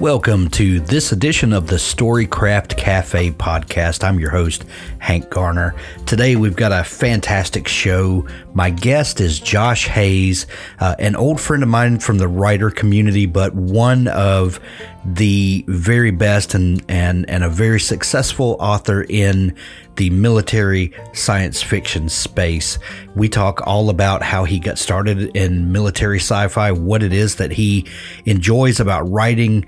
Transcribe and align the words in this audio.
Welcome 0.00 0.48
to 0.50 0.78
this 0.78 1.10
edition 1.10 1.52
of 1.52 1.66
the 1.66 1.74
Storycraft 1.74 2.76
Cafe 2.76 3.32
podcast. 3.32 4.04
I'm 4.04 4.20
your 4.20 4.30
host, 4.30 4.64
Hank 5.00 5.28
Garner. 5.28 5.74
Today 6.06 6.36
we've 6.36 6.54
got 6.54 6.70
a 6.70 6.84
fantastic 6.84 7.66
show. 7.66 8.24
My 8.54 8.70
guest 8.70 9.20
is 9.20 9.40
Josh 9.40 9.88
Hayes, 9.88 10.46
uh, 10.78 10.94
an 11.00 11.16
old 11.16 11.40
friend 11.40 11.64
of 11.64 11.68
mine 11.68 11.98
from 11.98 12.18
the 12.18 12.28
writer 12.28 12.70
community, 12.70 13.26
but 13.26 13.56
one 13.56 14.06
of 14.06 14.60
the 15.04 15.64
very 15.66 16.12
best 16.12 16.54
and, 16.54 16.80
and, 16.88 17.28
and 17.28 17.42
a 17.42 17.48
very 17.48 17.80
successful 17.80 18.56
author 18.60 19.02
in 19.02 19.56
the 19.98 20.08
military 20.10 20.92
science 21.12 21.60
fiction 21.60 22.08
space. 22.08 22.78
We 23.14 23.28
talk 23.28 23.66
all 23.66 23.90
about 23.90 24.22
how 24.22 24.44
he 24.44 24.58
got 24.58 24.78
started 24.78 25.36
in 25.36 25.70
military 25.70 26.18
sci 26.18 26.48
fi, 26.48 26.72
what 26.72 27.02
it 27.02 27.12
is 27.12 27.36
that 27.36 27.50
he 27.50 27.84
enjoys 28.24 28.80
about 28.80 29.10
writing 29.10 29.66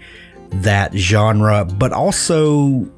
that 0.50 0.94
genre, 0.94 1.64
but 1.64 1.92
also 1.92 2.90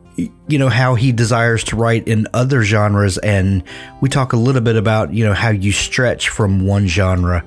you 0.46 0.58
know 0.58 0.68
how 0.68 0.94
he 0.94 1.10
desires 1.10 1.64
to 1.64 1.74
write 1.74 2.06
in 2.06 2.28
other 2.34 2.62
genres 2.62 3.16
and 3.18 3.64
we 4.02 4.10
talk 4.10 4.34
a 4.34 4.36
little 4.36 4.60
bit 4.60 4.76
about 4.76 5.14
you 5.14 5.24
know 5.24 5.32
how 5.32 5.48
you 5.48 5.72
stretch 5.72 6.28
from 6.28 6.66
one 6.66 6.86
genre 6.86 7.42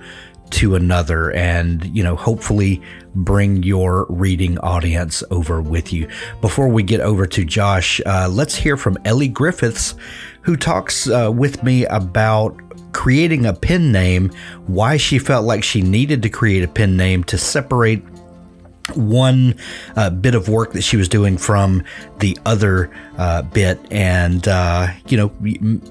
to 0.49 0.73
another 0.73 1.31
and 1.33 1.85
you 1.95 2.03
know 2.03 2.15
hopefully 2.15 2.81
bring 3.15 3.63
your 3.63 4.05
reading 4.09 4.57
audience 4.59 5.23
over 5.31 5.61
with 5.61 5.91
you. 5.91 6.07
Before 6.41 6.67
we 6.67 6.83
get 6.83 6.99
over 6.99 7.25
to 7.25 7.45
josh 7.45 8.01
uh, 8.05 8.27
let's 8.29 8.55
hear 8.55 8.77
from 8.77 8.97
elly 9.05 9.27
griffiths 9.27 9.95
who 10.41 10.55
talks 10.55 11.09
uh, 11.09 11.31
with 11.33 11.63
me 11.63 11.85
about 11.85 12.55
creating 12.91 13.45
a 13.45 13.53
pen 13.53 13.91
name 13.91 14.29
why 14.67 14.97
she 14.97 15.19
felt 15.19 15.45
like 15.45 15.63
she 15.63 15.81
needed 15.81 16.21
to 16.23 16.29
create 16.29 16.63
a 16.63 16.67
pen 16.67 16.95
name 16.95 17.23
to 17.23 17.37
separate 17.37 18.01
one 18.93 19.55
uh, 19.95 20.09
bit 20.09 20.35
of 20.35 20.47
work 20.47 20.73
that 20.73 20.83
she 20.83 20.97
was 20.97 21.09
doing 21.09 21.37
from 21.37 21.83
the 22.19 22.37
other 22.45 22.91
uh, 23.17 23.41
bit, 23.41 23.79
and 23.91 24.47
uh, 24.47 24.87
you 25.07 25.17
know, 25.17 25.81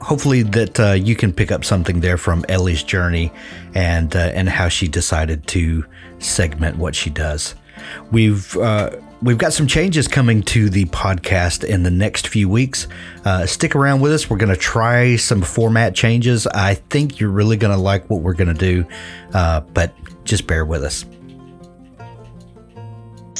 hopefully 0.00 0.42
that 0.42 0.80
uh, 0.80 0.92
you 0.92 1.14
can 1.14 1.32
pick 1.32 1.52
up 1.52 1.64
something 1.64 2.00
there 2.00 2.16
from 2.16 2.44
Elly's 2.48 2.82
journey 2.82 3.30
and 3.74 4.14
uh, 4.16 4.30
and 4.34 4.48
how 4.48 4.68
she 4.68 4.88
decided 4.88 5.46
to 5.48 5.84
segment 6.22 6.78
what 6.78 6.94
she 6.94 7.10
does. 7.10 7.54
We've 8.10 8.56
uh, 8.56 8.90
we've 9.22 9.38
got 9.38 9.52
some 9.52 9.66
changes 9.66 10.08
coming 10.08 10.42
to 10.44 10.70
the 10.70 10.84
podcast 10.86 11.64
in 11.64 11.82
the 11.82 11.90
next 11.90 12.28
few 12.28 12.48
weeks. 12.48 12.88
stick 13.46 13.74
around 13.74 14.00
with 14.00 14.12
us. 14.12 14.30
We're 14.30 14.36
going 14.36 14.54
to 14.54 14.56
try 14.56 15.16
some 15.16 15.42
format 15.42 15.94
changes. 15.94 16.46
I 16.46 16.74
think 16.74 17.20
you're 17.20 17.30
really 17.30 17.56
going 17.56 17.74
to 17.74 17.80
like 17.80 18.08
what 18.08 18.22
we're 18.22 18.34
going 18.34 18.54
to 18.54 18.54
do, 18.54 18.86
but 19.32 19.92
just 20.24 20.46
bear 20.46 20.64
with 20.64 20.84
us. 20.84 21.04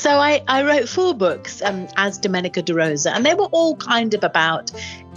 So 0.03 0.11
I, 0.19 0.43
I 0.49 0.65
wrote 0.65 0.89
four 0.89 1.15
books 1.15 1.63
um, 1.63 1.87
as 1.97 2.19
Domenica 2.19 2.65
De 2.65 2.75
Rosa, 2.75 3.15
and 3.15 3.25
they 3.25 3.35
were 3.35 3.49
all 3.53 3.77
kind 3.77 4.15
of 4.15 4.25
about 4.25 4.73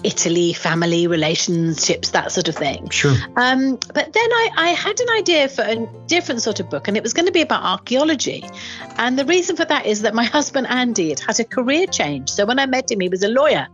Italy, 0.06 0.54
family, 0.54 1.08
relationships, 1.08 2.12
that 2.12 2.32
sort 2.32 2.48
of 2.48 2.56
thing. 2.56 2.90
Sure. 2.90 3.16
Um, 3.36 3.78
but 3.94 4.14
then 4.14 4.32
I, 4.32 4.50
I, 4.56 4.68
had 4.70 5.00
an 5.00 5.10
idea 5.18 5.50
for 5.50 5.64
a 5.64 5.88
different 6.06 6.44
sort 6.44 6.60
of 6.60 6.70
book, 6.70 6.88
and 6.88 6.96
it 6.96 7.02
was 7.02 7.14
going 7.14 7.26
to 7.26 7.32
be 7.32 7.42
about 7.42 7.64
archaeology. 7.64 8.48
And 8.98 9.18
the 9.18 9.26
reason 9.26 9.56
for 9.56 9.66
that 9.66 9.88
is 9.88 10.04
that 10.04 10.14
my 10.14 10.24
husband 10.38 10.68
Andy 10.68 11.10
had 11.10 11.20
had 11.20 11.40
a 11.40 11.44
career 11.44 11.88
change. 11.88 12.30
So 12.30 12.46
when 12.46 12.60
I 12.60 12.68
met 12.68 12.92
him, 12.92 13.00
he 13.00 13.10
was 13.10 13.24
a 13.24 13.30
lawyer. 13.30 13.68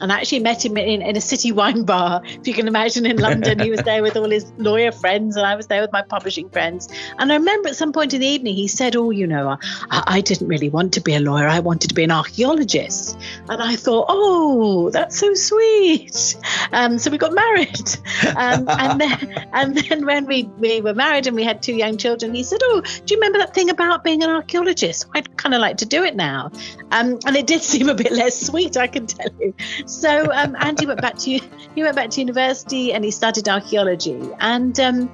And 0.00 0.12
I 0.12 0.16
actually 0.16 0.40
met 0.40 0.64
him 0.64 0.76
in, 0.76 1.02
in 1.02 1.16
a 1.16 1.20
city 1.20 1.52
wine 1.52 1.84
bar, 1.84 2.20
if 2.24 2.48
you 2.48 2.54
can 2.54 2.66
imagine, 2.66 3.06
in 3.06 3.16
London. 3.16 3.60
he 3.60 3.70
was 3.70 3.80
there 3.82 4.02
with 4.02 4.16
all 4.16 4.28
his 4.28 4.52
lawyer 4.56 4.90
friends, 4.90 5.36
and 5.36 5.46
I 5.46 5.54
was 5.54 5.68
there 5.68 5.80
with 5.82 5.92
my 5.92 6.02
publishing 6.02 6.50
friends. 6.50 6.88
And 7.18 7.30
I 7.30 7.36
remember 7.36 7.68
at 7.68 7.76
some 7.76 7.92
point 7.92 8.12
in 8.12 8.20
the 8.20 8.26
evening, 8.26 8.56
he 8.56 8.66
said, 8.66 8.96
Oh, 8.96 9.10
you 9.10 9.26
know, 9.26 9.56
I, 9.90 10.02
I 10.06 10.20
didn't 10.20 10.48
really 10.48 10.68
want 10.68 10.94
to 10.94 11.00
be 11.00 11.14
a 11.14 11.20
lawyer. 11.20 11.46
I 11.46 11.60
wanted 11.60 11.88
to 11.88 11.94
be 11.94 12.02
an 12.02 12.10
archaeologist. 12.10 13.16
And 13.48 13.62
I 13.62 13.76
thought, 13.76 14.06
Oh, 14.08 14.90
that's 14.90 15.18
so 15.18 15.32
sweet. 15.34 16.36
Um, 16.72 16.98
so 16.98 17.10
we 17.10 17.18
got 17.18 17.32
married. 17.32 17.88
Um, 18.36 18.66
and, 18.68 19.00
then, 19.00 19.48
and 19.52 19.76
then 19.76 20.06
when 20.06 20.26
we, 20.26 20.44
we 20.58 20.80
were 20.80 20.94
married 20.94 21.26
and 21.26 21.36
we 21.36 21.44
had 21.44 21.62
two 21.62 21.74
young 21.74 21.98
children, 21.98 22.34
he 22.34 22.42
said, 22.42 22.58
Oh, 22.62 22.80
do 22.80 23.14
you 23.14 23.20
remember 23.20 23.38
that 23.38 23.54
thing 23.54 23.70
about 23.70 24.02
being 24.02 24.22
an 24.24 24.30
archaeologist? 24.30 25.06
I'd 25.14 25.36
kind 25.36 25.54
of 25.54 25.60
like 25.60 25.78
to 25.78 25.86
do 25.86 26.02
it 26.02 26.16
now. 26.16 26.50
Um, 26.90 27.18
and 27.26 27.36
it 27.36 27.46
did 27.46 27.62
seem 27.74 27.88
a 27.88 27.94
bit 27.94 28.10
less 28.10 28.40
sweet, 28.40 28.76
I 28.76 28.88
can 28.88 29.06
tell 29.06 29.28
you. 29.38 29.54
So 29.86 30.32
um, 30.32 30.56
Andy 30.58 30.86
went 30.86 31.00
back 31.00 31.16
to 31.18 31.30
he 31.74 31.82
went 31.82 31.96
back 31.96 32.10
to 32.10 32.20
university 32.20 32.92
and 32.92 33.04
he 33.04 33.10
studied 33.10 33.48
archaeology, 33.48 34.20
and 34.40 34.78
um, 34.80 35.10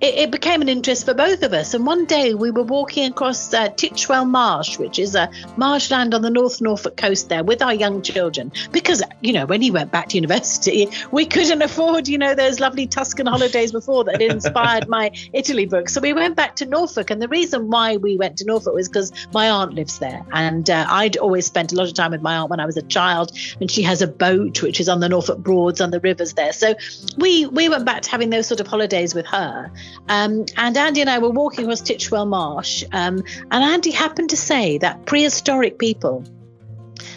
it, 0.00 0.14
it, 0.14 0.30
became 0.30 0.60
an 0.60 0.68
interest 0.68 1.06
for 1.06 1.14
both 1.14 1.42
of 1.42 1.54
us. 1.54 1.72
And 1.72 1.86
one 1.86 2.04
day 2.04 2.34
we 2.34 2.50
were 2.50 2.62
walking 2.62 3.10
across 3.10 3.54
uh, 3.54 3.70
Titchwell 3.70 4.28
Marsh, 4.28 4.78
which 4.78 4.98
is 4.98 5.14
a 5.14 5.30
marshland 5.56 6.12
on 6.12 6.20
the 6.20 6.28
North 6.28 6.60
Norfolk 6.60 6.98
coast 6.98 7.30
there, 7.30 7.42
with 7.42 7.62
our 7.62 7.72
young 7.72 8.02
children. 8.02 8.52
Because, 8.72 9.02
you 9.22 9.32
know, 9.32 9.46
when 9.46 9.62
he 9.62 9.70
went 9.70 9.92
back 9.92 10.10
to 10.10 10.16
university, 10.16 10.90
we 11.12 11.24
couldn't 11.24 11.62
afford, 11.62 12.08
you 12.08 12.18
know, 12.18 12.34
those 12.34 12.60
lovely 12.60 12.86
Tuscan 12.86 13.26
holidays 13.26 13.72
before 13.72 14.04
that 14.04 14.20
inspired 14.36 14.86
my 14.86 15.12
Italy 15.32 15.64
book. 15.64 15.88
So 15.88 16.02
we 16.02 16.12
went 16.12 16.36
back 16.36 16.56
to 16.56 16.66
Norfolk. 16.66 17.10
And 17.10 17.22
the 17.22 17.28
reason 17.28 17.70
why 17.70 17.96
we 17.96 18.18
went 18.18 18.36
to 18.38 18.44
Norfolk 18.44 18.74
was 18.74 18.88
because 18.88 19.12
my 19.32 19.48
aunt 19.48 19.74
lives 19.74 19.98
there. 19.98 20.26
And 20.30 20.68
uh, 20.68 20.84
I'd 20.90 21.16
always 21.16 21.46
spent 21.46 21.72
a 21.72 21.74
lot 21.74 21.88
of 21.88 21.94
time 21.94 22.10
with 22.10 22.20
my 22.20 22.36
aunt 22.36 22.50
when 22.50 22.60
I 22.60 22.66
was 22.66 22.76
a 22.76 22.82
child. 22.82 23.32
And 23.62 23.70
she 23.70 23.82
has 23.84 24.02
a 24.02 24.06
boat, 24.06 24.62
which 24.62 24.78
is 24.78 24.90
on 24.90 25.00
the 25.00 25.08
Norfolk 25.08 25.38
Broads, 25.38 25.80
on 25.80 25.90
the 25.90 26.00
rivers 26.00 26.34
there. 26.34 26.52
So 26.52 26.74
we, 27.16 27.46
we 27.46 27.70
went 27.70 27.86
back 27.86 28.02
to 28.02 28.10
having 28.10 28.28
those 28.28 28.46
sort 28.46 28.60
of 28.60 28.66
holidays 28.66 29.14
with 29.14 29.26
her. 29.26 29.72
Um, 30.08 30.46
and 30.56 30.76
Andy 30.76 31.00
and 31.00 31.10
I 31.10 31.18
were 31.18 31.30
walking 31.30 31.64
across 31.64 31.82
Titchwell 31.82 32.26
Marsh, 32.26 32.84
um, 32.92 33.22
and 33.50 33.64
Andy 33.64 33.90
happened 33.90 34.30
to 34.30 34.36
say 34.36 34.78
that 34.78 35.06
prehistoric 35.06 35.78
people 35.78 36.24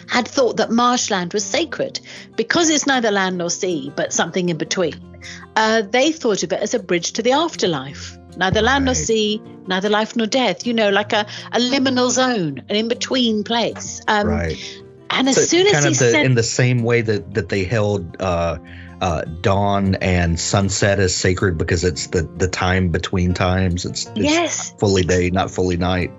had 0.08 0.26
thought 0.26 0.56
that 0.56 0.70
marshland 0.70 1.32
was 1.32 1.44
sacred 1.44 2.00
because 2.36 2.68
it's 2.68 2.86
neither 2.86 3.10
land 3.10 3.38
nor 3.38 3.48
sea, 3.48 3.92
but 3.94 4.12
something 4.12 4.48
in 4.48 4.58
between. 4.58 4.94
Uh, 5.54 5.82
they 5.82 6.10
thought 6.10 6.42
of 6.42 6.52
it 6.52 6.60
as 6.60 6.74
a 6.74 6.78
bridge 6.78 7.12
to 7.12 7.22
the 7.22 7.32
afterlife. 7.32 8.18
Neither 8.36 8.62
land 8.62 8.82
right. 8.82 8.86
nor 8.86 8.94
sea, 8.94 9.40
neither 9.66 9.88
life 9.88 10.16
nor 10.16 10.26
death. 10.26 10.66
You 10.66 10.72
know, 10.72 10.90
like 10.90 11.12
a, 11.12 11.26
a 11.52 11.58
liminal 11.58 12.10
zone, 12.10 12.62
an 12.68 12.76
in 12.76 12.88
between 12.88 13.44
place. 13.44 14.00
Um, 14.08 14.26
right. 14.26 14.82
And 15.10 15.28
as 15.28 15.36
so 15.36 15.42
soon 15.42 15.66
as 15.66 15.84
he 15.84 15.90
the, 15.90 15.94
said, 15.94 16.26
in 16.26 16.34
the 16.34 16.42
same 16.42 16.82
way 16.82 17.02
that 17.02 17.34
that 17.34 17.48
they 17.48 17.64
held 17.64 18.20
uh, 18.20 18.58
uh, 19.00 19.22
dawn 19.22 19.94
and 19.96 20.38
sunset 20.38 20.98
is 20.98 21.16
sacred 21.16 21.58
because 21.58 21.84
it's 21.84 22.08
the 22.08 22.22
the 22.22 22.48
time 22.48 22.90
between 22.90 23.34
times. 23.34 23.84
It's, 23.84 24.06
it's 24.06 24.18
yes, 24.18 24.74
fully 24.78 25.02
day, 25.02 25.30
not 25.30 25.50
fully 25.50 25.76
night. 25.76 26.12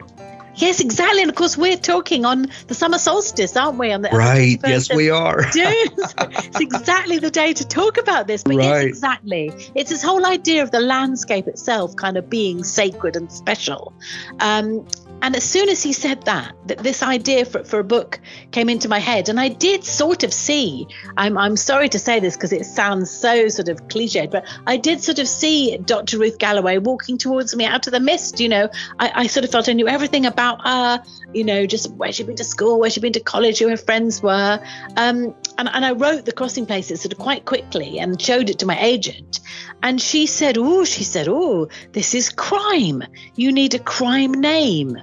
Yes, 0.55 0.79
exactly. 0.79 1.21
And 1.21 1.29
of 1.29 1.35
course, 1.35 1.57
we're 1.57 1.77
talking 1.77 2.25
on 2.25 2.51
the 2.67 2.73
summer 2.73 2.97
solstice, 2.97 3.55
aren't 3.55 3.77
we? 3.77 3.91
On 3.91 4.01
the 4.01 4.09
right. 4.09 4.59
Yes, 4.63 4.93
we 4.93 5.09
are. 5.09 5.45
it's 5.55 6.59
exactly 6.59 7.19
the 7.19 7.31
day 7.31 7.53
to 7.53 7.67
talk 7.67 7.97
about 7.97 8.27
this. 8.27 8.43
But 8.43 8.57
right. 8.57 8.65
yes, 8.65 8.83
exactly. 8.83 9.51
It's 9.75 9.89
this 9.89 10.03
whole 10.03 10.25
idea 10.25 10.63
of 10.63 10.71
the 10.71 10.79
landscape 10.79 11.47
itself 11.47 11.95
kind 11.95 12.17
of 12.17 12.29
being 12.29 12.63
sacred 12.63 13.15
and 13.15 13.31
special. 13.31 13.93
Um, 14.39 14.85
and 15.21 15.35
as 15.35 15.43
soon 15.43 15.69
as 15.69 15.83
he 15.83 15.93
said 15.93 16.23
that, 16.23 16.53
that 16.65 16.79
this 16.79 17.03
idea 17.03 17.45
for, 17.45 17.63
for 17.63 17.79
a 17.79 17.83
book 17.83 18.19
came 18.51 18.69
into 18.69 18.89
my 18.89 18.99
head, 18.99 19.29
and 19.29 19.39
I 19.39 19.49
did 19.49 19.83
sort 19.83 20.23
of 20.23 20.33
see. 20.33 20.87
I'm 21.15 21.37
I'm 21.37 21.55
sorry 21.55 21.89
to 21.89 21.99
say 21.99 22.19
this 22.19 22.35
because 22.35 22.51
it 22.51 22.65
sounds 22.65 23.11
so 23.11 23.47
sort 23.49 23.69
of 23.69 23.87
cliched, 23.87 24.31
but 24.31 24.45
I 24.65 24.77
did 24.77 25.03
sort 25.03 25.19
of 25.19 25.27
see 25.27 25.77
Dr. 25.77 26.17
Ruth 26.17 26.39
Galloway 26.39 26.77
walking 26.77 27.17
towards 27.17 27.55
me 27.55 27.65
out 27.65 27.85
of 27.87 27.93
the 27.93 27.99
mist. 27.99 28.39
You 28.39 28.49
know, 28.49 28.69
I, 28.99 29.11
I 29.15 29.27
sort 29.27 29.43
of 29.43 29.51
felt 29.51 29.69
I 29.69 29.73
knew 29.73 29.87
everything 29.87 30.25
about 30.25 30.65
her. 30.67 31.03
You 31.33 31.43
know, 31.43 31.65
just 31.65 31.91
where 31.91 32.11
she'd 32.11 32.27
been 32.27 32.35
to 32.37 32.43
school, 32.43 32.79
where 32.79 32.89
she'd 32.89 33.01
been 33.01 33.13
to 33.13 33.19
college, 33.19 33.59
who 33.59 33.69
her 33.69 33.77
friends 33.77 34.21
were. 34.23 34.59
Um, 34.97 35.35
and, 35.57 35.69
and 35.69 35.85
I 35.85 35.91
wrote 35.91 36.25
the 36.25 36.33
crossing 36.33 36.65
places 36.65 37.01
sort 37.01 37.13
of 37.13 37.19
quite 37.19 37.45
quickly 37.45 37.99
and 37.99 38.19
showed 38.19 38.49
it 38.49 38.59
to 38.59 38.65
my 38.65 38.79
agent. 38.79 39.39
And 39.83 40.01
she 40.01 40.25
said, 40.25 40.57
Oh, 40.57 40.83
she 40.83 41.03
said, 41.03 41.27
Oh, 41.29 41.69
this 41.91 42.15
is 42.15 42.29
crime. 42.29 43.03
You 43.35 43.51
need 43.51 43.75
a 43.75 43.79
crime 43.79 44.31
name. 44.31 44.97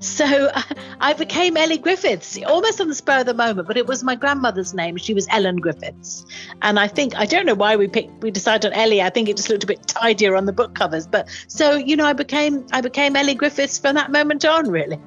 So 0.00 0.50
I 1.00 1.12
became 1.12 1.56
Elly 1.56 1.78
Griffiths 1.78 2.38
almost 2.46 2.80
on 2.80 2.88
the 2.88 2.94
spur 2.94 3.20
of 3.20 3.26
the 3.26 3.34
moment, 3.34 3.66
but 3.66 3.76
it 3.76 3.86
was 3.86 4.04
my 4.04 4.14
grandmother's 4.14 4.74
name. 4.74 4.96
She 4.96 5.14
was 5.14 5.26
Ellen 5.30 5.56
Griffiths. 5.56 6.24
And 6.62 6.78
I 6.78 6.88
think, 6.88 7.16
I 7.16 7.26
don't 7.26 7.46
know 7.46 7.54
why 7.54 7.76
we 7.76 7.88
picked, 7.88 8.22
we 8.22 8.30
decided 8.30 8.72
on 8.72 8.78
Elly. 8.78 9.02
I 9.02 9.10
think 9.10 9.28
it 9.28 9.36
just 9.36 9.48
looked 9.48 9.64
a 9.64 9.66
bit 9.66 9.86
tidier 9.86 10.36
on 10.36 10.46
the 10.46 10.52
book 10.52 10.74
covers. 10.74 11.06
But 11.06 11.28
so, 11.48 11.76
you 11.76 11.96
know, 11.96 12.06
I 12.06 12.12
became, 12.12 12.66
I 12.72 12.80
became 12.80 13.16
Elly 13.16 13.34
Griffiths 13.34 13.78
from 13.78 13.94
that 13.96 14.10
moment 14.10 14.44
on, 14.44 14.70
really. 14.70 15.00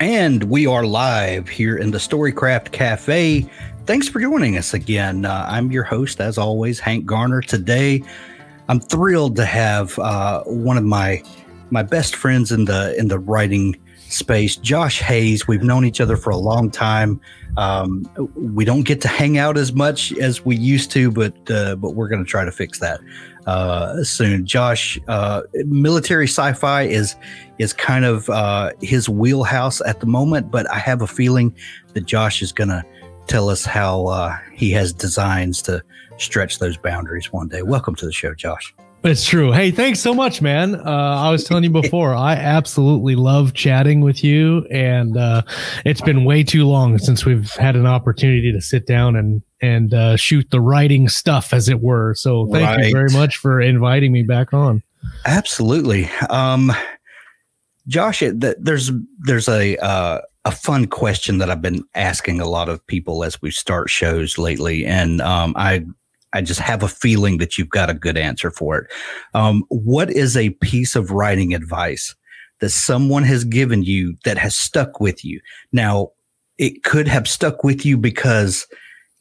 And 0.00 0.44
we 0.44 0.66
are 0.66 0.84
live 0.84 1.48
here 1.48 1.76
in 1.76 1.90
the 1.90 1.98
Storycraft 1.98 2.72
Cafe. 2.72 3.46
Thanks 3.84 4.08
for 4.08 4.20
joining 4.20 4.56
us 4.56 4.72
again. 4.72 5.26
Uh, 5.26 5.46
I'm 5.48 5.70
your 5.70 5.82
host, 5.82 6.20
as 6.20 6.38
always, 6.38 6.80
Hank 6.80 7.04
Garner. 7.04 7.42
Today, 7.42 8.02
I'm 8.68 8.80
thrilled 8.80 9.36
to 9.36 9.44
have 9.44 9.98
uh, 9.98 10.42
one 10.44 10.78
of 10.78 10.84
my 10.84 11.22
my 11.70 11.82
best 11.82 12.16
friends 12.16 12.52
in 12.52 12.64
the 12.66 12.96
in 12.98 13.08
the 13.08 13.18
writing 13.18 13.76
space, 14.08 14.56
Josh 14.56 15.00
Hayes. 15.00 15.46
We've 15.46 15.62
known 15.62 15.84
each 15.84 16.00
other 16.00 16.16
for 16.16 16.30
a 16.30 16.36
long 16.36 16.70
time. 16.70 17.20
Um, 17.56 18.10
we 18.34 18.64
don't 18.64 18.82
get 18.82 19.00
to 19.02 19.08
hang 19.08 19.38
out 19.38 19.56
as 19.56 19.72
much 19.72 20.12
as 20.18 20.44
we 20.44 20.56
used 20.56 20.90
to, 20.92 21.10
but 21.10 21.50
uh, 21.50 21.76
but 21.76 21.90
we're 21.90 22.08
going 22.08 22.24
to 22.24 22.28
try 22.28 22.44
to 22.44 22.52
fix 22.52 22.78
that 22.80 23.00
uh, 23.46 24.02
soon. 24.02 24.46
Josh, 24.46 24.98
uh, 25.08 25.42
military 25.66 26.26
sci-fi 26.26 26.82
is 26.82 27.16
is 27.58 27.72
kind 27.72 28.04
of 28.04 28.28
uh, 28.30 28.72
his 28.80 29.08
wheelhouse 29.08 29.80
at 29.82 30.00
the 30.00 30.06
moment, 30.06 30.50
but 30.50 30.70
I 30.70 30.78
have 30.78 31.02
a 31.02 31.06
feeling 31.06 31.54
that 31.94 32.06
Josh 32.06 32.42
is 32.42 32.52
going 32.52 32.68
to 32.68 32.84
tell 33.26 33.48
us 33.48 33.64
how 33.64 34.06
uh, 34.06 34.36
he 34.52 34.70
has 34.72 34.92
designs 34.92 35.62
to 35.62 35.82
stretch 36.18 36.58
those 36.58 36.76
boundaries 36.76 37.32
one 37.32 37.48
day. 37.48 37.62
Welcome 37.62 37.94
to 37.96 38.06
the 38.06 38.12
show, 38.12 38.34
Josh. 38.34 38.74
It's 39.02 39.24
true. 39.24 39.50
Hey, 39.50 39.70
thanks 39.70 39.98
so 39.98 40.12
much, 40.12 40.42
man. 40.42 40.74
Uh, 40.74 40.82
I 40.84 41.30
was 41.30 41.44
telling 41.44 41.64
you 41.64 41.70
before, 41.70 42.14
I 42.14 42.34
absolutely 42.34 43.16
love 43.16 43.54
chatting 43.54 44.02
with 44.02 44.22
you, 44.22 44.66
and 44.70 45.16
uh, 45.16 45.42
it's 45.86 46.02
been 46.02 46.26
way 46.26 46.44
too 46.44 46.66
long 46.66 46.98
since 46.98 47.24
we've 47.24 47.50
had 47.52 47.76
an 47.76 47.86
opportunity 47.86 48.52
to 48.52 48.60
sit 48.60 48.86
down 48.86 49.16
and 49.16 49.42
and 49.62 49.94
uh, 49.94 50.16
shoot 50.16 50.50
the 50.50 50.60
writing 50.60 51.08
stuff, 51.08 51.54
as 51.54 51.68
it 51.70 51.80
were. 51.80 52.14
So, 52.14 52.46
thank 52.52 52.66
right. 52.66 52.86
you 52.86 52.92
very 52.92 53.10
much 53.10 53.38
for 53.38 53.58
inviting 53.58 54.12
me 54.12 54.22
back 54.22 54.52
on. 54.52 54.82
Absolutely, 55.24 56.10
um, 56.28 56.70
Josh. 57.88 58.22
there's 58.26 58.90
there's 59.20 59.48
a 59.48 59.78
uh, 59.78 60.20
a 60.44 60.50
fun 60.50 60.86
question 60.86 61.38
that 61.38 61.50
I've 61.50 61.62
been 61.62 61.84
asking 61.94 62.40
a 62.40 62.48
lot 62.48 62.68
of 62.68 62.86
people 62.86 63.24
as 63.24 63.40
we 63.40 63.50
start 63.50 63.88
shows 63.88 64.36
lately, 64.36 64.84
and 64.84 65.22
um, 65.22 65.54
I 65.56 65.86
I 66.32 66.40
just 66.42 66.60
have 66.60 66.82
a 66.82 66.88
feeling 66.88 67.38
that 67.38 67.58
you've 67.58 67.70
got 67.70 67.90
a 67.90 67.94
good 67.94 68.16
answer 68.16 68.50
for 68.50 68.78
it. 68.78 68.90
Um, 69.34 69.64
what 69.68 70.10
is 70.10 70.36
a 70.36 70.50
piece 70.50 70.96
of 70.96 71.10
writing 71.10 71.54
advice 71.54 72.14
that 72.60 72.70
someone 72.70 73.24
has 73.24 73.44
given 73.44 73.82
you 73.82 74.16
that 74.24 74.38
has 74.38 74.56
stuck 74.56 75.00
with 75.00 75.24
you? 75.24 75.40
Now, 75.72 76.10
it 76.58 76.84
could 76.84 77.08
have 77.08 77.26
stuck 77.26 77.64
with 77.64 77.84
you 77.84 77.96
because 77.96 78.66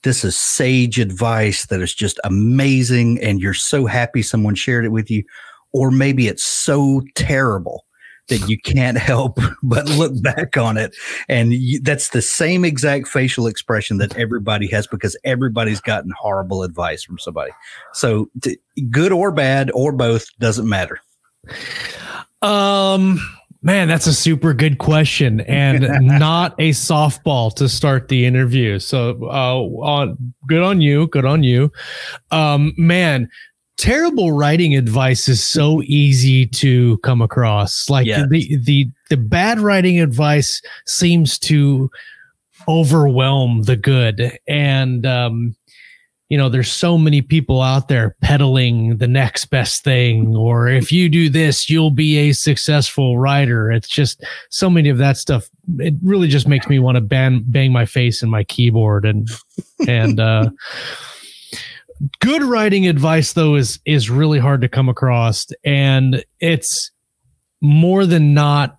this 0.04 0.24
is 0.24 0.38
sage 0.38 1.00
advice 1.00 1.66
that 1.68 1.82
is 1.82 1.94
just 1.94 2.20
amazing 2.24 3.22
and 3.22 3.42
you're 3.42 3.54
so 3.54 3.86
happy 3.86 4.22
someone 4.22 4.56
shared 4.56 4.86
it 4.86 4.90
with 4.90 5.10
you. 5.10 5.24
Or 5.72 5.92
maybe 5.92 6.28
it's 6.28 6.44
so 6.44 7.02
terrible 7.16 7.86
that 8.30 8.48
you 8.48 8.58
can't 8.58 8.98
help 8.98 9.40
but 9.64 9.88
look 9.90 10.22
back 10.22 10.58
on 10.58 10.78
it. 10.78 10.96
And 11.28 11.54
you, 11.54 11.80
that's 11.82 12.10
the 12.10 12.22
same 12.22 12.66
exact 12.66 13.08
facial 13.08 13.48
expression 13.48 13.98
that 13.98 14.16
everybody 14.18 14.68
has 14.68 14.88
because 14.88 15.18
everybody's 15.24 15.82
gotten 15.82 16.12
horrible 16.18 16.64
advice 16.64 17.04
from 17.04 17.20
somebody. 17.20 17.52
So, 17.94 18.30
t- 18.42 18.58
good 18.90 19.12
or 19.12 19.32
bad 19.32 19.72
or 19.74 19.92
both 19.92 20.26
doesn't 20.40 20.68
matter. 20.68 21.00
Um, 22.42 23.20
man, 23.62 23.88
that's 23.88 24.08
a 24.08 24.14
super 24.14 24.54
good 24.54 24.78
question 24.78 25.42
and 25.42 25.82
not 26.02 26.56
a 26.60 26.70
softball 26.72 27.54
to 27.56 27.68
start 27.68 28.08
the 28.08 28.26
interview. 28.26 28.80
So, 28.80 29.18
uh, 29.24 29.56
on 29.84 30.34
good 30.48 30.64
on 30.64 30.82
you, 30.82 31.08
good 31.08 31.26
on 31.26 31.44
you. 31.44 31.72
Um, 32.32 32.74
man, 32.78 33.30
terrible 33.80 34.34
writing 34.34 34.76
advice 34.76 35.30
is 35.30 35.42
so 35.42 35.82
easy 35.84 36.46
to 36.46 36.98
come 36.98 37.22
across. 37.22 37.90
Like 37.90 38.06
yes. 38.06 38.28
the 38.30 38.58
the 38.58 38.92
the 39.10 39.18
bad 39.18 39.60
writing 39.60 40.00
advice 40.00 40.62
seems 40.86 41.40
to 41.40 41.90
overwhelm 42.68 43.64
the 43.64 43.78
good, 43.78 44.38
and 44.48 45.06
um, 45.06 45.56
you 46.28 46.38
know, 46.38 46.50
there's 46.50 46.72
so 46.72 46.98
many 46.98 47.22
people 47.22 47.62
out 47.62 47.88
there 47.88 48.16
peddling 48.22 48.98
the 48.98 49.08
next 49.08 49.46
best 49.46 49.84
thing, 49.84 50.36
or 50.36 50.68
if 50.68 50.92
you 50.92 51.08
do 51.08 51.30
this, 51.30 51.70
you'll 51.70 51.90
be 51.90 52.18
a 52.18 52.34
successful 52.34 53.18
writer. 53.18 53.72
It's 53.72 53.88
just 53.88 54.24
so 54.50 54.70
many 54.70 54.90
of 54.90 54.98
that 54.98 55.16
stuff. 55.16 55.50
It 55.78 55.96
really 56.04 56.28
just 56.28 56.48
makes 56.48 56.68
me 56.68 56.80
want 56.80 56.96
to 56.96 57.02
bang 57.02 57.44
bang 57.48 57.72
my 57.72 57.86
face 57.86 58.22
in 58.22 58.30
my 58.30 58.44
keyboard 58.44 59.06
and 59.06 59.30
and. 59.88 60.20
uh 60.20 60.50
good 62.20 62.44
writing 62.44 62.88
advice 62.88 63.34
though 63.34 63.56
is 63.56 63.80
is 63.86 64.10
really 64.10 64.40
hard 64.40 64.62
to 64.62 64.70
come 64.70 64.90
across. 64.90 65.48
And 65.64 66.24
it's 66.40 66.92
more 67.62 68.06
than 68.06 68.34
not 68.34 68.78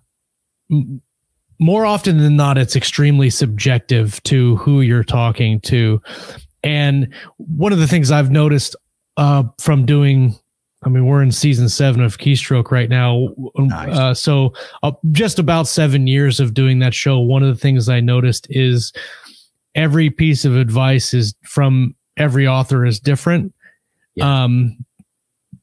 more 1.59 1.85
often 1.85 2.17
than 2.17 2.35
not 2.35 2.57
it's 2.57 2.75
extremely 2.75 3.29
subjective 3.29 4.21
to 4.23 4.55
who 4.57 4.81
you're 4.81 5.03
talking 5.03 5.59
to. 5.61 6.01
And 6.63 7.13
one 7.37 7.73
of 7.73 7.79
the 7.79 7.87
things 7.87 8.11
i've 8.11 8.31
noticed 8.31 8.75
uh, 9.17 9.43
from 9.59 9.85
doing 9.85 10.35
i 10.83 10.89
mean 10.89 11.05
we're 11.05 11.21
in 11.21 11.31
season 11.31 11.69
seven 11.69 12.01
of 12.01 12.17
keystroke 12.17 12.71
right 12.71 12.89
now. 12.89 13.29
Nice. 13.55 13.95
uh, 13.95 14.13
so 14.13 14.53
uh, 14.83 14.91
just 15.11 15.37
about 15.37 15.67
seven 15.67 16.07
years 16.07 16.39
of 16.39 16.53
doing 16.53 16.79
that 16.79 16.93
show 16.93 17.19
one 17.19 17.43
of 17.43 17.49
the 17.49 17.59
things 17.59 17.89
i 17.89 17.99
noticed 17.99 18.47
is 18.49 18.93
every 19.75 20.09
piece 20.09 20.45
of 20.45 20.55
advice 20.57 21.13
is 21.13 21.35
from 21.43 21.95
every 22.21 22.47
author 22.47 22.85
is 22.85 22.99
different. 22.99 23.53
Yeah. 24.15 24.43
Um, 24.43 24.85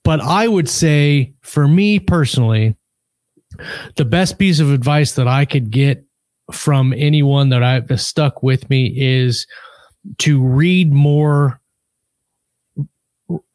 but 0.02 0.20
I 0.20 0.48
would 0.48 0.68
say 0.68 1.34
for 1.42 1.68
me 1.68 1.98
personally, 1.98 2.76
the 3.96 4.04
best 4.04 4.38
piece 4.38 4.60
of 4.60 4.72
advice 4.72 5.12
that 5.12 5.28
I 5.28 5.44
could 5.44 5.70
get 5.70 6.04
from 6.52 6.92
anyone 6.92 7.50
that 7.50 7.62
I've 7.62 8.00
stuck 8.00 8.42
with 8.42 8.68
me 8.70 8.92
is 8.96 9.46
to 10.18 10.42
read 10.42 10.92
more 10.92 11.60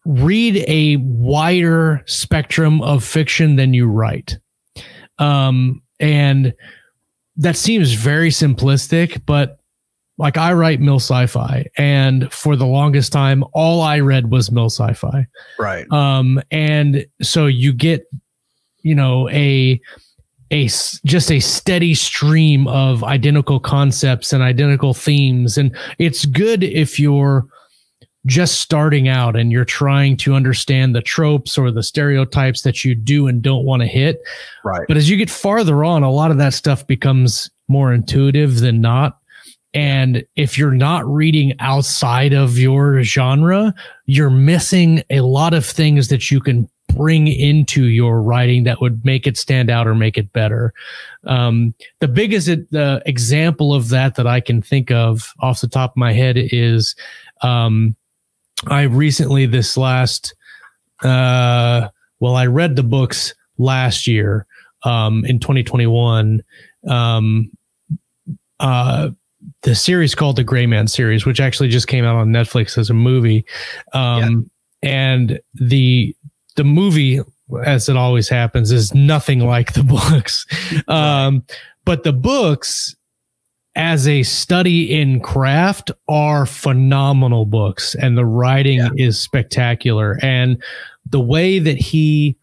read 0.06 0.64
a 0.68 0.98
wider 0.98 2.04
spectrum 2.06 2.82
of 2.82 3.04
fiction 3.04 3.56
than 3.56 3.74
you 3.74 3.88
write 3.88 4.38
um, 5.18 5.82
and 6.00 6.54
that 7.38 7.56
seems 7.56 7.94
very 7.94 8.30
simplistic 8.30 9.22
but 9.26 9.63
like 10.24 10.38
I 10.38 10.54
write 10.54 10.80
mill 10.80 11.02
sci-fi, 11.02 11.66
and 11.78 12.32
for 12.32 12.56
the 12.56 12.66
longest 12.66 13.12
time, 13.12 13.44
all 13.52 13.82
I 13.82 14.00
read 14.00 14.32
was 14.32 14.52
mill 14.52 14.70
sci-fi. 14.70 15.28
Right. 15.60 15.86
Um, 15.92 16.42
and 16.50 17.06
so 17.22 17.46
you 17.46 17.74
get, 17.74 18.10
you 18.84 18.96
know, 18.96 19.30
a 19.30 19.82
a 20.50 20.64
just 21.06 21.30
a 21.30 21.42
steady 21.42 21.94
stream 21.94 22.70
of 22.70 23.04
identical 23.04 23.60
concepts 23.60 24.32
and 24.32 24.42
identical 24.42 24.94
themes, 24.94 25.58
and 25.58 25.76
it's 26.00 26.26
good 26.26 26.64
if 26.64 26.98
you're 26.98 27.46
just 28.26 28.60
starting 28.60 29.10
out 29.10 29.36
and 29.36 29.52
you're 29.52 29.66
trying 29.66 30.16
to 30.16 30.36
understand 30.36 30.96
the 30.96 31.02
tropes 31.02 31.58
or 31.58 31.70
the 31.70 31.84
stereotypes 31.84 32.62
that 32.62 32.86
you 32.86 32.96
do 32.96 33.28
and 33.28 33.42
don't 33.42 33.66
want 33.66 33.82
to 33.82 33.88
hit. 33.88 34.22
Right. 34.64 34.88
But 34.88 34.96
as 34.96 35.10
you 35.10 35.18
get 35.18 35.30
farther 35.30 35.84
on, 35.84 36.02
a 36.04 36.10
lot 36.10 36.32
of 36.32 36.38
that 36.38 36.54
stuff 36.54 36.88
becomes 36.88 37.50
more 37.68 37.92
intuitive 37.94 38.62
than 38.62 38.80
not. 38.80 39.20
And 39.74 40.24
if 40.36 40.58
you're 40.58 40.72
not 40.72 41.06
reading 41.06 41.54
outside 41.60 42.34
of 42.34 42.58
your 42.58 43.04
genre, 43.04 43.74
you're 44.06 44.30
missing 44.30 45.04
a 45.10 45.22
lot 45.22 45.54
of 45.54 45.66
things 45.66 46.10
that 46.10 46.30
you 46.30 46.40
can 46.40 46.70
bring 46.90 47.28
into 47.28 47.86
your 47.86 48.22
writing 48.22 48.64
that 48.64 48.82
would 48.82 49.04
make 49.04 49.26
it 49.26 49.38
stand 49.38 49.70
out 49.70 49.88
or 49.88 49.96
make 49.96 50.18
it 50.18 50.32
better. 50.32 50.74
Um, 51.26 51.74
the 52.00 52.08
biggest 52.08 52.50
uh, 52.76 53.00
example 53.06 53.74
of 53.74 53.90
that 53.90 54.16
that 54.16 54.28
I 54.28 54.42
can 54.42 54.62
think 54.62 54.92
of 54.92 55.34
off 55.40 55.62
the 55.62 55.68
top 55.68 55.92
of 55.92 55.98
my 55.98 56.14
head 56.14 56.36
is 56.38 56.96
um, 57.42 57.96
I 58.68 58.84
recently, 58.84 59.46
this 59.46 59.76
last, 59.76 60.36
uh, 61.02 61.90
well, 62.20 62.36
I 62.36 62.46
read 62.46 62.76
the 62.76 62.84
books 62.84 63.34
last 63.58 64.08
year 64.08 64.46
um, 64.84 65.26
in 65.26 65.40
2021. 65.40 66.44
Um, 66.88 67.52
uh, 68.60 69.10
the 69.64 69.76
series 69.76 70.16
called 70.16 70.36
the 70.36 70.44
Gray 70.44 70.66
Man 70.66 70.88
series, 70.88 71.26
which 71.26 71.40
actually 71.40 71.70
just 71.70 71.88
came 71.88 72.06
out 72.06 72.16
on 72.16 72.30
Netflix 72.30 72.78
as 72.78 72.90
a 72.90 72.94
movie. 72.94 73.46
Um, 73.94 74.50
yeah. 74.82 74.90
And 74.90 75.40
the 75.54 76.16
the 76.56 76.64
movie, 76.64 77.22
as 77.66 77.90
it 77.90 77.98
always 77.98 78.30
happens, 78.30 78.72
is 78.72 78.94
nothing 78.94 79.40
like 79.40 79.74
the 79.74 79.84
books. 80.12 80.46
Um, 80.88 81.44
but 81.86 82.04
the 82.04 82.14
books, 82.14 82.96
as 83.76 84.08
a 84.08 84.24
study 84.24 84.94
in 84.94 85.20
craft, 85.20 85.92
are 86.08 86.46
phenomenal 86.46 87.46
books, 87.46 87.96
and 87.96 88.18
the 88.18 88.26
writing 88.26 88.78
yeah. 88.78 88.90
is 88.98 89.20
spectacular. 89.20 90.20
And 90.22 90.62
the 91.10 91.22
way 91.22 91.60
that 91.60 91.78
he 91.78 92.38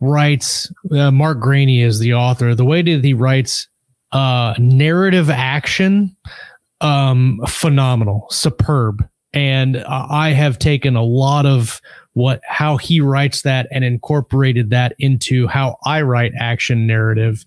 writes, 0.00 0.72
uh, 0.90 1.10
Mark 1.10 1.38
Greaney 1.38 1.84
is 1.84 1.98
the 1.98 2.14
author. 2.14 2.54
The 2.54 2.64
way 2.64 2.82
that 2.82 3.04
he 3.04 3.14
writes 3.14 3.68
uh, 4.12 4.54
narrative 4.58 5.30
action, 5.30 6.16
um, 6.80 7.40
phenomenal, 7.48 8.26
superb. 8.30 9.06
And 9.32 9.78
I 9.84 10.30
have 10.30 10.58
taken 10.58 10.94
a 10.94 11.02
lot 11.02 11.46
of 11.46 11.80
what 12.14 12.42
how 12.46 12.76
he 12.76 13.00
writes 13.00 13.42
that 13.42 13.66
and 13.70 13.84
incorporated 13.84 14.68
that 14.70 14.94
into 14.98 15.46
how 15.46 15.78
I 15.86 16.02
write 16.02 16.32
action 16.38 16.86
narrative. 16.86 17.46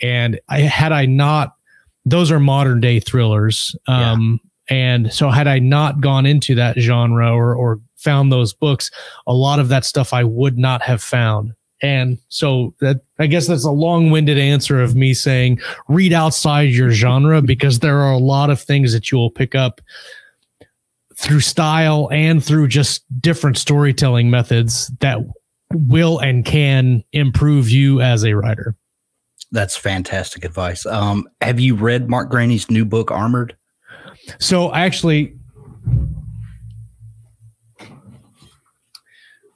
And 0.00 0.38
I 0.48 0.60
had 0.60 0.92
I 0.92 1.06
not, 1.06 1.56
those 2.04 2.30
are 2.30 2.38
modern 2.38 2.80
day 2.80 3.00
thrillers. 3.00 3.74
Um, 3.88 4.40
and 4.68 5.12
so 5.12 5.30
had 5.30 5.48
I 5.48 5.58
not 5.58 6.00
gone 6.00 6.26
into 6.26 6.54
that 6.54 6.78
genre 6.78 7.34
or 7.34 7.54
or 7.54 7.80
found 7.96 8.30
those 8.30 8.52
books, 8.52 8.90
a 9.26 9.34
lot 9.34 9.58
of 9.58 9.68
that 9.68 9.84
stuff 9.84 10.12
I 10.12 10.24
would 10.24 10.58
not 10.58 10.82
have 10.82 11.02
found. 11.02 11.54
And 11.84 12.16
so 12.28 12.74
that 12.80 13.02
I 13.18 13.26
guess 13.26 13.46
that's 13.46 13.66
a 13.66 13.70
long-winded 13.70 14.38
answer 14.38 14.80
of 14.80 14.94
me 14.94 15.12
saying 15.12 15.60
read 15.86 16.14
outside 16.14 16.70
your 16.70 16.90
genre 16.90 17.42
because 17.42 17.80
there 17.80 17.98
are 17.98 18.12
a 18.12 18.18
lot 18.18 18.48
of 18.48 18.58
things 18.58 18.94
that 18.94 19.12
you 19.12 19.18
will 19.18 19.30
pick 19.30 19.54
up 19.54 19.82
through 21.14 21.40
style 21.40 22.08
and 22.10 22.42
through 22.42 22.68
just 22.68 23.04
different 23.20 23.58
storytelling 23.58 24.30
methods 24.30 24.90
that 25.00 25.18
will 25.72 26.18
and 26.20 26.46
can 26.46 27.04
improve 27.12 27.68
you 27.68 28.00
as 28.00 28.24
a 28.24 28.32
writer. 28.32 28.74
That's 29.52 29.76
fantastic 29.76 30.42
advice. 30.42 30.86
Um, 30.86 31.28
have 31.42 31.60
you 31.60 31.74
read 31.74 32.08
Mark 32.08 32.32
Greaney's 32.32 32.70
new 32.70 32.86
book, 32.86 33.10
Armored? 33.10 33.54
So 34.38 34.72
actually, 34.72 35.36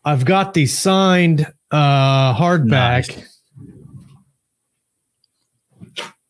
I've 0.05 0.27
got 0.27 0.53
the 0.53 0.67
signed 0.67 1.51
uh, 1.71 2.35
hardback. 2.35 3.17
Nice. 3.17 3.35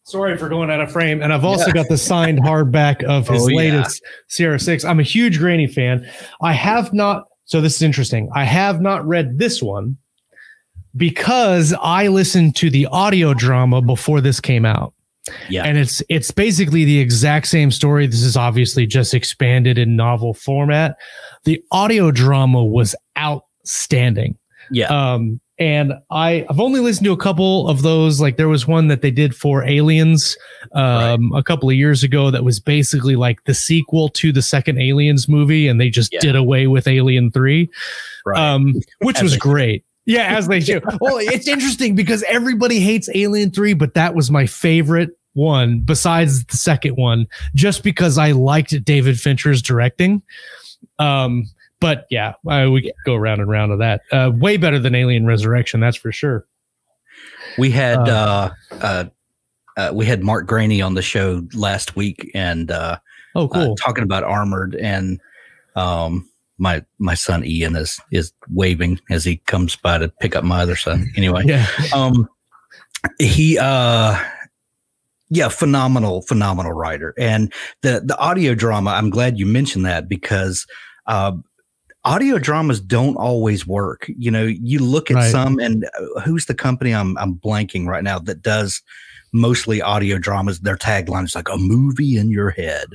Sorry 0.04 0.38
for 0.38 0.49
going 0.49 0.71
out 0.71 0.80
of 0.80 0.90
frame. 0.90 1.21
And 1.21 1.35
I've 1.35 1.45
also 1.45 1.66
yeah. 1.66 1.75
got 1.75 1.88
the 1.88 1.99
signed 1.99 2.38
hardback 2.38 3.04
of 3.04 3.28
his 3.28 3.42
oh, 3.42 3.47
latest 3.47 4.00
yeah. 4.02 4.11
Sierra 4.28 4.59
6. 4.59 4.85
I'm 4.85 5.00
a 5.00 5.02
huge 5.02 5.38
Greaney 5.38 5.71
fan. 5.71 6.09
I 6.40 6.54
have 6.54 6.95
not, 6.95 7.28
so 7.45 7.61
this 7.61 7.76
is 7.76 7.83
interesting. 7.83 8.30
I 8.35 8.45
have 8.45 8.80
not 8.80 9.07
read 9.07 9.38
this 9.38 9.62
one 9.62 9.99
because 10.97 11.75
I 11.83 12.09
listened 12.09 12.57
to 12.57 12.71
the 12.71 12.87
audio 12.87 13.35
drama 13.35 13.83
before 13.83 14.23
this 14.23 14.40
came 14.40 14.64
out. 14.64 14.95
Yeah. 15.50 15.64
And 15.64 15.76
it's 15.76 16.02
it's 16.09 16.30
basically 16.30 16.87
the 16.87 16.99
exact 16.99 17.49
same 17.49 17.71
story. 17.71 18.07
This 18.07 18.23
is 18.23 18.35
obviously 18.35 18.87
just 18.87 19.12
expanded 19.12 19.76
in 19.76 19.95
novel 19.95 20.33
format. 20.33 20.97
The 21.45 21.62
audio 21.71 22.11
drama 22.11 22.64
was 22.64 22.95
outstanding. 23.18 24.38
Yeah. 24.70 25.12
Um 25.14 25.40
and 25.58 25.94
I 26.10 26.46
I've 26.48 26.60
only 26.60 26.80
listened 26.80 27.04
to 27.06 27.12
a 27.12 27.16
couple 27.16 27.68
of 27.68 27.82
those. 27.82 28.20
Like 28.20 28.37
there 28.37 28.48
was 28.48 28.66
one 28.66 28.88
that 28.88 29.02
they 29.02 29.10
did 29.10 29.34
for 29.34 29.64
Aliens 29.64 30.37
um, 30.72 31.32
right. 31.32 31.40
a 31.40 31.42
couple 31.42 31.68
of 31.68 31.75
years 31.75 32.04
ago 32.04 32.30
that 32.30 32.44
was 32.44 32.60
basically 32.60 33.16
like 33.16 33.42
the 33.44 33.54
sequel 33.54 34.08
to 34.10 34.32
the 34.32 34.42
second 34.42 34.80
Aliens 34.80 35.28
movie, 35.28 35.66
and 35.66 35.80
they 35.80 35.90
just 35.90 36.12
yeah. 36.12 36.20
did 36.20 36.37
away 36.37 36.66
with 36.66 36.87
Alien 36.87 37.30
Three, 37.30 37.70
right. 38.25 38.38
um, 38.38 38.75
which 39.00 39.20
was 39.20 39.37
great. 39.37 39.84
Yeah, 40.06 40.37
as 40.37 40.48
they 40.48 40.60
do. 40.60 40.80
well, 41.00 41.18
it's 41.18 41.48
interesting 41.48 41.94
because 41.94 42.22
everybody 42.28 42.78
hates 42.78 43.08
Alien 43.14 43.50
Three, 43.50 43.75
but 43.75 43.94
that 43.94 44.14
was 44.14 44.30
my 44.30 44.46
favorite 44.46 45.10
one 45.34 45.80
besides 45.80 46.44
the 46.44 46.56
second 46.56 46.94
one, 46.94 47.26
just 47.54 47.82
because 47.82 48.16
I 48.16 48.30
liked 48.32 48.84
David 48.84 49.20
Fincher's 49.20 49.60
directing. 49.60 50.22
Um, 51.00 51.44
but 51.80 52.06
yeah, 52.11 52.35
uh, 52.49 52.68
we 52.70 52.92
go 53.04 53.14
around 53.14 53.40
and 53.40 53.50
round 53.50 53.73
of 53.73 53.78
that. 53.78 54.02
Uh, 54.11 54.30
way 54.35 54.56
better 54.56 54.78
than 54.78 54.94
Alien 54.94 55.26
Resurrection, 55.26 55.80
that's 55.80 55.97
for 55.97 56.12
sure. 56.12 56.47
We 57.56 57.70
had 57.70 58.08
uh, 58.08 58.50
uh, 58.70 58.76
uh, 58.80 59.04
uh 59.76 59.90
we 59.94 60.06
had 60.06 60.23
Mark 60.23 60.47
Greaney 60.49 60.85
on 60.85 60.94
the 60.94 61.02
show 61.02 61.42
last 61.54 61.97
week, 61.97 62.30
and 62.35 62.70
uh, 62.70 62.99
oh, 63.35 63.49
cool, 63.49 63.76
talking 63.76 64.04
about 64.04 64.25
Armored, 64.25 64.75
and 64.75 65.20
um, 65.76 66.28
my 66.58 66.85
my 66.99 67.14
son 67.14 67.44
Ian 67.44 67.76
is 67.76 68.00
is 68.11 68.32
waving 68.50 69.00
as 69.11 69.25
he 69.25 69.37
comes 69.37 69.76
by 69.76 69.99
to 69.99 70.08
pick 70.20 70.35
up 70.37 70.44
my 70.44 70.61
other 70.61 70.76
son. 70.76 71.08
Anyway, 71.16 71.44
yeah, 71.47 71.66
um, 71.94 72.28
he 73.18 73.58
uh 73.58 74.18
yeah 75.30 75.49
phenomenal 75.49 76.23
phenomenal 76.23 76.73
writer 76.73 77.14
and 77.18 77.52
the 77.82 78.02
the 78.04 78.16
audio 78.16 78.54
drama 78.54 78.90
i'm 78.92 79.11
glad 79.11 79.38
you 79.38 79.44
mentioned 79.44 79.85
that 79.85 80.08
because 80.08 80.66
uh, 81.08 81.32
audio 82.08 82.38
dramas 82.38 82.80
don't 82.80 83.16
always 83.16 83.66
work. 83.66 84.06
You 84.16 84.30
know, 84.30 84.44
you 84.44 84.78
look 84.78 85.10
at 85.10 85.16
right. 85.16 85.30
some, 85.30 85.58
and 85.58 85.84
uh, 85.84 86.20
who's 86.20 86.46
the 86.46 86.54
company 86.54 86.94
I'm 86.94 87.16
I'm 87.18 87.34
blanking 87.34 87.86
right 87.86 88.02
now 88.02 88.18
that 88.20 88.42
does 88.42 88.82
mostly 89.32 89.82
audio 89.82 90.18
dramas. 90.18 90.60
Their 90.60 90.76
tagline 90.76 91.24
is 91.24 91.34
like 91.34 91.48
a 91.48 91.58
movie 91.58 92.16
in 92.16 92.30
your 92.30 92.50
head. 92.50 92.86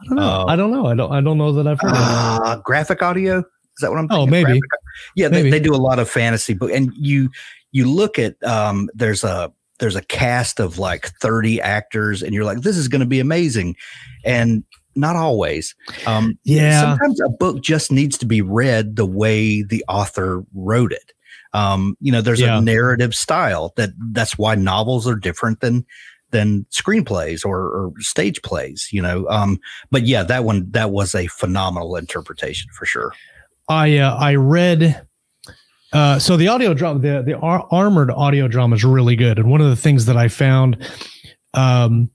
I 0.00 0.06
don't 0.06 0.16
know. 0.16 0.22
Uh, 0.22 0.44
I 0.46 0.56
don't 0.56 0.70
know. 0.70 0.86
I 0.86 0.94
don't. 0.94 1.12
I 1.12 1.20
don't 1.20 1.38
know 1.38 1.52
that 1.52 1.66
I've 1.66 1.80
heard 1.80 1.92
uh. 1.94 2.56
Graphic 2.64 3.02
audio 3.02 3.38
is 3.38 3.82
that 3.82 3.90
what 3.90 3.98
I'm? 3.98 4.08
Oh, 4.10 4.26
thinking? 4.26 4.28
Oh, 4.28 4.30
maybe. 4.30 4.44
Graphic, 4.60 4.70
yeah, 5.14 5.28
maybe. 5.28 5.50
They, 5.50 5.58
they 5.58 5.64
do 5.64 5.74
a 5.74 5.76
lot 5.76 5.98
of 5.98 6.10
fantasy 6.10 6.54
book, 6.54 6.70
and 6.72 6.92
you 6.96 7.30
you 7.72 7.88
look 7.90 8.18
at 8.18 8.42
um, 8.42 8.90
there's 8.94 9.22
a 9.22 9.52
there's 9.78 9.96
a 9.96 10.02
cast 10.02 10.58
of 10.58 10.78
like 10.78 11.08
30 11.20 11.60
actors 11.60 12.22
and 12.22 12.32
you're 12.32 12.44
like 12.44 12.62
this 12.62 12.78
is 12.78 12.88
going 12.88 13.00
to 13.00 13.06
be 13.06 13.20
amazing 13.20 13.76
and 14.24 14.64
not 14.96 15.16
always. 15.16 15.74
Um, 16.06 16.38
yeah. 16.44 16.80
Sometimes 16.80 17.20
a 17.20 17.28
book 17.28 17.62
just 17.62 17.92
needs 17.92 18.18
to 18.18 18.26
be 18.26 18.40
read 18.40 18.96
the 18.96 19.06
way 19.06 19.62
the 19.62 19.84
author 19.88 20.44
wrote 20.54 20.92
it. 20.92 21.12
Um, 21.52 21.96
you 22.00 22.12
know, 22.12 22.20
there's 22.20 22.40
yeah. 22.40 22.58
a 22.58 22.60
narrative 22.60 23.14
style 23.14 23.72
that 23.76 23.90
that's 24.12 24.36
why 24.36 24.54
novels 24.54 25.06
are 25.06 25.14
different 25.14 25.60
than 25.60 25.86
than 26.30 26.66
screenplays 26.70 27.46
or, 27.46 27.58
or 27.58 27.92
stage 27.98 28.42
plays. 28.42 28.88
You 28.92 29.00
know, 29.00 29.26
um, 29.28 29.58
but 29.90 30.06
yeah, 30.06 30.22
that 30.24 30.44
one 30.44 30.70
that 30.72 30.90
was 30.90 31.14
a 31.14 31.28
phenomenal 31.28 31.96
interpretation 31.96 32.70
for 32.72 32.84
sure. 32.84 33.12
I 33.68 33.98
uh, 33.98 34.16
I 34.16 34.34
read. 34.34 35.06
Uh, 35.92 36.18
so 36.18 36.36
the 36.36 36.48
audio 36.48 36.74
drama, 36.74 36.98
the 36.98 37.22
the 37.22 37.38
ar- 37.38 37.66
armored 37.70 38.10
audio 38.10 38.48
drama 38.48 38.76
is 38.76 38.84
really 38.84 39.16
good, 39.16 39.38
and 39.38 39.50
one 39.50 39.60
of 39.60 39.70
the 39.70 39.76
things 39.76 40.04
that 40.06 40.16
I 40.16 40.28
found 40.28 40.76
um, 41.54 42.10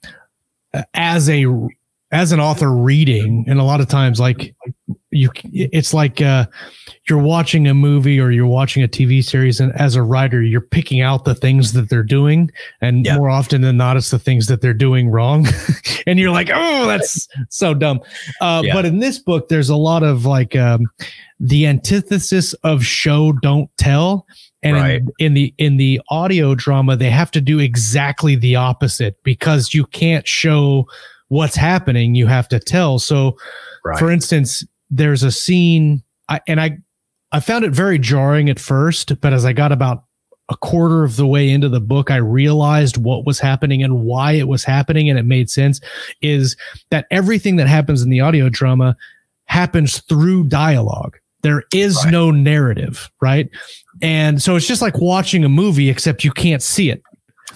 as 0.94 1.30
a 1.30 1.46
as 2.12 2.32
an 2.32 2.40
author 2.40 2.72
reading 2.72 3.46
and 3.48 3.60
a 3.60 3.64
lot 3.64 3.80
of 3.80 3.88
times 3.88 4.20
like 4.20 4.54
you 5.12 5.30
it's 5.54 5.94
like 5.94 6.22
uh 6.22 6.46
you're 7.10 7.22
watching 7.22 7.68
a 7.68 7.74
movie 7.74 8.20
or 8.20 8.32
you're 8.32 8.46
watching 8.46 8.84
a 8.84 8.88
TV 8.88 9.24
series 9.24 9.60
and 9.60 9.74
as 9.74 9.96
a 9.96 10.04
writer 10.04 10.42
you're 10.42 10.62
picking 10.62 11.02
out 11.02 11.26
the 11.26 11.36
things 11.36 11.74
that 11.74 11.90
they're 11.90 12.04
doing 12.04 12.52
and 12.82 13.06
yeah. 13.06 13.18
more 13.18 13.30
often 13.30 13.62
than 13.62 13.78
not 13.78 13.98
it's 13.98 14.12
the 14.12 14.20
things 14.20 14.48
that 14.48 14.62
they're 14.62 14.74
doing 14.74 15.10
wrong 15.10 15.48
and 16.08 16.20
you're 16.20 16.32
like 16.32 16.50
oh 16.54 16.88
that's 16.88 17.28
so 17.50 17.74
dumb 17.74 18.02
uh 18.42 18.62
yeah. 18.64 18.74
but 18.74 18.86
in 18.86 19.00
this 19.00 19.20
book 19.20 19.48
there's 19.48 19.70
a 19.70 19.76
lot 19.76 20.04
of 20.04 20.26
like 20.26 20.56
um 20.56 20.86
the 21.40 21.66
antithesis 21.66 22.54
of 22.64 22.86
show 22.86 23.32
don't 23.42 23.70
tell 23.78 24.26
and 24.64 24.76
right. 24.76 25.02
in, 25.20 25.28
in, 25.28 25.34
the 25.34 25.54
in 25.58 25.78
the 25.78 26.02
audio 26.10 26.56
drama 26.56 26.96
they 26.96 27.10
have 27.10 27.32
to 27.32 27.42
do 27.42 27.60
exactly 27.60 28.36
the 28.36 28.56
opposite 28.56 29.22
because 29.24 29.74
you 29.74 29.86
can't 29.86 30.28
show 30.28 30.86
what's 31.32 31.56
happening 31.56 32.14
you 32.14 32.28
have 32.28 32.50
to 32.50 32.60
tell. 32.60 33.00
So 33.00 33.38
right. 33.86 33.98
for 33.98 34.12
instance 34.12 34.66
there's 34.90 35.24
a 35.24 35.32
scene 35.32 36.04
I, 36.28 36.42
and 36.48 36.60
i 36.60 36.78
i 37.32 37.40
found 37.40 37.64
it 37.64 37.72
very 37.72 37.98
jarring 37.98 38.50
at 38.50 38.60
first 38.60 39.20
but 39.22 39.34
as 39.34 39.46
i 39.46 39.54
got 39.54 39.72
about 39.72 40.04
a 40.50 40.58
quarter 40.58 41.06
of 41.06 41.16
the 41.16 41.26
way 41.26 41.50
into 41.50 41.70
the 41.70 41.80
book 41.80 42.12
i 42.12 42.18
realized 42.18 42.98
what 42.98 43.26
was 43.26 43.40
happening 43.40 43.82
and 43.82 44.04
why 44.04 44.34
it 44.34 44.50
was 44.50 44.64
happening 44.64 45.10
and 45.10 45.18
it 45.18 45.24
made 45.24 45.50
sense 45.50 45.80
is 46.22 46.58
that 46.90 47.08
everything 47.10 47.56
that 47.56 47.68
happens 47.68 48.02
in 48.02 48.10
the 48.10 48.20
audio 48.20 48.50
drama 48.50 48.96
happens 49.46 50.00
through 50.04 50.46
dialogue. 50.46 51.18
There 51.44 51.64
is 51.74 51.98
right. 52.04 52.12
no 52.12 52.32
narrative 52.32 53.10
right? 53.22 53.50
And 54.02 54.42
so 54.42 54.56
it's 54.56 54.68
just 54.68 54.82
like 54.82 55.00
watching 55.00 55.44
a 55.44 55.50
movie 55.50 55.90
except 55.90 56.24
you 56.24 56.32
can't 56.32 56.62
see 56.62 56.90
it. 56.90 57.02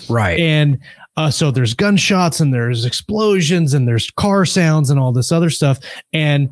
Right. 0.10 0.40
And 0.40 0.80
uh, 1.18 1.32
so 1.32 1.52
there's 1.52 1.74
gunshots 1.74 2.40
and 2.40 2.54
there's 2.54 2.86
explosions 2.86 3.74
and 3.74 3.88
there's 3.88 4.12
car 4.12 4.46
sounds 4.46 4.90
and 4.90 5.00
all 5.00 5.12
this 5.12 5.32
other 5.32 5.50
stuff. 5.50 5.80
And 6.14 6.50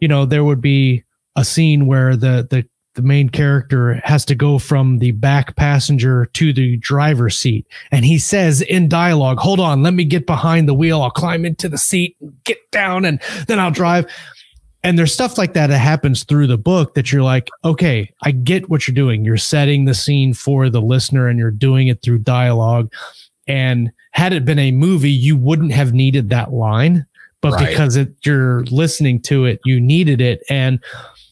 you 0.00 0.08
know 0.08 0.24
there 0.24 0.44
would 0.44 0.60
be 0.60 1.04
a 1.36 1.44
scene 1.44 1.86
where 1.86 2.16
the 2.16 2.46
the 2.50 2.66
the 2.94 3.02
main 3.02 3.28
character 3.28 4.00
has 4.04 4.24
to 4.24 4.34
go 4.34 4.58
from 4.58 4.98
the 4.98 5.10
back 5.10 5.56
passenger 5.56 6.26
to 6.26 6.52
the 6.52 6.76
driver's 6.76 7.36
seat. 7.36 7.66
And 7.90 8.04
he 8.04 8.18
says 8.18 8.62
in 8.62 8.88
dialogue, 8.88 9.38
hold 9.38 9.58
on, 9.58 9.82
let 9.82 9.94
me 9.94 10.04
get 10.04 10.26
behind 10.26 10.68
the 10.68 10.74
wheel. 10.74 11.02
I'll 11.02 11.10
climb 11.10 11.44
into 11.44 11.68
the 11.68 11.78
seat, 11.78 12.16
get 12.44 12.58
down, 12.70 13.04
and 13.04 13.20
then 13.48 13.58
I'll 13.58 13.72
drive. 13.72 14.06
And 14.84 14.98
there's 14.98 15.12
stuff 15.12 15.38
like 15.38 15.54
that 15.54 15.68
that 15.68 15.78
happens 15.78 16.24
through 16.24 16.46
the 16.46 16.58
book 16.58 16.94
that 16.94 17.10
you're 17.10 17.22
like, 17.22 17.48
okay, 17.64 18.10
I 18.22 18.30
get 18.30 18.68
what 18.68 18.86
you're 18.86 18.94
doing. 18.94 19.24
You're 19.24 19.38
setting 19.38 19.86
the 19.86 19.94
scene 19.94 20.34
for 20.34 20.68
the 20.68 20.82
listener 20.82 21.26
and 21.26 21.38
you're 21.38 21.50
doing 21.50 21.88
it 21.88 22.02
through 22.02 22.18
dialogue. 22.18 22.92
And 23.46 23.92
had 24.12 24.32
it 24.32 24.44
been 24.44 24.58
a 24.58 24.72
movie, 24.72 25.10
you 25.10 25.36
wouldn't 25.36 25.72
have 25.72 25.92
needed 25.92 26.30
that 26.30 26.52
line, 26.52 27.06
but 27.40 27.52
right. 27.52 27.68
because 27.68 27.96
it, 27.96 28.14
you're 28.24 28.64
listening 28.64 29.20
to 29.22 29.44
it, 29.44 29.60
you 29.64 29.80
needed 29.80 30.20
it. 30.20 30.42
And 30.48 30.80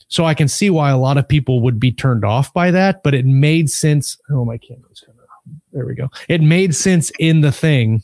so 0.09 0.25
I 0.26 0.35
can 0.35 0.49
see 0.49 0.69
why 0.69 0.90
a 0.90 0.99
lot 0.99 1.16
of 1.16 1.26
people 1.26 1.61
would 1.62 1.81
be 1.81 1.90
turned 1.90 2.25
off 2.25 2.52
by 2.52 2.71
that, 2.71 3.02
but 3.02 3.14
it 3.14 3.25
made 3.25 3.71
sense. 3.71 4.19
Oh, 4.31 4.45
my 4.45 4.59
camera's 4.59 5.00
kind 5.00 5.19
of, 5.19 5.25
there 5.73 5.87
we 5.87 5.95
go. 5.95 6.11
It 6.28 6.42
made 6.42 6.75
sense 6.75 7.11
in 7.19 7.40
the 7.40 7.52
thing. 7.52 8.02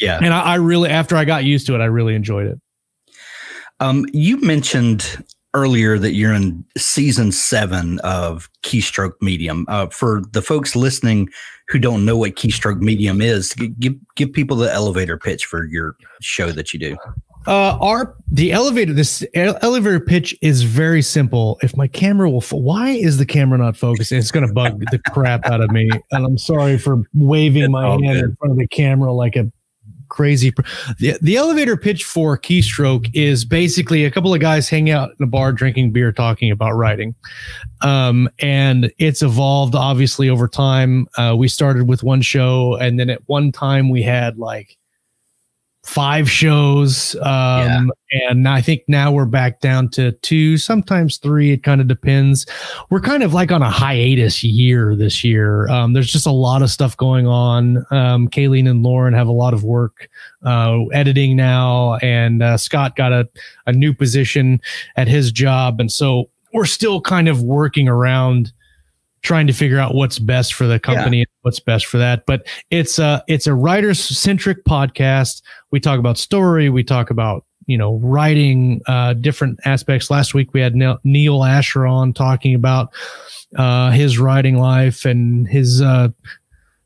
Yeah. 0.00 0.18
And 0.20 0.34
I, 0.34 0.40
I 0.40 0.54
really, 0.56 0.90
after 0.90 1.16
I 1.16 1.24
got 1.24 1.44
used 1.44 1.68
to 1.68 1.76
it, 1.76 1.80
I 1.80 1.84
really 1.84 2.16
enjoyed 2.16 2.48
it. 2.48 2.60
Um, 3.78 4.06
you 4.12 4.40
mentioned 4.40 5.24
earlier 5.54 5.98
that 5.98 6.14
you're 6.14 6.34
in 6.34 6.64
season 6.76 7.32
seven 7.32 8.00
of 8.00 8.50
Keystroke 8.62 9.14
Medium. 9.20 9.64
Uh, 9.68 9.86
for 9.86 10.22
the 10.32 10.42
folks 10.42 10.76
listening 10.76 11.30
who 11.68 11.78
don't 11.78 12.04
know 12.04 12.16
what 12.16 12.32
Keystroke 12.32 12.80
Medium 12.80 13.22
is, 13.22 13.54
give 13.54 13.94
give 14.16 14.32
people 14.32 14.56
the 14.56 14.72
elevator 14.72 15.16
pitch 15.16 15.46
for 15.46 15.64
your 15.64 15.96
show 16.20 16.52
that 16.52 16.74
you 16.74 16.80
do. 16.80 16.96
Uh, 17.46 17.76
our 17.80 18.16
the 18.30 18.52
elevator 18.52 18.94
this 18.94 19.22
elevator 19.34 20.00
pitch 20.00 20.36
is 20.40 20.62
very 20.62 21.02
simple. 21.02 21.58
If 21.62 21.76
my 21.76 21.86
camera 21.86 22.30
will, 22.30 22.40
fo- 22.40 22.56
why 22.56 22.90
is 22.90 23.18
the 23.18 23.26
camera 23.26 23.58
not 23.58 23.76
focusing? 23.76 24.18
It's 24.18 24.30
going 24.30 24.46
to 24.46 24.52
bug 24.52 24.82
the 24.90 24.98
crap 25.10 25.44
out 25.44 25.60
of 25.60 25.70
me, 25.70 25.90
and 26.10 26.24
I'm 26.24 26.38
sorry 26.38 26.78
for 26.78 27.02
waving 27.12 27.70
my 27.70 27.86
hand 27.86 28.02
good. 28.02 28.24
in 28.24 28.36
front 28.36 28.52
of 28.52 28.58
the 28.58 28.66
camera 28.66 29.12
like 29.12 29.36
a 29.36 29.52
crazy. 30.14 30.54
The, 31.00 31.18
the 31.20 31.36
elevator 31.36 31.76
pitch 31.76 32.04
for 32.04 32.38
Keystroke 32.38 33.10
is 33.14 33.44
basically 33.44 34.04
a 34.04 34.12
couple 34.12 34.32
of 34.32 34.40
guys 34.40 34.68
hanging 34.68 34.92
out 34.92 35.10
in 35.18 35.24
a 35.24 35.26
bar, 35.26 35.52
drinking 35.52 35.90
beer, 35.90 36.12
talking 36.12 36.52
about 36.52 36.74
writing. 36.74 37.16
Um, 37.80 38.30
and 38.38 38.92
it's 38.98 39.22
evolved 39.22 39.74
obviously 39.74 40.30
over 40.30 40.46
time. 40.46 41.08
Uh, 41.18 41.34
we 41.36 41.48
started 41.48 41.88
with 41.88 42.04
one 42.04 42.22
show, 42.22 42.76
and 42.76 42.98
then 42.98 43.10
at 43.10 43.22
one 43.26 43.50
time 43.50 43.90
we 43.90 44.02
had 44.02 44.38
like 44.38 44.78
five 45.84 46.30
shows. 46.30 47.14
Um, 47.16 47.92
yeah. 48.10 48.30
and 48.30 48.48
I 48.48 48.62
think 48.62 48.82
now 48.88 49.12
we're 49.12 49.26
back 49.26 49.60
down 49.60 49.90
to 49.90 50.12
two, 50.12 50.56
sometimes 50.56 51.18
three. 51.18 51.52
It 51.52 51.62
kind 51.62 51.80
of 51.80 51.86
depends. 51.86 52.46
We're 52.88 53.00
kind 53.00 53.22
of 53.22 53.34
like 53.34 53.52
on 53.52 53.60
a 53.62 53.70
hiatus 53.70 54.42
year 54.42 54.96
this 54.96 55.22
year. 55.22 55.68
Um, 55.68 55.92
there's 55.92 56.10
just 56.10 56.26
a 56.26 56.32
lot 56.32 56.62
of 56.62 56.70
stuff 56.70 56.96
going 56.96 57.26
on. 57.26 57.78
Um, 57.90 58.28
Kayleen 58.28 58.68
and 58.68 58.82
Lauren 58.82 59.12
have 59.12 59.28
a 59.28 59.32
lot 59.32 59.52
of 59.52 59.62
work, 59.62 60.08
uh, 60.42 60.84
editing 60.92 61.36
now 61.36 61.96
and, 61.96 62.42
uh, 62.42 62.56
Scott 62.56 62.96
got 62.96 63.12
a, 63.12 63.28
a 63.66 63.72
new 63.72 63.92
position 63.92 64.60
at 64.96 65.06
his 65.06 65.30
job. 65.30 65.80
And 65.80 65.92
so 65.92 66.30
we're 66.54 66.64
still 66.64 67.00
kind 67.00 67.28
of 67.28 67.42
working 67.42 67.88
around, 67.88 68.52
trying 69.24 69.46
to 69.46 69.52
figure 69.52 69.78
out 69.78 69.94
what's 69.94 70.18
best 70.18 70.54
for 70.54 70.66
the 70.66 70.78
company 70.78 71.20
yeah. 71.20 71.24
what's 71.42 71.58
best 71.58 71.86
for 71.86 71.98
that. 71.98 72.24
But 72.26 72.46
it's 72.70 72.98
a 72.98 73.24
it's 73.26 73.48
a 73.48 73.54
writer 73.54 73.94
centric 73.94 74.64
podcast. 74.64 75.42
We 75.72 75.80
talk 75.80 75.98
about 75.98 76.18
story. 76.18 76.70
We 76.70 76.84
talk 76.84 77.10
about 77.10 77.44
you 77.66 77.76
know 77.76 77.96
writing 77.96 78.80
uh, 78.86 79.14
different 79.14 79.58
aspects. 79.64 80.10
Last 80.10 80.34
week 80.34 80.52
we 80.52 80.60
had 80.60 80.76
Neal 80.76 81.42
Asher 81.42 81.86
on 81.86 82.12
talking 82.12 82.54
about 82.54 82.92
uh, 83.56 83.90
his 83.90 84.18
writing 84.18 84.58
life 84.58 85.04
and 85.04 85.48
his 85.48 85.82
uh, 85.82 86.08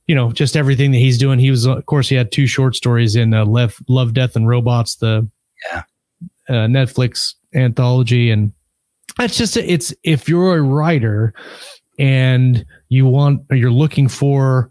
you 0.07 0.15
know 0.15 0.33
just 0.33 0.57
everything 0.57 0.93
that 0.93 0.99
he's 0.99 1.19
doing. 1.19 1.39
He 1.39 1.51
was 1.51 1.67
of 1.67 1.85
course 1.87 2.09
he 2.09 2.15
had 2.15 2.33
two 2.33 2.47
short 2.47 2.77
stories 2.77 3.17
in 3.17 3.35
uh, 3.35 3.45
love, 3.45 3.77
love 3.89 4.15
death 4.15 4.37
and 4.37 4.49
robots 4.49 4.97
the 4.97 5.29
yeah. 5.71 5.83
uh, 6.49 6.67
netflix 6.67 7.35
anthology. 7.53 8.31
And 8.31 8.53
that's 9.17 9.37
just 9.37 9.57
it's 9.57 9.93
if 10.05 10.29
you're 10.29 10.57
a 10.57 10.63
writer 10.63 11.35
and 11.99 12.65
you 12.89 13.07
want 13.07 13.43
you're 13.51 13.71
looking 13.71 14.09
for 14.09 14.71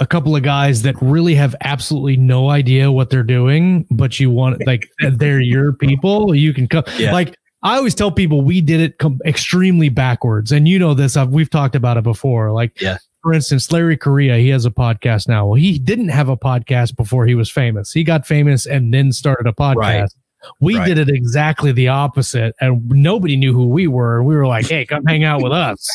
a 0.00 0.06
couple 0.06 0.34
of 0.34 0.42
guys 0.42 0.82
that 0.82 0.96
really 1.00 1.34
have 1.34 1.54
absolutely 1.60 2.16
no 2.16 2.50
idea 2.50 2.90
what 2.90 3.10
they're 3.10 3.22
doing, 3.22 3.86
but 3.90 4.18
you 4.18 4.30
want 4.30 4.66
like 4.66 4.88
they're 5.12 5.40
your 5.40 5.72
people, 5.72 6.34
you 6.34 6.52
can 6.52 6.66
come 6.66 6.84
yeah. 6.98 7.12
like 7.12 7.36
I 7.64 7.78
always 7.78 7.94
tell 7.94 8.10
people 8.10 8.42
we 8.42 8.60
did 8.60 8.80
it 8.80 8.98
com- 8.98 9.20
extremely 9.24 9.88
backwards. 9.88 10.52
And 10.52 10.68
you 10.68 10.78
know 10.78 10.92
this, 10.92 11.16
I've, 11.16 11.30
we've 11.30 11.48
talked 11.48 11.74
about 11.74 11.96
it 11.96 12.04
before. 12.04 12.52
Like, 12.52 12.78
yeah. 12.78 12.98
for 13.22 13.32
instance, 13.32 13.72
Larry 13.72 13.96
Correia, 13.96 14.36
he 14.36 14.50
has 14.50 14.66
a 14.66 14.70
podcast 14.70 15.28
now. 15.28 15.46
Well, 15.46 15.54
he 15.54 15.78
didn't 15.78 16.10
have 16.10 16.28
a 16.28 16.36
podcast 16.36 16.94
before 16.94 17.24
he 17.24 17.34
was 17.34 17.50
famous. 17.50 17.90
He 17.90 18.04
got 18.04 18.26
famous 18.26 18.66
and 18.66 18.92
then 18.92 19.12
started 19.12 19.46
a 19.46 19.52
podcast. 19.52 19.76
Right. 19.76 20.10
We 20.60 20.76
right. 20.76 20.86
did 20.86 20.98
it 20.98 21.08
exactly 21.08 21.72
the 21.72 21.88
opposite, 21.88 22.54
and 22.60 22.88
nobody 22.88 23.36
knew 23.36 23.52
who 23.52 23.66
we 23.68 23.86
were. 23.86 24.22
We 24.22 24.36
were 24.36 24.46
like, 24.46 24.66
"Hey, 24.66 24.84
come 24.86 25.04
hang 25.04 25.24
out 25.24 25.42
with 25.42 25.52
us," 25.52 25.86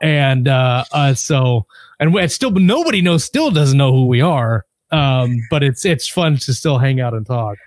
and 0.00 0.48
uh, 0.48 0.84
uh, 0.92 1.14
so 1.14 1.66
and 2.00 2.14
we, 2.14 2.26
still 2.28 2.50
nobody 2.50 3.02
knows, 3.02 3.24
still 3.24 3.50
doesn't 3.50 3.78
know 3.78 3.92
who 3.92 4.06
we 4.06 4.20
are. 4.20 4.64
Um, 4.90 5.38
but 5.50 5.62
it's 5.62 5.84
it's 5.84 6.08
fun 6.08 6.38
to 6.38 6.54
still 6.54 6.78
hang 6.78 7.00
out 7.00 7.14
and 7.14 7.26
talk. 7.26 7.58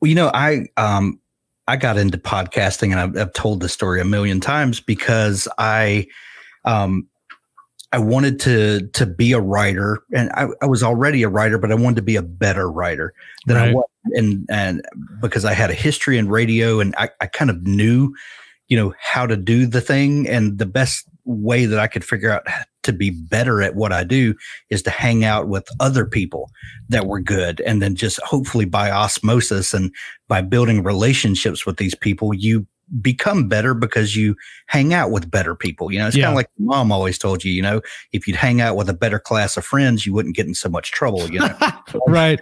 Well, 0.00 0.08
you 0.08 0.14
know, 0.14 0.30
I 0.34 0.66
um 0.76 1.20
I 1.68 1.76
got 1.76 1.96
into 1.96 2.18
podcasting, 2.18 2.90
and 2.90 3.00
I've, 3.00 3.16
I've 3.16 3.32
told 3.32 3.60
the 3.60 3.68
story 3.68 4.00
a 4.00 4.04
million 4.04 4.40
times 4.40 4.80
because 4.80 5.48
I 5.58 6.06
um 6.64 7.08
I 7.92 7.98
wanted 7.98 8.40
to 8.40 8.88
to 8.88 9.06
be 9.06 9.32
a 9.32 9.40
writer, 9.40 10.00
and 10.12 10.30
I, 10.32 10.48
I, 10.60 10.66
was 10.66 10.82
already 10.82 11.22
a 11.22 11.28
writer, 11.28 11.56
but 11.56 11.70
I 11.72 11.76
wanted 11.76 11.96
to 11.96 12.02
be 12.02 12.16
a 12.16 12.22
better 12.22 12.70
writer 12.70 13.14
than 13.46 13.56
right. 13.56 13.70
I 13.70 13.72
was, 13.72 13.84
and 14.14 14.46
and 14.50 14.82
because 15.20 15.44
I 15.44 15.52
had 15.52 15.70
a 15.70 15.74
history 15.74 16.18
in 16.18 16.28
radio, 16.28 16.80
and 16.80 16.94
I, 16.96 17.10
I 17.20 17.26
kind 17.26 17.50
of 17.50 17.62
knew, 17.66 18.14
you 18.68 18.76
know, 18.76 18.94
how 19.00 19.26
to 19.26 19.36
do 19.36 19.66
the 19.66 19.80
thing, 19.80 20.28
and 20.28 20.58
the 20.58 20.66
best 20.66 21.08
way 21.24 21.66
that 21.66 21.78
I 21.78 21.86
could 21.88 22.04
figure 22.04 22.30
out 22.30 22.46
to 22.84 22.92
be 22.92 23.10
better 23.10 23.62
at 23.62 23.74
what 23.74 23.92
I 23.92 24.04
do 24.04 24.34
is 24.70 24.82
to 24.82 24.90
hang 24.90 25.24
out 25.24 25.48
with 25.48 25.66
other 25.80 26.04
people 26.06 26.50
that 26.88 27.06
were 27.06 27.20
good, 27.20 27.60
and 27.62 27.82
then 27.82 27.94
just 27.94 28.20
hopefully 28.22 28.64
by 28.64 28.90
osmosis 28.90 29.74
and 29.74 29.92
by 30.28 30.42
building 30.42 30.82
relationships 30.82 31.66
with 31.66 31.76
these 31.76 31.94
people, 31.94 32.32
you 32.32 32.66
become 33.00 33.48
better 33.48 33.74
because 33.74 34.14
you 34.14 34.36
hang 34.66 34.94
out 34.94 35.10
with 35.10 35.30
better 35.30 35.54
people. 35.54 35.90
You 35.90 35.98
know, 35.98 36.06
it's 36.06 36.16
yeah. 36.16 36.26
kind 36.26 36.34
of 36.34 36.36
like 36.36 36.50
mom 36.58 36.92
always 36.92 37.18
told 37.18 37.44
you, 37.44 37.52
you 37.52 37.62
know, 37.62 37.80
if 38.12 38.26
you'd 38.26 38.36
hang 38.36 38.60
out 38.60 38.76
with 38.76 38.88
a 38.88 38.94
better 38.94 39.18
class 39.18 39.56
of 39.56 39.64
friends, 39.64 40.06
you 40.06 40.12
wouldn't 40.12 40.36
get 40.36 40.46
in 40.46 40.54
so 40.54 40.68
much 40.68 40.92
trouble, 40.92 41.30
you 41.30 41.40
know. 41.40 41.54
right. 42.06 42.40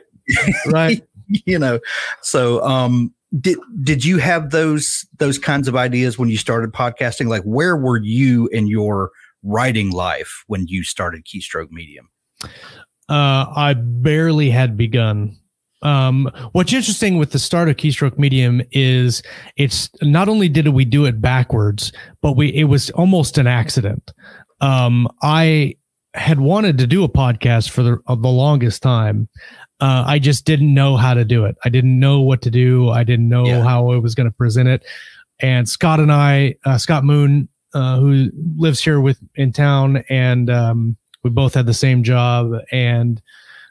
Right. 0.67 1.03
you 1.47 1.59
know, 1.59 1.81
so 2.23 2.63
um 2.65 3.13
did 3.41 3.59
did 3.83 4.05
you 4.05 4.19
have 4.19 4.51
those 4.51 5.07
those 5.19 5.39
kinds 5.39 5.69
of 5.69 5.77
ideas 5.77 6.19
when 6.19 6.29
you 6.29 6.37
started 6.37 6.73
podcasting? 6.73 7.29
Like 7.29 7.43
where 7.43 7.77
were 7.77 8.01
you 8.03 8.49
in 8.49 8.67
your 8.67 9.11
writing 9.43 9.91
life 9.91 10.45
when 10.47 10.67
you 10.67 10.85
started 10.85 11.25
Keystroke 11.25 11.71
Medium? 11.71 12.09
Uh 13.09 13.47
I 13.55 13.75
barely 13.75 14.51
had 14.51 14.77
begun 14.77 15.37
um, 15.85 16.31
what's 16.53 16.73
interesting 16.73 17.19
with 17.19 17.31
the 17.33 17.39
start 17.39 17.69
of 17.69 17.77
Keystroke 17.77 18.19
Medium 18.19 18.63
is 18.73 19.23
it's 19.57 19.91
not 20.03 20.29
only 20.29 20.49
did 20.49 20.67
we 20.69 20.85
do 20.85 21.05
it 21.05 21.21
backwards, 21.21 21.93
but 22.23 22.33
we 22.33 22.49
it 22.49 22.65
was 22.65 22.91
almost 22.91 23.39
an 23.39 23.47
accident. 23.47 24.13
Um, 24.61 25.07
I 25.23 25.77
had 26.15 26.41
wanted 26.41 26.79
to 26.79 26.87
do 26.87 27.05
a 27.05 27.09
podcast 27.09 27.71
for 27.71 27.83
the, 27.83 27.99
uh, 28.07 28.15
the 28.15 28.29
longest 28.29 28.83
time. 28.83 29.29
Uh, 29.81 30.05
I 30.07 30.19
just 30.19 30.45
didn't 30.45 30.73
know 30.73 30.97
how 30.97 31.15
to 31.15 31.25
do 31.25 31.45
it. 31.45 31.57
I 31.65 31.69
didn't 31.69 31.99
know 31.99 32.21
what 32.21 32.43
to 32.43 32.51
do. 32.51 32.91
I 32.91 33.05
didn't 33.05 33.29
know 33.29 33.47
yeah. 33.47 33.63
how 33.63 33.91
I 33.91 33.99
was 33.99 34.15
going 34.15 34.29
to 34.29 34.37
present 34.37 34.69
it. 34.69 34.85
And 35.41 35.69
Scott 35.69 36.01
and 36.01 36.13
I, 36.13 36.57
uh, 36.65 36.79
Scott 36.79 37.05
Moon, 37.05 37.49
uh, 37.75 37.99
who 37.99 38.31
lives 38.57 38.83
here 38.83 39.01
with 39.01 39.19
in 39.35 39.53
town, 39.53 40.05
and 40.09 40.49
um, 40.49 40.97
we 41.25 41.31
both 41.31 41.55
had 41.55 41.67
the 41.67 41.75
same 41.75 42.05
job, 42.05 42.53
and 42.71 43.21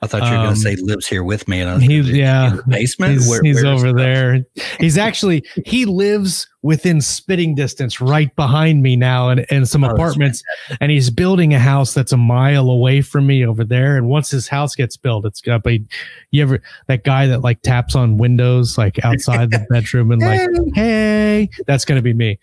I 0.03 0.07
thought 0.07 0.23
you 0.23 0.31
were 0.31 0.37
um, 0.37 0.43
going 0.47 0.55
to 0.55 0.59
say 0.59 0.75
lives 0.75 1.07
here 1.07 1.23
with 1.23 1.47
me. 1.47 1.61
And 1.61 1.81
he's 1.81 2.09
yeah, 2.09 2.57
basement. 2.67 3.13
He's, 3.13 3.29
where, 3.29 3.41
he's 3.41 3.63
over 3.63 3.93
there. 3.93 4.43
he's 4.79 4.97
actually 4.97 5.45
he 5.65 5.85
lives 5.85 6.45
within 6.61 6.99
spitting 6.99 7.55
distance, 7.55 8.01
right 8.01 8.35
behind 8.35 8.83
me 8.83 8.97
now, 8.97 9.29
and 9.29 9.41
in, 9.41 9.57
in 9.57 9.65
some 9.65 9.85
oh, 9.85 9.89
apartments. 9.89 10.43
And 10.81 10.91
he's 10.91 11.09
building 11.09 11.53
a 11.53 11.59
house 11.59 11.93
that's 11.93 12.11
a 12.11 12.17
mile 12.17 12.69
away 12.69 13.01
from 13.01 13.25
me 13.25 13.45
over 13.45 13.63
there. 13.63 13.95
And 13.95 14.09
once 14.09 14.29
his 14.29 14.49
house 14.49 14.75
gets 14.75 14.97
built, 14.97 15.25
it's 15.25 15.39
gonna 15.39 15.59
be 15.59 15.85
you 16.31 16.43
ever 16.43 16.61
that 16.87 17.05
guy 17.05 17.25
that 17.27 17.39
like 17.41 17.61
taps 17.61 17.95
on 17.95 18.17
windows 18.17 18.77
like 18.77 19.03
outside 19.05 19.51
the 19.51 19.65
bedroom 19.69 20.11
and 20.11 20.21
like 20.21 20.49
hey, 20.73 21.49
that's 21.65 21.85
going 21.85 21.97
to 21.97 22.01
be 22.01 22.13
me. 22.13 22.39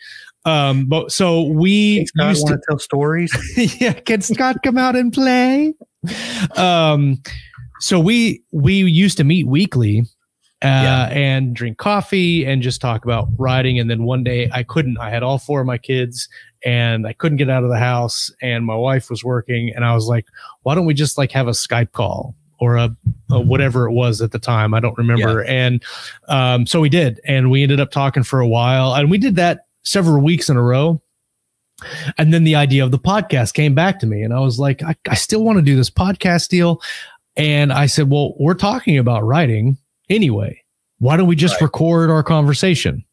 Um, 0.46 0.86
but 0.86 1.12
so 1.12 1.42
we 1.42 2.06
Scott 2.06 2.28
used 2.30 2.46
to 2.46 2.58
tell 2.66 2.78
stories. 2.78 3.32
yeah, 3.80 3.92
can 3.92 4.22
Scott 4.22 4.62
come 4.62 4.78
out 4.78 4.96
and 4.96 5.12
play? 5.12 5.74
Um 6.56 7.20
so 7.80 7.98
we 7.98 8.42
we 8.52 8.74
used 8.74 9.16
to 9.16 9.24
meet 9.24 9.46
weekly 9.46 10.00
uh, 10.62 10.66
yeah. 10.66 11.08
and 11.08 11.54
drink 11.54 11.78
coffee 11.78 12.44
and 12.44 12.62
just 12.62 12.80
talk 12.80 13.04
about 13.04 13.28
writing. 13.38 13.78
And 13.78 13.90
then 13.90 14.04
one 14.04 14.22
day 14.22 14.50
I 14.52 14.62
couldn't. 14.62 14.98
I 14.98 15.08
had 15.08 15.22
all 15.22 15.38
four 15.38 15.60
of 15.60 15.66
my 15.66 15.78
kids 15.78 16.28
and 16.64 17.06
I 17.06 17.14
couldn't 17.14 17.38
get 17.38 17.48
out 17.48 17.64
of 17.64 17.70
the 17.70 17.78
house, 17.78 18.30
and 18.42 18.66
my 18.66 18.74
wife 18.74 19.08
was 19.08 19.24
working, 19.24 19.72
and 19.74 19.84
I 19.84 19.94
was 19.94 20.06
like, 20.06 20.26
"Why 20.62 20.74
don't 20.74 20.84
we 20.84 20.94
just 20.94 21.16
like 21.16 21.32
have 21.32 21.48
a 21.48 21.52
Skype 21.52 21.92
call?" 21.92 22.34
Or 22.60 22.76
a, 22.76 22.94
a 23.30 23.40
whatever 23.40 23.86
it 23.86 23.92
was 23.92 24.20
at 24.20 24.32
the 24.32 24.38
time, 24.38 24.74
I 24.74 24.80
don't 24.80 24.96
remember. 24.98 25.42
Yeah. 25.42 25.50
And 25.50 25.82
um, 26.28 26.66
so 26.66 26.78
we 26.78 26.90
did, 26.90 27.18
and 27.24 27.50
we 27.50 27.62
ended 27.62 27.80
up 27.80 27.90
talking 27.90 28.22
for 28.22 28.40
a 28.40 28.46
while, 28.46 28.94
and 28.94 29.10
we 29.10 29.16
did 29.16 29.36
that 29.36 29.60
several 29.82 30.22
weeks 30.22 30.50
in 30.50 30.58
a 30.58 30.62
row. 30.62 31.00
And 32.18 32.34
then 32.34 32.44
the 32.44 32.56
idea 32.56 32.84
of 32.84 32.90
the 32.90 32.98
podcast 32.98 33.54
came 33.54 33.74
back 33.74 33.98
to 34.00 34.06
me, 34.06 34.20
and 34.20 34.34
I 34.34 34.40
was 34.40 34.58
like, 34.58 34.82
I, 34.82 34.94
I 35.08 35.14
still 35.14 35.42
want 35.42 35.56
to 35.56 35.62
do 35.62 35.74
this 35.74 35.88
podcast 35.88 36.48
deal. 36.48 36.82
And 37.40 37.72
I 37.72 37.86
said, 37.86 38.10
Well, 38.10 38.34
we're 38.38 38.54
talking 38.54 38.98
about 38.98 39.24
writing 39.24 39.78
anyway. 40.08 40.62
Why 40.98 41.16
don't 41.16 41.26
we 41.26 41.36
just 41.36 41.54
right. 41.54 41.62
record 41.62 42.10
our 42.10 42.22
conversation? 42.22 43.04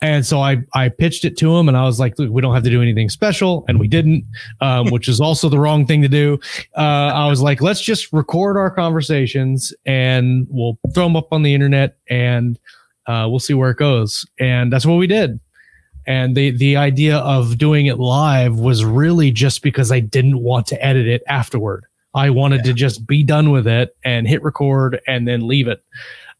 And 0.00 0.26
so 0.26 0.40
I, 0.40 0.64
I 0.74 0.88
pitched 0.88 1.24
it 1.24 1.36
to 1.38 1.56
him 1.56 1.68
and 1.68 1.76
I 1.76 1.84
was 1.84 2.00
like, 2.00 2.18
look, 2.18 2.30
we 2.30 2.42
don't 2.42 2.52
have 2.52 2.64
to 2.64 2.70
do 2.70 2.82
anything 2.82 3.08
special. 3.08 3.64
And 3.68 3.78
we 3.78 3.86
didn't, 3.86 4.24
um, 4.60 4.90
which 4.90 5.08
is 5.08 5.20
also 5.20 5.48
the 5.48 5.58
wrong 5.60 5.86
thing 5.86 6.02
to 6.02 6.08
do. 6.08 6.40
Uh, 6.76 6.80
I 7.14 7.28
was 7.28 7.40
like, 7.40 7.60
let's 7.60 7.80
just 7.80 8.12
record 8.12 8.56
our 8.56 8.72
conversations 8.72 9.72
and 9.86 10.48
we'll 10.50 10.78
throw 10.92 11.04
them 11.04 11.14
up 11.14 11.28
on 11.32 11.44
the 11.44 11.54
internet 11.54 11.96
and 12.08 12.58
uh, 13.06 13.26
we'll 13.30 13.38
see 13.38 13.54
where 13.54 13.70
it 13.70 13.76
goes. 13.76 14.26
And 14.40 14.72
that's 14.72 14.84
what 14.84 14.96
we 14.96 15.06
did. 15.06 15.38
And 16.04 16.34
the 16.36 16.50
the 16.50 16.76
idea 16.76 17.18
of 17.18 17.58
doing 17.58 17.86
it 17.86 18.00
live 18.00 18.58
was 18.58 18.84
really 18.84 19.30
just 19.30 19.62
because 19.62 19.92
I 19.92 20.00
didn't 20.00 20.40
want 20.40 20.66
to 20.68 20.84
edit 20.84 21.06
it 21.06 21.22
afterward. 21.28 21.86
I 22.14 22.30
wanted 22.30 22.58
yeah. 22.58 22.72
to 22.72 22.72
just 22.74 23.06
be 23.06 23.22
done 23.22 23.50
with 23.50 23.66
it 23.66 23.96
and 24.04 24.26
hit 24.26 24.42
record 24.42 25.00
and 25.06 25.26
then 25.26 25.46
leave 25.46 25.68
it. 25.68 25.82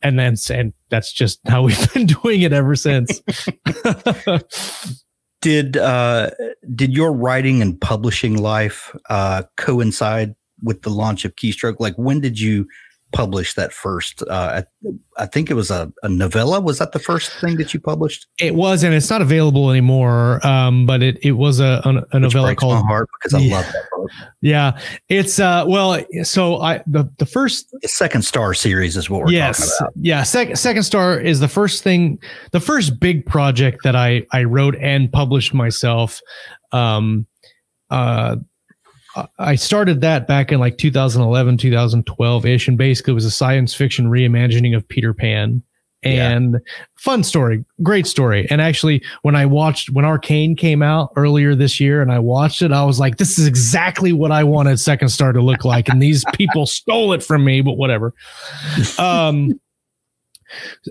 And 0.02 0.18
then 0.18 0.36
and 0.50 0.72
that's 0.90 1.12
just 1.12 1.40
how 1.46 1.62
we've 1.64 1.92
been 1.92 2.06
doing 2.06 2.42
it 2.42 2.52
ever 2.52 2.76
since. 2.76 3.22
did 5.40 5.76
uh 5.76 6.30
did 6.74 6.92
your 6.92 7.12
writing 7.12 7.60
and 7.62 7.80
publishing 7.80 8.36
life 8.36 8.94
uh 9.10 9.42
coincide 9.56 10.36
with 10.62 10.82
the 10.82 10.90
launch 10.90 11.24
of 11.24 11.34
Keystroke? 11.36 11.76
Like 11.78 11.96
when 11.96 12.20
did 12.20 12.38
you 12.38 12.66
published 13.12 13.56
that 13.56 13.72
first. 13.72 14.22
Uh, 14.22 14.62
I, 14.84 14.90
I, 15.16 15.26
think 15.26 15.50
it 15.50 15.54
was 15.54 15.70
a, 15.70 15.92
a, 16.02 16.08
novella. 16.08 16.60
Was 16.60 16.78
that 16.78 16.92
the 16.92 16.98
first 16.98 17.30
thing 17.40 17.56
that 17.56 17.72
you 17.72 17.80
published? 17.80 18.26
It 18.40 18.54
was, 18.54 18.82
and 18.82 18.94
it's 18.94 19.10
not 19.10 19.22
available 19.22 19.70
anymore. 19.70 20.44
Um, 20.46 20.86
but 20.86 21.02
it 21.02 21.18
it 21.22 21.32
was 21.32 21.60
a, 21.60 21.80
a, 21.84 22.16
a 22.16 22.20
novella 22.20 22.54
called 22.54 22.82
my 22.84 22.86
heart 22.86 23.08
because 23.18 23.34
I 23.34 23.40
yeah, 23.40 23.56
love 23.56 23.66
that 23.66 23.84
book. 23.96 24.10
Yeah, 24.40 24.78
it's 25.08 25.38
uh 25.38 25.64
well, 25.66 26.02
so 26.22 26.60
I 26.60 26.82
the 26.86 27.10
the 27.18 27.26
first 27.26 27.68
the 27.80 27.88
second 27.88 28.22
star 28.22 28.54
series 28.54 28.96
is 28.96 29.08
what 29.08 29.22
we're 29.22 29.30
yes, 29.30 29.58
talking 29.58 29.76
about. 29.80 29.92
Yeah, 29.96 30.22
second 30.22 30.56
second 30.56 30.82
star 30.82 31.18
is 31.20 31.40
the 31.40 31.48
first 31.48 31.82
thing, 31.82 32.18
the 32.52 32.60
first 32.60 32.98
big 32.98 33.26
project 33.26 33.80
that 33.84 33.96
I 33.96 34.26
I 34.32 34.44
wrote 34.44 34.76
and 34.76 35.12
published 35.12 35.54
myself. 35.54 36.20
Um, 36.72 37.26
uh, 37.90 38.36
I 39.38 39.56
started 39.56 40.00
that 40.00 40.26
back 40.26 40.52
in 40.52 40.60
like 40.60 40.78
2011, 40.78 41.58
2012 41.58 42.46
ish, 42.46 42.68
and 42.68 42.78
basically 42.78 43.12
it 43.12 43.14
was 43.14 43.24
a 43.24 43.30
science 43.30 43.74
fiction 43.74 44.06
reimagining 44.06 44.76
of 44.76 44.86
Peter 44.88 45.12
Pan. 45.12 45.62
And 46.04 46.54
yeah. 46.54 46.58
fun 46.96 47.22
story, 47.22 47.64
great 47.82 48.08
story. 48.08 48.48
And 48.50 48.60
actually, 48.60 49.04
when 49.22 49.36
I 49.36 49.46
watched 49.46 49.90
when 49.90 50.04
Arcane 50.04 50.56
came 50.56 50.82
out 50.82 51.12
earlier 51.14 51.54
this 51.54 51.78
year, 51.78 52.02
and 52.02 52.10
I 52.10 52.18
watched 52.18 52.60
it, 52.60 52.72
I 52.72 52.84
was 52.84 52.98
like, 52.98 53.18
"This 53.18 53.38
is 53.38 53.46
exactly 53.46 54.12
what 54.12 54.32
I 54.32 54.42
wanted 54.42 54.80
Second 54.80 55.10
Star 55.10 55.32
to 55.32 55.40
look 55.40 55.64
like." 55.64 55.88
And 55.88 56.02
these 56.02 56.24
people 56.32 56.66
stole 56.66 57.12
it 57.12 57.22
from 57.22 57.44
me, 57.44 57.60
but 57.60 57.74
whatever. 57.74 58.14
Um, 58.98 59.60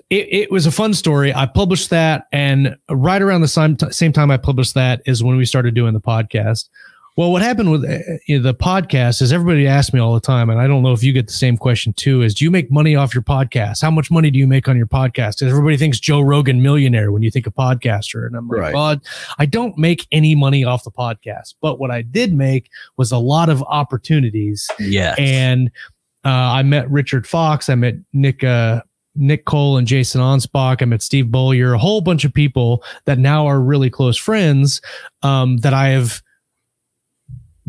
it, 0.08 0.28
it, 0.30 0.50
was 0.50 0.64
a 0.66 0.72
fun 0.72 0.94
story. 0.94 1.34
I 1.34 1.44
published 1.44 1.90
that, 1.90 2.26
and 2.32 2.76
right 2.88 3.20
around 3.20 3.42
the 3.42 3.48
same, 3.48 3.78
same 3.90 4.12
time 4.12 4.30
I 4.30 4.38
published 4.38 4.74
that 4.74 5.02
is 5.04 5.22
when 5.22 5.36
we 5.36 5.44
started 5.44 5.74
doing 5.74 5.92
the 5.92 6.00
podcast. 6.00 6.70
Well, 7.14 7.30
what 7.30 7.42
happened 7.42 7.70
with 7.70 7.84
uh, 7.84 8.16
the 8.26 8.54
podcast 8.54 9.20
is 9.20 9.34
everybody 9.34 9.66
asks 9.66 9.92
me 9.92 10.00
all 10.00 10.14
the 10.14 10.20
time, 10.20 10.48
and 10.48 10.58
I 10.58 10.66
don't 10.66 10.82
know 10.82 10.94
if 10.94 11.04
you 11.04 11.12
get 11.12 11.26
the 11.26 11.32
same 11.34 11.58
question 11.58 11.92
too. 11.92 12.22
Is 12.22 12.34
do 12.34 12.44
you 12.44 12.50
make 12.50 12.70
money 12.70 12.96
off 12.96 13.14
your 13.14 13.22
podcast? 13.22 13.82
How 13.82 13.90
much 13.90 14.10
money 14.10 14.30
do 14.30 14.38
you 14.38 14.46
make 14.46 14.66
on 14.66 14.78
your 14.78 14.86
podcast? 14.86 15.46
Everybody 15.46 15.76
thinks 15.76 16.00
Joe 16.00 16.22
Rogan 16.22 16.62
millionaire 16.62 17.12
when 17.12 17.22
you 17.22 17.30
think 17.30 17.46
of 17.46 17.54
podcaster, 17.54 18.26
and 18.26 18.34
I'm 18.34 18.48
like, 18.48 18.74
right. 18.74 18.98
I 19.38 19.44
don't 19.44 19.76
make 19.76 20.06
any 20.10 20.34
money 20.34 20.64
off 20.64 20.84
the 20.84 20.90
podcast, 20.90 21.54
but 21.60 21.78
what 21.78 21.90
I 21.90 22.00
did 22.00 22.32
make 22.32 22.70
was 22.96 23.12
a 23.12 23.18
lot 23.18 23.50
of 23.50 23.62
opportunities. 23.64 24.70
Yeah, 24.78 25.14
and 25.18 25.70
uh, 26.24 26.30
I 26.30 26.62
met 26.62 26.90
Richard 26.90 27.26
Fox. 27.26 27.68
I 27.68 27.74
met 27.74 27.96
Nick. 28.12 28.42
Uh, 28.42 28.82
Nick 29.14 29.44
Cole 29.44 29.76
and 29.76 29.86
Jason 29.86 30.22
Anspach. 30.22 30.80
I 30.80 30.86
met 30.86 31.02
Steve 31.02 31.30
Beaulieu, 31.30 31.74
a 31.74 31.76
whole 31.76 32.00
bunch 32.00 32.24
of 32.24 32.32
people 32.32 32.82
that 33.04 33.18
now 33.18 33.46
are 33.46 33.60
really 33.60 33.90
close 33.90 34.16
friends 34.16 34.80
um, 35.22 35.58
that 35.58 35.74
I 35.74 35.88
have 35.88 36.22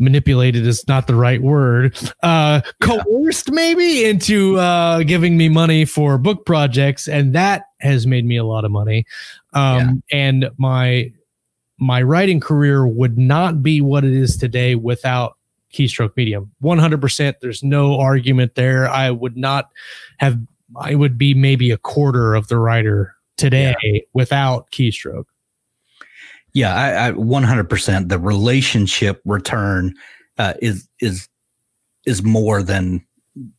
manipulated 0.04 0.66
is 0.66 0.86
not 0.86 1.06
the 1.06 1.14
right 1.14 1.42
word 1.42 1.98
uh 2.22 2.60
coerced 2.80 3.50
maybe 3.50 4.04
into 4.04 4.56
uh 4.58 5.02
giving 5.02 5.36
me 5.36 5.48
money 5.48 5.84
for 5.84 6.18
book 6.18 6.44
projects 6.46 7.08
and 7.08 7.34
that 7.34 7.64
has 7.80 8.06
made 8.06 8.24
me 8.24 8.36
a 8.36 8.44
lot 8.44 8.64
of 8.64 8.70
money. 8.70 9.04
Um 9.52 10.02
yeah. 10.10 10.18
and 10.18 10.50
my 10.58 11.12
my 11.78 12.02
writing 12.02 12.40
career 12.40 12.86
would 12.86 13.18
not 13.18 13.62
be 13.62 13.80
what 13.80 14.04
it 14.04 14.12
is 14.12 14.36
today 14.36 14.74
without 14.74 15.36
keystroke 15.72 16.16
medium 16.16 16.52
100% 16.62 17.34
there's 17.40 17.64
no 17.64 17.98
argument 17.98 18.54
there. 18.54 18.88
I 18.88 19.10
would 19.10 19.36
not 19.36 19.70
have 20.18 20.38
i 20.76 20.94
would 20.94 21.18
be 21.18 21.34
maybe 21.34 21.70
a 21.70 21.78
quarter 21.78 22.34
of 22.34 22.48
the 22.48 22.58
writer 22.58 23.14
today 23.36 23.74
yeah. 23.82 24.00
without 24.12 24.70
keystroke 24.70 25.26
yeah, 26.54 26.74
I, 26.74 27.08
I 27.08 27.12
100%. 27.12 28.08
The 28.08 28.18
relationship 28.18 29.20
return 29.24 29.94
uh, 30.38 30.54
is 30.62 30.88
is 31.00 31.28
is 32.06 32.22
more 32.22 32.62
than 32.62 33.04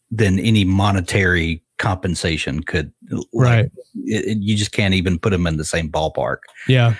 than 0.10 0.39
any 0.39 0.63
monetary 0.63 1.62
compensation 1.77 2.63
could. 2.63 2.91
Right. 3.34 3.65
it, 3.95 4.25
it, 4.25 4.38
you 4.39 4.55
just 4.55 4.71
can't 4.71 4.93
even 4.93 5.19
put 5.19 5.31
them 5.31 5.45
in 5.45 5.58
the 5.58 5.65
same 5.65 5.91
ballpark. 5.91 6.38
Yeah. 6.67 6.95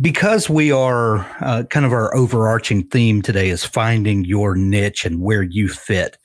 Because 0.00 0.48
we 0.48 0.72
are 0.72 1.18
uh, 1.40 1.64
kind 1.70 1.86
of 1.86 1.92
our 1.92 2.14
overarching 2.14 2.86
theme 2.88 3.22
today 3.22 3.48
is 3.50 3.64
finding 3.64 4.24
your 4.24 4.54
niche 4.56 5.04
and 5.04 5.20
where 5.20 5.42
you 5.42 5.68
fit 5.68 6.16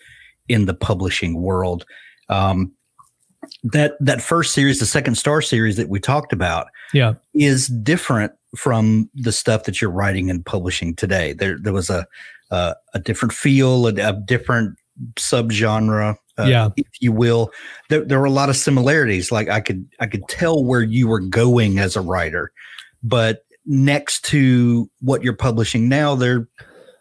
in 0.47 0.65
the 0.65 0.73
publishing 0.73 1.41
world. 1.41 1.85
Um, 2.29 2.73
that 3.63 3.93
that 3.99 4.21
first 4.21 4.53
series, 4.53 4.79
the 4.79 4.85
second 4.85 5.15
star 5.15 5.41
series 5.41 5.77
that 5.77 5.89
we 5.89 5.99
talked 5.99 6.33
about, 6.33 6.67
yeah, 6.93 7.13
is 7.33 7.67
different 7.67 8.33
from 8.55 9.09
the 9.13 9.31
stuff 9.31 9.63
that 9.65 9.81
you're 9.81 9.91
writing 9.91 10.29
and 10.29 10.45
publishing 10.45 10.95
today. 10.95 11.33
There 11.33 11.57
there 11.59 11.73
was 11.73 11.89
a 11.89 12.05
a, 12.51 12.75
a 12.93 12.99
different 12.99 13.33
feel, 13.33 13.87
a, 13.87 13.93
a 13.93 14.13
different 14.13 14.77
subgenre, 15.15 16.15
uh, 16.37 16.43
yeah, 16.43 16.69
if 16.75 16.87
you 16.99 17.11
will. 17.11 17.51
There 17.89 18.03
there 18.03 18.19
were 18.19 18.25
a 18.25 18.31
lot 18.31 18.49
of 18.49 18.55
similarities. 18.55 19.31
Like 19.31 19.49
I 19.49 19.61
could 19.61 19.87
I 19.99 20.07
could 20.07 20.27
tell 20.27 20.63
where 20.63 20.81
you 20.81 21.07
were 21.07 21.19
going 21.19 21.79
as 21.79 21.95
a 21.95 22.01
writer, 22.01 22.51
but 23.03 23.43
next 23.65 24.25
to 24.25 24.89
what 25.01 25.23
you're 25.23 25.33
publishing 25.35 25.89
now, 25.89 26.15
they're 26.15 26.47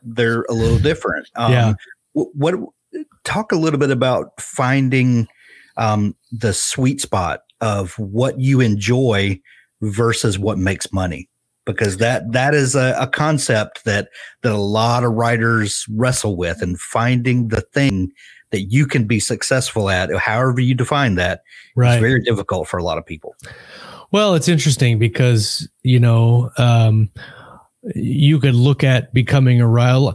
they're 0.02 0.42
a 0.42 0.52
little 0.52 0.78
different. 0.78 1.28
Um, 1.36 1.52
yeah. 1.52 1.74
What, 2.12 2.28
what 2.34 2.54
talk 3.24 3.52
a 3.52 3.56
little 3.56 3.78
bit 3.78 3.90
about 3.90 4.40
finding 4.40 5.28
um, 5.76 6.16
the 6.32 6.52
sweet 6.52 7.00
spot 7.00 7.42
of 7.60 7.96
what 7.98 8.40
you 8.40 8.60
enjoy 8.60 9.38
versus 9.80 10.38
what 10.38 10.58
makes 10.58 10.92
money 10.92 11.28
because 11.68 11.98
that 11.98 12.32
that 12.32 12.54
is 12.54 12.74
a, 12.74 12.96
a, 12.98 13.06
concept 13.06 13.84
that 13.84 14.08
that 14.42 14.52
a 14.52 14.56
lot 14.56 15.04
of 15.04 15.12
writers 15.12 15.84
wrestle 15.90 16.34
with 16.34 16.62
and 16.62 16.80
finding 16.80 17.48
the 17.48 17.60
thing 17.60 18.10
that 18.50 18.62
you 18.62 18.86
can 18.86 19.06
be 19.06 19.20
successful 19.20 19.90
at 19.90 20.12
however 20.16 20.60
you 20.60 20.74
define 20.74 21.14
that 21.14 21.42
right. 21.76 21.94
is 21.94 22.00
very 22.00 22.22
difficult 22.22 22.66
for 22.66 22.78
a 22.78 22.82
lot 22.82 22.98
of 22.98 23.04
people 23.04 23.34
well 24.10 24.34
it's 24.34 24.48
interesting 24.48 24.98
because 24.98 25.68
you 25.82 26.00
know 26.00 26.50
um, 26.56 27.10
you 27.94 28.40
could 28.40 28.54
look 28.54 28.82
at 28.82 29.12
becoming 29.12 29.60
a 29.60 29.68
writer 29.68 30.12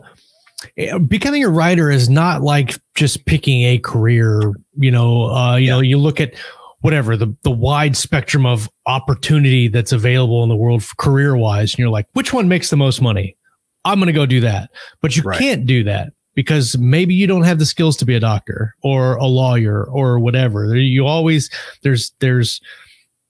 becoming 1.07 1.43
a 1.43 1.49
writer 1.49 1.91
is 1.91 2.09
not 2.09 2.41
like 2.41 2.79
just 2.95 3.25
picking 3.25 3.61
a 3.63 3.77
career 3.77 4.53
you 4.77 4.89
know 4.89 5.29
uh, 5.29 5.55
you 5.55 5.67
yeah. 5.67 5.71
know 5.73 5.79
you 5.81 5.97
look 5.97 6.19
at 6.19 6.33
whatever 6.83 7.15
the 7.15 7.33
the 7.43 7.51
wide 7.51 7.95
spectrum 7.95 8.45
of 8.45 8.69
opportunity 8.85 9.69
that's 9.69 9.93
available 9.93 10.43
in 10.43 10.49
the 10.49 10.55
world 10.55 10.83
career 10.97 11.35
wise 11.35 11.73
and 11.73 11.79
you're 11.79 11.89
like 11.89 12.05
which 12.13 12.33
one 12.33 12.47
makes 12.47 12.69
the 12.69 12.77
most 12.77 13.01
money? 13.01 13.35
I'm 13.85 13.99
going 13.99 14.07
to 14.07 14.13
go 14.13 14.25
do 14.25 14.41
that. 14.41 14.69
But 15.01 15.15
you 15.15 15.23
right. 15.23 15.39
can't 15.39 15.65
do 15.65 15.83
that 15.85 16.13
because 16.35 16.77
maybe 16.77 17.13
you 17.13 17.25
don't 17.25 17.43
have 17.43 17.59
the 17.59 17.65
skills 17.65 17.97
to 17.97 18.05
be 18.05 18.15
a 18.15 18.19
doctor 18.19 18.75
or 18.83 19.15
a 19.15 19.25
lawyer 19.25 19.85
or 19.85 20.19
whatever. 20.19 20.75
You 20.75 21.05
always 21.05 21.49
there's 21.83 22.11
there's 22.19 22.59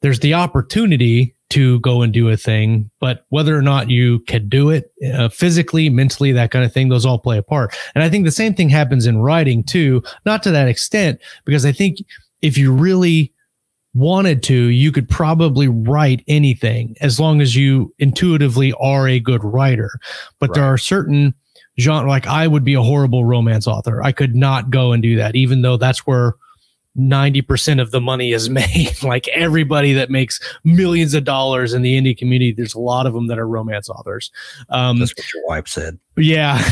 there's 0.01 0.19
the 0.19 0.33
opportunity 0.33 1.35
to 1.51 1.79
go 1.81 2.01
and 2.01 2.11
do 2.11 2.29
a 2.29 2.37
thing 2.37 2.89
but 2.99 3.25
whether 3.29 3.55
or 3.55 3.61
not 3.61 3.87
you 3.87 4.21
can 4.21 4.49
do 4.49 4.71
it 4.71 4.91
uh, 5.13 5.29
physically 5.29 5.87
mentally 5.87 6.31
that 6.31 6.49
kind 6.49 6.65
of 6.65 6.73
thing 6.73 6.89
those 6.89 7.05
all 7.05 7.19
play 7.19 7.37
a 7.37 7.43
part. 7.43 7.75
And 7.93 8.03
i 8.03 8.09
think 8.09 8.25
the 8.25 8.31
same 8.31 8.55
thing 8.55 8.69
happens 8.69 9.05
in 9.05 9.19
writing 9.19 9.63
too 9.63 10.01
not 10.25 10.41
to 10.43 10.51
that 10.51 10.67
extent 10.67 11.21
because 11.45 11.63
i 11.63 11.71
think 11.71 11.99
if 12.41 12.57
you 12.57 12.71
really 12.71 13.32
wanted 13.93 14.41
to, 14.43 14.55
you 14.55 14.91
could 14.91 15.07
probably 15.07 15.67
write 15.67 16.23
anything 16.27 16.95
as 17.01 17.19
long 17.19 17.41
as 17.41 17.55
you 17.55 17.93
intuitively 17.99 18.73
are 18.79 19.07
a 19.07 19.19
good 19.19 19.43
writer. 19.43 19.91
But 20.39 20.49
right. 20.49 20.55
there 20.55 20.65
are 20.65 20.77
certain 20.77 21.33
genre, 21.79 22.09
like 22.09 22.27
I 22.27 22.47
would 22.47 22.63
be 22.63 22.73
a 22.73 22.81
horrible 22.81 23.25
romance 23.25 23.67
author. 23.67 24.03
I 24.03 24.11
could 24.11 24.35
not 24.35 24.69
go 24.69 24.91
and 24.91 25.03
do 25.03 25.15
that, 25.17 25.35
even 25.35 25.61
though 25.61 25.77
that's 25.77 26.07
where 26.07 26.35
90% 26.97 27.81
of 27.81 27.91
the 27.91 28.01
money 28.01 28.33
is 28.33 28.49
made. 28.49 29.01
like 29.03 29.27
everybody 29.29 29.93
that 29.93 30.09
makes 30.09 30.39
millions 30.63 31.13
of 31.13 31.23
dollars 31.23 31.73
in 31.73 31.81
the 31.81 31.99
indie 31.99 32.17
community, 32.17 32.51
there's 32.51 32.73
a 32.73 32.79
lot 32.79 33.05
of 33.05 33.13
them 33.13 33.27
that 33.27 33.39
are 33.39 33.47
romance 33.47 33.89
authors. 33.89 34.31
Um, 34.69 34.99
that's 34.99 35.15
what 35.15 35.33
your 35.33 35.45
wife 35.47 35.67
said. 35.67 35.99
Yeah. 36.17 36.63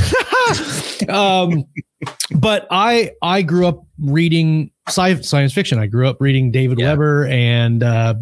um, 1.10 1.66
but 2.36 2.68
I, 2.72 3.12
I 3.22 3.42
grew 3.42 3.68
up 3.68 3.86
reading 4.00 4.72
sci- 4.92 5.22
science 5.22 5.54
fiction. 5.54 5.80
I 5.80 5.88
grew 5.88 6.08
up 6.08 6.18
reading 6.20 6.52
David 6.52 6.80
yeah. 6.80 6.92
Weber 6.92 7.26
and 7.28 7.84
uh, 7.84 8.14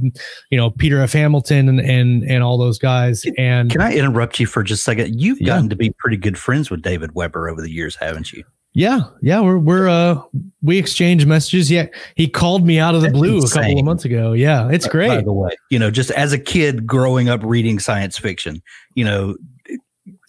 you 0.50 0.58
know 0.58 0.72
Peter 0.72 1.00
F. 1.02 1.14
Hamilton 1.14 1.70
and 1.70 1.80
and 1.80 2.24
and 2.24 2.44
all 2.44 2.58
those 2.58 2.80
guys. 2.80 3.26
And 3.38 3.72
can 3.72 3.82
I 3.82 3.94
interrupt 3.94 4.40
you 4.40 4.46
for 4.48 4.64
just 4.64 4.82
a 4.82 4.84
second? 4.84 5.20
You've 5.20 5.40
yeah. 5.42 5.48
gotten 5.48 5.70
to 5.70 5.76
be 5.76 5.92
pretty 6.00 6.18
good 6.18 6.38
friends 6.38 6.70
with 6.70 6.82
David 6.82 7.14
Weber 7.16 7.50
over 7.50 7.62
the 7.62 7.72
years, 7.72 7.96
haven't 7.96 8.32
you? 8.32 8.44
Yeah, 8.74 9.02
yeah, 9.22 9.40
we're 9.40 9.58
we're 9.58 9.90
uh 9.90 10.22
we 10.62 10.78
exchange 10.78 11.26
messages. 11.26 11.72
Yeah, 11.72 11.88
he 12.16 12.28
called 12.28 12.66
me 12.66 12.80
out 12.80 12.94
of 12.94 13.02
the 13.02 13.08
That's 13.08 13.18
blue 13.18 13.40
a 13.40 13.50
couple 13.50 13.80
of 13.80 13.86
months 13.86 14.06
ago. 14.06 14.34
Yeah, 14.34 14.70
it's 14.70 14.88
great. 14.88 15.08
By 15.08 15.22
the 15.22 15.34
way, 15.34 15.52
you 15.72 15.80
know, 15.80 15.90
just 15.90 16.12
as 16.12 16.34
a 16.34 16.40
kid 16.40 16.86
growing 16.86 17.30
up 17.30 17.42
reading 17.44 17.80
science 17.80 18.18
fiction, 18.20 18.62
you 18.94 19.04
know, 19.04 19.36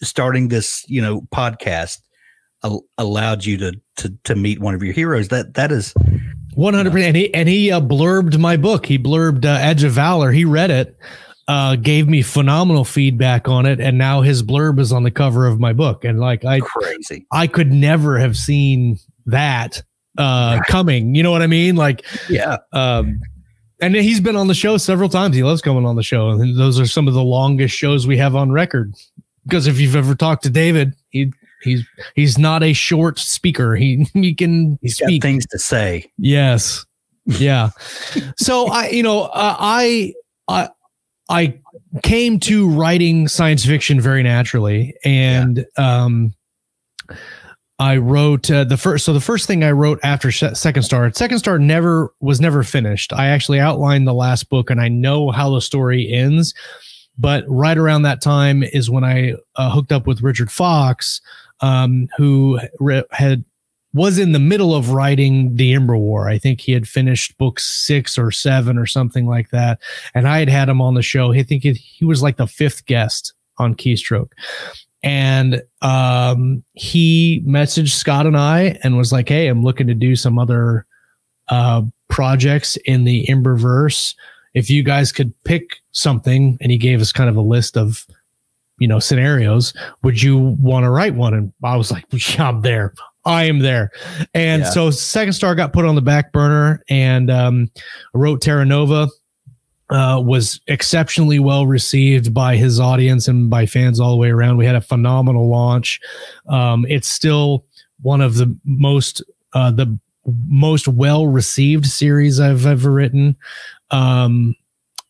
starting 0.01 0.47
this, 0.47 0.83
you 0.87 1.01
know, 1.01 1.21
podcast 1.33 1.99
al- 2.63 2.83
allowed 2.97 3.45
you 3.45 3.57
to 3.57 3.79
to 3.97 4.17
to 4.23 4.35
meet 4.35 4.59
one 4.59 4.73
of 4.73 4.81
your 4.81 4.93
heroes. 4.93 5.27
That 5.27 5.53
that 5.53 5.71
is 5.71 5.93
One 6.53 6.73
hundred 6.73 6.91
percent. 6.91 7.07
And 7.09 7.17
he 7.17 7.33
and 7.33 7.49
he 7.49 7.71
uh, 7.71 7.81
blurbed 7.81 8.37
my 8.37 8.57
book. 8.57 8.85
He 8.85 8.99
blurbed 8.99 9.45
uh, 9.45 9.57
Edge 9.61 9.83
of 9.83 9.93
Valor. 9.93 10.31
He 10.31 10.45
read 10.45 10.69
it, 10.69 10.97
uh, 11.47 11.75
gave 11.77 12.07
me 12.07 12.21
phenomenal 12.21 12.83
feedback 12.83 13.47
on 13.47 13.65
it, 13.65 13.79
and 13.79 13.97
now 13.97 14.21
his 14.21 14.43
blurb 14.43 14.79
is 14.79 14.91
on 14.91 15.03
the 15.03 15.11
cover 15.11 15.47
of 15.47 15.59
my 15.59 15.73
book. 15.73 16.03
And 16.03 16.19
like 16.19 16.43
I, 16.43 16.59
crazy. 16.59 17.25
I 17.31 17.47
could 17.47 17.71
never 17.71 18.17
have 18.19 18.35
seen 18.35 18.99
that 19.27 19.81
uh, 20.17 20.59
coming. 20.67 21.15
You 21.15 21.23
know 21.23 21.31
what 21.31 21.41
I 21.41 21.47
mean? 21.47 21.75
Like, 21.75 22.05
Yeah. 22.29 22.57
um, 22.73 23.21
and 23.79 23.95
he's 23.95 24.19
been 24.19 24.35
on 24.35 24.47
the 24.47 24.53
show 24.53 24.77
several 24.77 25.09
times. 25.09 25.35
He 25.35 25.43
loves 25.43 25.61
coming 25.61 25.85
on 25.85 25.95
the 25.95 26.03
show, 26.03 26.29
and 26.29 26.59
those 26.59 26.79
are 26.79 26.85
some 26.85 27.07
of 27.07 27.13
the 27.13 27.23
longest 27.23 27.75
shows 27.75 28.05
we 28.05 28.17
have 28.17 28.35
on 28.35 28.51
record. 28.51 28.93
Because 29.43 29.65
if 29.67 29.79
you've 29.79 29.95
ever 29.95 30.13
talked 30.13 30.43
to 30.43 30.49
David, 30.51 30.93
he 31.09 31.31
he's 31.61 31.85
he's 32.15 32.37
not 32.37 32.63
a 32.63 32.73
short 32.73 33.19
speaker. 33.19 33.75
He 33.75 34.07
he 34.13 34.33
can 34.33 34.77
He's 34.81 34.99
got 34.99 35.11
things 35.21 35.45
to 35.47 35.59
say. 35.59 36.11
Yes. 36.17 36.85
Yeah. 37.25 37.69
so 38.37 38.67
I, 38.67 38.89
you 38.89 39.03
know, 39.03 39.23
uh, 39.23 39.55
I, 39.59 40.13
I, 40.47 40.69
I 41.29 41.59
came 42.03 42.39
to 42.41 42.69
writing 42.69 43.27
science 43.27 43.65
fiction 43.65 44.01
very 44.01 44.23
naturally, 44.23 44.95
and 45.05 45.65
um, 45.77 46.33
I 47.79 47.97
wrote 47.97 48.51
uh, 48.51 48.63
the 48.65 48.77
first. 48.77 49.05
So 49.05 49.13
the 49.13 49.21
first 49.21 49.47
thing 49.47 49.63
I 49.63 49.71
wrote 49.71 49.99
after 50.03 50.31
Se- 50.31 50.55
Second 50.55 50.83
Star, 50.83 51.11
Second 51.13 51.39
Star 51.39 51.57
never 51.57 52.13
was 52.19 52.41
never 52.41 52.63
finished. 52.63 53.13
I 53.13 53.27
actually 53.27 53.59
outlined 53.59 54.07
the 54.07 54.13
last 54.13 54.49
book, 54.49 54.69
and 54.69 54.81
I 54.81 54.89
know 54.89 55.31
how 55.31 55.53
the 55.53 55.61
story 55.61 56.11
ends. 56.11 56.53
But 57.17 57.43
right 57.47 57.77
around 57.77 58.01
that 58.03 58.21
time 58.21 58.63
is 58.63 58.89
when 58.89 59.03
I 59.03 59.35
uh, 59.55 59.69
hooked 59.69 59.91
up 59.91 60.07
with 60.07 60.21
Richard 60.21 60.51
Fox, 60.51 61.21
um, 61.61 62.07
who 62.17 62.59
re- 62.79 63.03
had 63.11 63.43
was 63.93 64.17
in 64.17 64.31
the 64.31 64.39
middle 64.39 64.73
of 64.73 64.91
writing 64.91 65.55
the 65.55 65.73
Ember 65.73 65.97
War. 65.97 66.29
I 66.29 66.37
think 66.37 66.61
he 66.61 66.71
had 66.71 66.87
finished 66.87 67.37
book 67.37 67.59
six 67.59 68.17
or 68.17 68.31
seven 68.31 68.77
or 68.77 68.85
something 68.85 69.27
like 69.27 69.49
that. 69.49 69.81
And 70.13 70.27
I 70.27 70.39
had 70.39 70.49
had 70.49 70.69
him 70.69 70.81
on 70.81 70.93
the 70.93 71.01
show. 71.01 71.33
I 71.33 71.43
think 71.43 71.63
he, 71.63 72.05
was 72.05 72.23
like 72.23 72.37
the 72.37 72.47
fifth 72.47 72.85
guest 72.85 73.33
on 73.57 73.75
Keystroke. 73.75 74.31
And 75.03 75.61
um, 75.81 76.63
he 76.73 77.43
messaged 77.45 77.89
Scott 77.89 78.27
and 78.27 78.37
I 78.37 78.79
and 78.83 78.97
was 78.97 79.11
like, 79.11 79.27
Hey, 79.27 79.47
I'm 79.47 79.63
looking 79.63 79.87
to 79.87 79.93
do 79.93 80.15
some 80.15 80.39
other 80.39 80.85
uh, 81.49 81.81
projects 82.07 82.77
in 82.85 83.03
the 83.03 83.25
Emberverse. 83.27 84.15
If 84.53 84.69
you 84.69 84.83
guys 84.83 85.11
could 85.11 85.33
pick 85.43 85.77
something, 85.91 86.57
and 86.61 86.71
he 86.71 86.77
gave 86.77 87.01
us 87.01 87.11
kind 87.11 87.29
of 87.29 87.35
a 87.35 87.41
list 87.41 87.77
of, 87.77 88.05
you 88.81 88.87
know, 88.87 88.97
scenarios, 88.99 89.73
would 90.01 90.21
you 90.21 90.37
want 90.59 90.83
to 90.83 90.89
write 90.89 91.13
one? 91.13 91.35
And 91.35 91.53
I 91.63 91.75
was 91.75 91.91
like, 91.91 92.03
yeah, 92.11 92.49
I'm 92.49 92.61
there. 92.61 92.93
I 93.25 93.43
am 93.43 93.59
there. 93.59 93.91
And 94.33 94.63
Yeah. 94.63 94.69
so 94.71 94.89
Second 94.89 95.33
Star 95.33 95.53
got 95.53 95.71
put 95.71 95.85
on 95.85 95.93
the 95.93 96.01
back 96.01 96.31
burner 96.31 96.83
and 96.89 97.29
um, 97.29 97.69
wrote 98.15 98.41
Terra 98.41 98.65
Nova. 98.65 99.07
Uh, 99.91 100.21
was 100.21 100.61
exceptionally 100.67 101.37
well 101.37 101.67
received 101.67 102.33
by 102.33 102.55
his 102.55 102.79
audience 102.79 103.27
and 103.27 103.49
by 103.49 103.65
fans 103.65 103.99
all 103.99 104.11
the 104.11 104.15
way 104.15 104.29
around. 104.31 104.55
We 104.55 104.65
had 104.65 104.75
a 104.75 104.79
phenomenal 104.81 105.49
launch. 105.49 105.99
Um, 106.47 106.85
it's 106.87 107.09
still 107.09 107.65
one 108.01 108.21
of 108.21 108.35
the 108.35 108.55
most 108.63 109.21
uh, 109.53 109.69
the 109.69 109.99
most 110.47 110.87
well 110.87 111.27
received 111.27 111.85
series 111.85 112.39
I've 112.39 112.65
ever 112.65 112.89
written. 112.89 113.35
Um, 113.91 114.55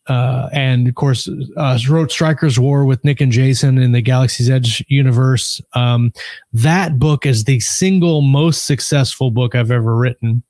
uh, 0.08 0.48
and 0.52 0.88
of 0.88 0.94
course, 0.94 1.28
uh, 1.56 1.78
wrote 1.88 2.10
Stryker's 2.10 2.58
War 2.58 2.84
with 2.84 3.04
Nick 3.04 3.20
and 3.20 3.32
Jason 3.32 3.78
in 3.78 3.92
the 3.92 4.02
Galaxy's 4.02 4.50
Edge 4.50 4.84
universe. 4.88 5.60
Um, 5.74 6.12
that 6.52 6.98
book 6.98 7.24
is 7.24 7.44
the 7.44 7.60
single 7.60 8.20
most 8.20 8.66
successful 8.66 9.30
book 9.30 9.54
I've 9.54 9.70
ever 9.70 9.96
written 9.96 10.42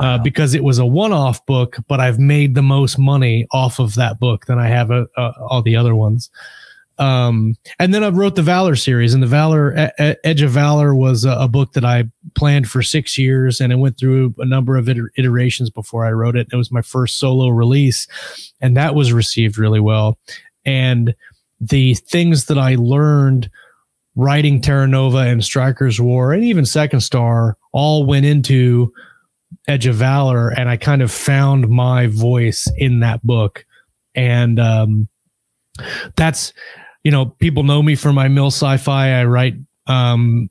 uh, 0.00 0.18
because 0.18 0.54
it 0.54 0.64
was 0.64 0.78
a 0.78 0.86
one-off 0.86 1.44
book, 1.46 1.76
but 1.88 2.00
I've 2.00 2.18
made 2.18 2.54
the 2.54 2.62
most 2.62 2.98
money 2.98 3.46
off 3.52 3.78
of 3.78 3.94
that 3.94 4.18
book 4.18 4.46
than 4.46 4.58
I 4.58 4.68
have 4.68 4.90
uh, 4.90 5.06
uh, 5.16 5.32
all 5.48 5.62
the 5.62 5.76
other 5.76 5.94
ones. 5.94 6.30
Um, 6.98 7.56
and 7.78 7.92
then 7.92 8.04
I 8.04 8.08
wrote 8.08 8.36
the 8.36 8.42
Valor 8.42 8.76
series, 8.76 9.14
and 9.14 9.22
the 9.22 9.26
Valor 9.26 9.90
Edge 9.98 10.42
of 10.42 10.52
Valor 10.52 10.94
was 10.94 11.24
a, 11.24 11.32
a 11.32 11.48
book 11.48 11.72
that 11.72 11.84
I 11.84 12.04
planned 12.34 12.68
for 12.68 12.82
six 12.82 13.18
years, 13.18 13.60
and 13.60 13.72
it 13.72 13.76
went 13.76 13.98
through 13.98 14.34
a 14.38 14.44
number 14.44 14.76
of 14.76 14.88
iter- 14.88 15.10
iterations 15.16 15.70
before 15.70 16.04
I 16.04 16.12
wrote 16.12 16.36
it. 16.36 16.48
It 16.52 16.56
was 16.56 16.70
my 16.70 16.82
first 16.82 17.18
solo 17.18 17.48
release, 17.48 18.06
and 18.60 18.76
that 18.76 18.94
was 18.94 19.12
received 19.12 19.58
really 19.58 19.80
well. 19.80 20.18
And 20.64 21.14
the 21.60 21.94
things 21.94 22.46
that 22.46 22.58
I 22.58 22.76
learned 22.76 23.50
writing 24.16 24.60
Terra 24.60 24.86
Nova 24.86 25.18
and 25.18 25.44
Stryker's 25.44 26.00
War, 26.00 26.32
and 26.32 26.44
even 26.44 26.64
Second 26.64 27.00
Star, 27.00 27.56
all 27.72 28.06
went 28.06 28.26
into 28.26 28.92
Edge 29.66 29.86
of 29.86 29.96
Valor, 29.96 30.50
and 30.50 30.68
I 30.68 30.76
kind 30.76 31.02
of 31.02 31.10
found 31.10 31.68
my 31.68 32.06
voice 32.06 32.70
in 32.76 33.00
that 33.00 33.24
book, 33.26 33.66
and 34.14 34.60
um, 34.60 35.08
that's 36.16 36.52
you 37.04 37.10
know 37.10 37.26
people 37.26 37.62
know 37.62 37.82
me 37.82 37.94
for 37.94 38.12
my 38.12 38.28
mill 38.28 38.48
sci-fi. 38.48 39.20
I 39.20 39.24
write 39.24 39.54
um, 39.86 40.50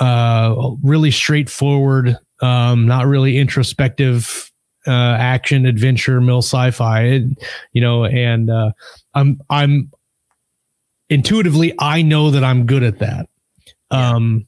uh, 0.00 0.72
really 0.82 1.10
straightforward, 1.10 2.16
um, 2.42 2.86
not 2.86 3.06
really 3.06 3.38
introspective 3.38 4.50
uh, 4.86 4.90
action 5.18 5.64
adventure 5.66 6.20
mill 6.20 6.38
sci-fi. 6.42 7.02
It- 7.02 7.38
you 7.72 7.80
know, 7.80 8.04
and 8.04 8.50
uh, 8.50 8.72
I'm 9.14 9.40
I'm 9.48 9.90
intuitively 11.08 11.72
I 11.78 12.02
know 12.02 12.30
that 12.30 12.44
I'm 12.44 12.66
good 12.66 12.82
at 12.82 12.98
that. 12.98 13.28
Um, 13.90 14.46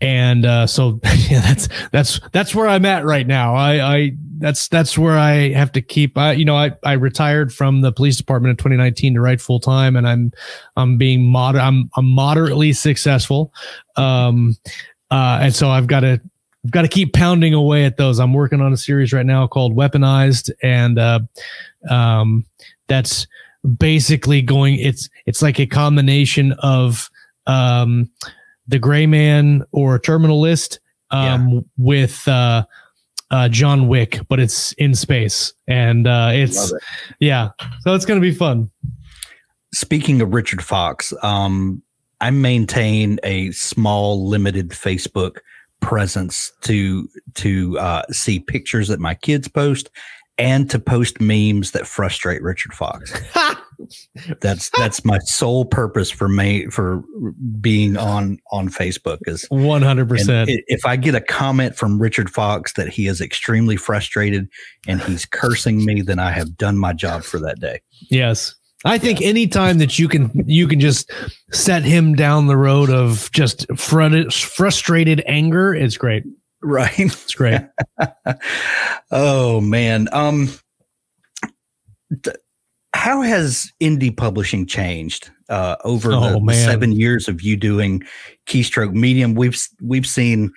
and 0.00 0.46
uh, 0.46 0.66
so 0.66 1.00
yeah, 1.28 1.40
that's 1.40 1.68
that's 1.92 2.20
that's 2.32 2.54
where 2.54 2.66
I'm 2.66 2.86
at 2.86 3.04
right 3.04 3.26
now. 3.26 3.54
I 3.54 3.96
I 3.96 4.12
that's 4.40 4.68
that's 4.68 4.96
where 4.98 5.16
I 5.16 5.52
have 5.52 5.70
to 5.72 5.82
keep. 5.82 6.16
I 6.18 6.32
you 6.32 6.44
know 6.44 6.56
I 6.56 6.72
I 6.82 6.92
retired 6.92 7.52
from 7.52 7.82
the 7.82 7.92
police 7.92 8.16
department 8.16 8.50
in 8.50 8.56
2019 8.56 9.14
to 9.14 9.20
write 9.20 9.40
full 9.40 9.60
time, 9.60 9.96
and 9.96 10.08
I'm 10.08 10.32
I'm 10.76 10.96
being 10.96 11.24
moder 11.24 11.60
I'm 11.60 11.90
I'm 11.96 12.06
moderately 12.06 12.72
successful. 12.72 13.52
Um, 13.96 14.56
uh, 15.10 15.40
and 15.42 15.54
so 15.54 15.70
I've 15.70 15.86
got 15.86 16.00
to 16.00 16.20
I've 16.64 16.70
got 16.70 16.82
to 16.82 16.88
keep 16.88 17.12
pounding 17.12 17.54
away 17.54 17.84
at 17.84 17.96
those. 17.96 18.18
I'm 18.18 18.32
working 18.32 18.60
on 18.60 18.72
a 18.72 18.76
series 18.76 19.12
right 19.12 19.26
now 19.26 19.46
called 19.46 19.76
Weaponized, 19.76 20.50
and 20.62 20.98
uh, 20.98 21.20
um, 21.88 22.44
that's 22.88 23.26
basically 23.78 24.42
going. 24.42 24.78
It's 24.78 25.08
it's 25.26 25.42
like 25.42 25.60
a 25.60 25.66
combination 25.66 26.52
of 26.60 27.10
um, 27.46 28.10
the 28.66 28.78
Gray 28.78 29.06
Man 29.06 29.64
or 29.72 29.98
Terminal 29.98 30.40
List 30.40 30.80
um, 31.10 31.64
with 31.76 32.26
uh, 32.28 32.64
uh, 33.30 33.48
John 33.48 33.88
Wick, 33.88 34.20
but 34.28 34.40
it's 34.40 34.72
in 34.72 34.94
space, 34.94 35.52
and 35.68 36.06
uh, 36.06 36.30
it's 36.32 36.72
it. 36.72 36.82
yeah. 37.20 37.50
So 37.82 37.94
it's 37.94 38.04
gonna 38.04 38.20
be 38.20 38.34
fun. 38.34 38.70
Speaking 39.72 40.20
of 40.20 40.34
Richard 40.34 40.62
Fox, 40.62 41.12
um, 41.22 41.82
I 42.20 42.30
maintain 42.30 43.18
a 43.22 43.50
small, 43.52 44.26
limited 44.26 44.70
Facebook 44.70 45.38
presence 45.80 46.52
to 46.62 47.08
to 47.34 47.78
uh, 47.78 48.02
see 48.10 48.40
pictures 48.40 48.88
that 48.88 49.00
my 49.00 49.14
kids 49.14 49.48
post 49.48 49.90
and 50.40 50.68
to 50.70 50.78
post 50.78 51.20
memes 51.20 51.72
that 51.72 51.86
frustrate 51.86 52.42
Richard 52.42 52.72
Fox. 52.72 53.12
That's 54.42 54.68
that's 54.76 55.06
my 55.06 55.18
sole 55.20 55.64
purpose 55.64 56.10
for 56.10 56.28
me 56.28 56.66
for 56.66 57.02
being 57.62 57.96
on 57.96 58.38
on 58.52 58.68
Facebook 58.68 59.18
is 59.26 59.46
One 59.48 59.80
hundred 59.80 60.02
and 60.02 60.10
percent. 60.10 60.50
if 60.66 60.84
I 60.84 60.96
get 60.96 61.14
a 61.14 61.20
comment 61.20 61.76
from 61.76 61.98
Richard 61.98 62.28
Fox 62.28 62.74
that 62.74 62.88
he 62.88 63.06
is 63.06 63.22
extremely 63.22 63.76
frustrated 63.76 64.48
and 64.86 65.00
he's 65.00 65.24
cursing 65.24 65.82
me, 65.84 66.02
then 66.02 66.18
I 66.18 66.30
have 66.30 66.58
done 66.58 66.76
my 66.76 66.92
job 66.92 67.22
for 67.24 67.40
that 67.40 67.58
day. 67.58 67.80
Yes. 68.10 68.54
I 68.84 68.98
think 68.98 69.20
any 69.22 69.46
time 69.46 69.78
that 69.78 69.98
you 69.98 70.08
can 70.08 70.30
you 70.46 70.68
can 70.68 70.78
just 70.78 71.10
set 71.50 71.82
him 71.82 72.14
down 72.14 72.46
the 72.46 72.56
road 72.56 72.90
of 72.90 73.30
just 73.32 73.66
frustrated 73.78 75.22
anger, 75.26 75.74
it's 75.74 75.96
great. 75.96 76.24
Right. 76.62 76.92
It's 76.98 77.34
great. 77.34 77.60
oh 79.10 79.60
man. 79.60 80.08
Um 80.12 80.50
th- 82.22 82.36
how 82.92 83.22
has 83.22 83.72
indie 83.80 84.14
publishing 84.14 84.66
changed 84.66 85.30
uh, 85.48 85.76
over 85.84 86.12
Oh, 86.12 86.32
the, 86.32 86.40
man. 86.40 86.56
seven 86.68 86.92
years 86.92 87.28
of 87.28 87.40
you 87.40 87.56
doing 87.56 88.02
keystroke 88.46 88.92
medium? 88.92 89.34
We've 89.34 89.56
we've 89.80 90.06
seen 90.06 90.52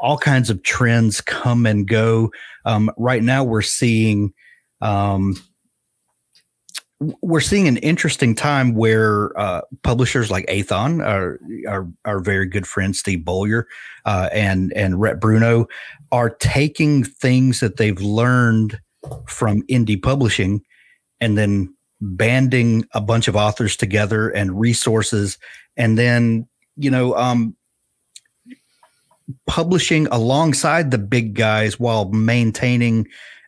all 0.00 0.18
kinds 0.18 0.50
of 0.50 0.62
trends 0.62 1.20
come 1.22 1.64
and 1.66 1.88
go. 1.88 2.30
Um, 2.66 2.90
right 2.98 3.22
now, 3.22 3.42
we're 3.42 3.62
seeing 3.62 4.32
um, 4.82 5.36
we're 7.00 7.40
seeing 7.40 7.68
an 7.68 7.76
interesting 7.78 8.34
time 8.34 8.74
where 8.74 9.38
uh, 9.38 9.60
publishers 9.82 10.30
like 10.30 10.46
Aethon 10.46 11.04
are, 11.04 11.38
are 11.68 11.88
are 12.04 12.20
very 12.20 12.46
good 12.46 12.66
friends, 12.66 12.98
Steve 12.98 13.24
Beaulieu 13.24 13.62
uh, 14.04 14.28
and 14.32 14.72
and 14.72 15.00
Rhett 15.00 15.20
Bruno, 15.20 15.66
are 16.10 16.30
taking 16.30 17.04
things 17.04 17.60
that 17.60 17.76
they've 17.76 18.00
learned 18.00 18.80
from 19.26 19.62
indie 19.68 20.00
publishing, 20.00 20.60
and 21.20 21.38
then 21.38 21.72
banding 22.00 22.84
a 22.92 23.00
bunch 23.00 23.28
of 23.28 23.36
authors 23.36 23.76
together 23.76 24.30
and 24.30 24.58
resources, 24.58 25.38
and 25.76 25.96
then 25.96 26.48
you 26.76 26.90
know 26.90 27.14
um, 27.14 27.54
publishing 29.46 30.08
alongside 30.08 30.90
the 30.90 30.98
big 30.98 31.34
guys 31.34 31.78
while 31.78 32.10
maintaining 32.10 33.06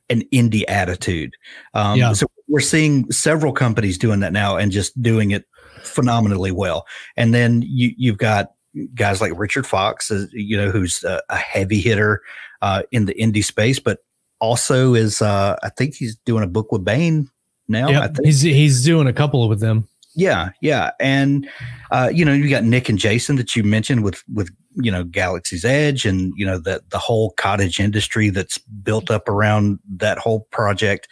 an 0.08 0.22
indie 0.32 0.64
attitude. 0.68 1.34
Um, 1.74 1.98
yeah. 1.98 2.12
So 2.12 2.26
we're 2.50 2.60
seeing 2.60 3.10
several 3.10 3.52
companies 3.52 3.96
doing 3.96 4.20
that 4.20 4.32
now 4.32 4.56
and 4.56 4.72
just 4.72 5.00
doing 5.00 5.30
it 5.30 5.44
phenomenally 5.82 6.50
well. 6.50 6.86
And 7.16 7.32
then 7.32 7.62
you 7.62 7.92
you've 7.96 8.18
got 8.18 8.52
guys 8.94 9.20
like 9.20 9.32
Richard 9.36 9.66
Fox, 9.66 10.10
uh, 10.10 10.26
you 10.32 10.56
know, 10.56 10.70
who's 10.70 11.02
a, 11.04 11.22
a 11.30 11.36
heavy 11.36 11.80
hitter 11.80 12.22
uh, 12.60 12.82
in 12.90 13.06
the 13.06 13.14
indie 13.14 13.44
space, 13.44 13.78
but 13.78 14.00
also 14.40 14.94
is 14.94 15.22
uh, 15.22 15.56
I 15.62 15.70
think 15.70 15.94
he's 15.94 16.16
doing 16.26 16.42
a 16.44 16.48
book 16.48 16.72
with 16.72 16.84
Baen 16.84 17.30
now. 17.68 17.88
Yeah, 17.88 18.08
he's 18.22 18.40
he's 18.40 18.84
doing 18.84 19.06
a 19.06 19.12
couple 19.12 19.48
with 19.48 19.60
them. 19.60 19.88
Yeah, 20.16 20.50
yeah, 20.60 20.90
and 20.98 21.48
uh, 21.92 22.10
you 22.12 22.24
know 22.24 22.32
you 22.32 22.50
got 22.50 22.64
Nick 22.64 22.88
and 22.88 22.98
Jason 22.98 23.36
that 23.36 23.54
you 23.54 23.62
mentioned 23.62 24.02
with 24.02 24.24
with 24.32 24.50
you 24.74 24.90
know 24.90 25.04
Galaxy's 25.04 25.64
Edge 25.64 26.04
and 26.04 26.32
you 26.36 26.44
know 26.44 26.58
the 26.58 26.82
the 26.90 26.98
whole 26.98 27.30
cottage 27.36 27.78
industry 27.78 28.28
that's 28.28 28.58
built 28.58 29.10
up 29.10 29.28
around 29.28 29.78
that 29.88 30.18
whole 30.18 30.48
project. 30.50 31.06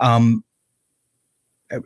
Um, 0.00 0.42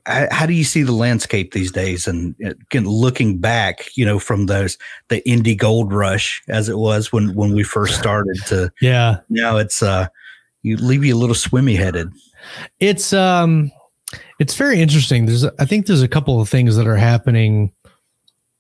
how 0.07 0.47
do 0.47 0.53
you 0.53 0.65
see 0.65 0.83
the 0.83 0.93
landscape 0.93 1.53
these 1.53 1.71
days? 1.71 2.07
And 2.07 2.35
again, 2.41 2.87
looking 2.87 3.39
back 3.39 3.87
you 3.95 4.05
know 4.05 4.19
from 4.19 4.47
those 4.47 4.79
the 5.09 5.23
indie 5.27 5.57
gold 5.57 5.93
rush 5.93 6.43
as 6.49 6.69
it 6.69 6.79
was 6.79 7.13
when 7.13 7.35
when 7.35 7.53
we 7.53 7.63
first 7.63 7.99
started 7.99 8.37
to 8.47 8.71
yeah. 8.81 9.19
now 9.29 9.57
it's 9.57 9.83
uh 9.83 10.07
you 10.63 10.77
leave 10.77 11.05
you 11.05 11.15
a 11.15 11.19
little 11.19 11.35
swimmy 11.35 11.75
headed. 11.75 12.09
It's 12.81 13.13
um 13.13 13.71
it's 14.39 14.55
very 14.55 14.81
interesting. 14.81 15.27
There's 15.27 15.45
i 15.45 15.65
think 15.65 15.87
there's 15.87 16.03
a 16.03 16.09
couple 16.09 16.41
of 16.41 16.49
things 16.49 16.77
that 16.77 16.87
are 16.87 16.97
happening 16.97 17.73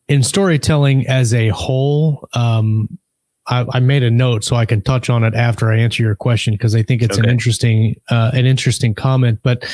in 0.08 0.22
storytelling 0.22 1.06
as 1.06 1.32
a 1.32 1.48
whole. 1.48 2.28
Um 2.34 2.98
I, 3.46 3.66
I, 3.72 3.80
made 3.80 4.02
a 4.02 4.11
note 4.11 4.42
so 4.44 4.57
I 4.57 4.64
can 4.64 4.80
touch 4.80 5.11
on 5.11 5.22
it 5.22 5.35
after 5.35 5.70
I 5.70 5.76
answer 5.78 6.02
your 6.02 6.14
question 6.14 6.54
because 6.54 6.74
I 6.74 6.83
think 6.83 7.02
it's 7.02 7.18
okay. 7.18 7.26
an 7.26 7.30
interesting 7.30 8.00
uh, 8.09 8.30
an 8.33 8.46
interesting 8.46 8.94
comment. 8.94 9.40
But 9.42 9.64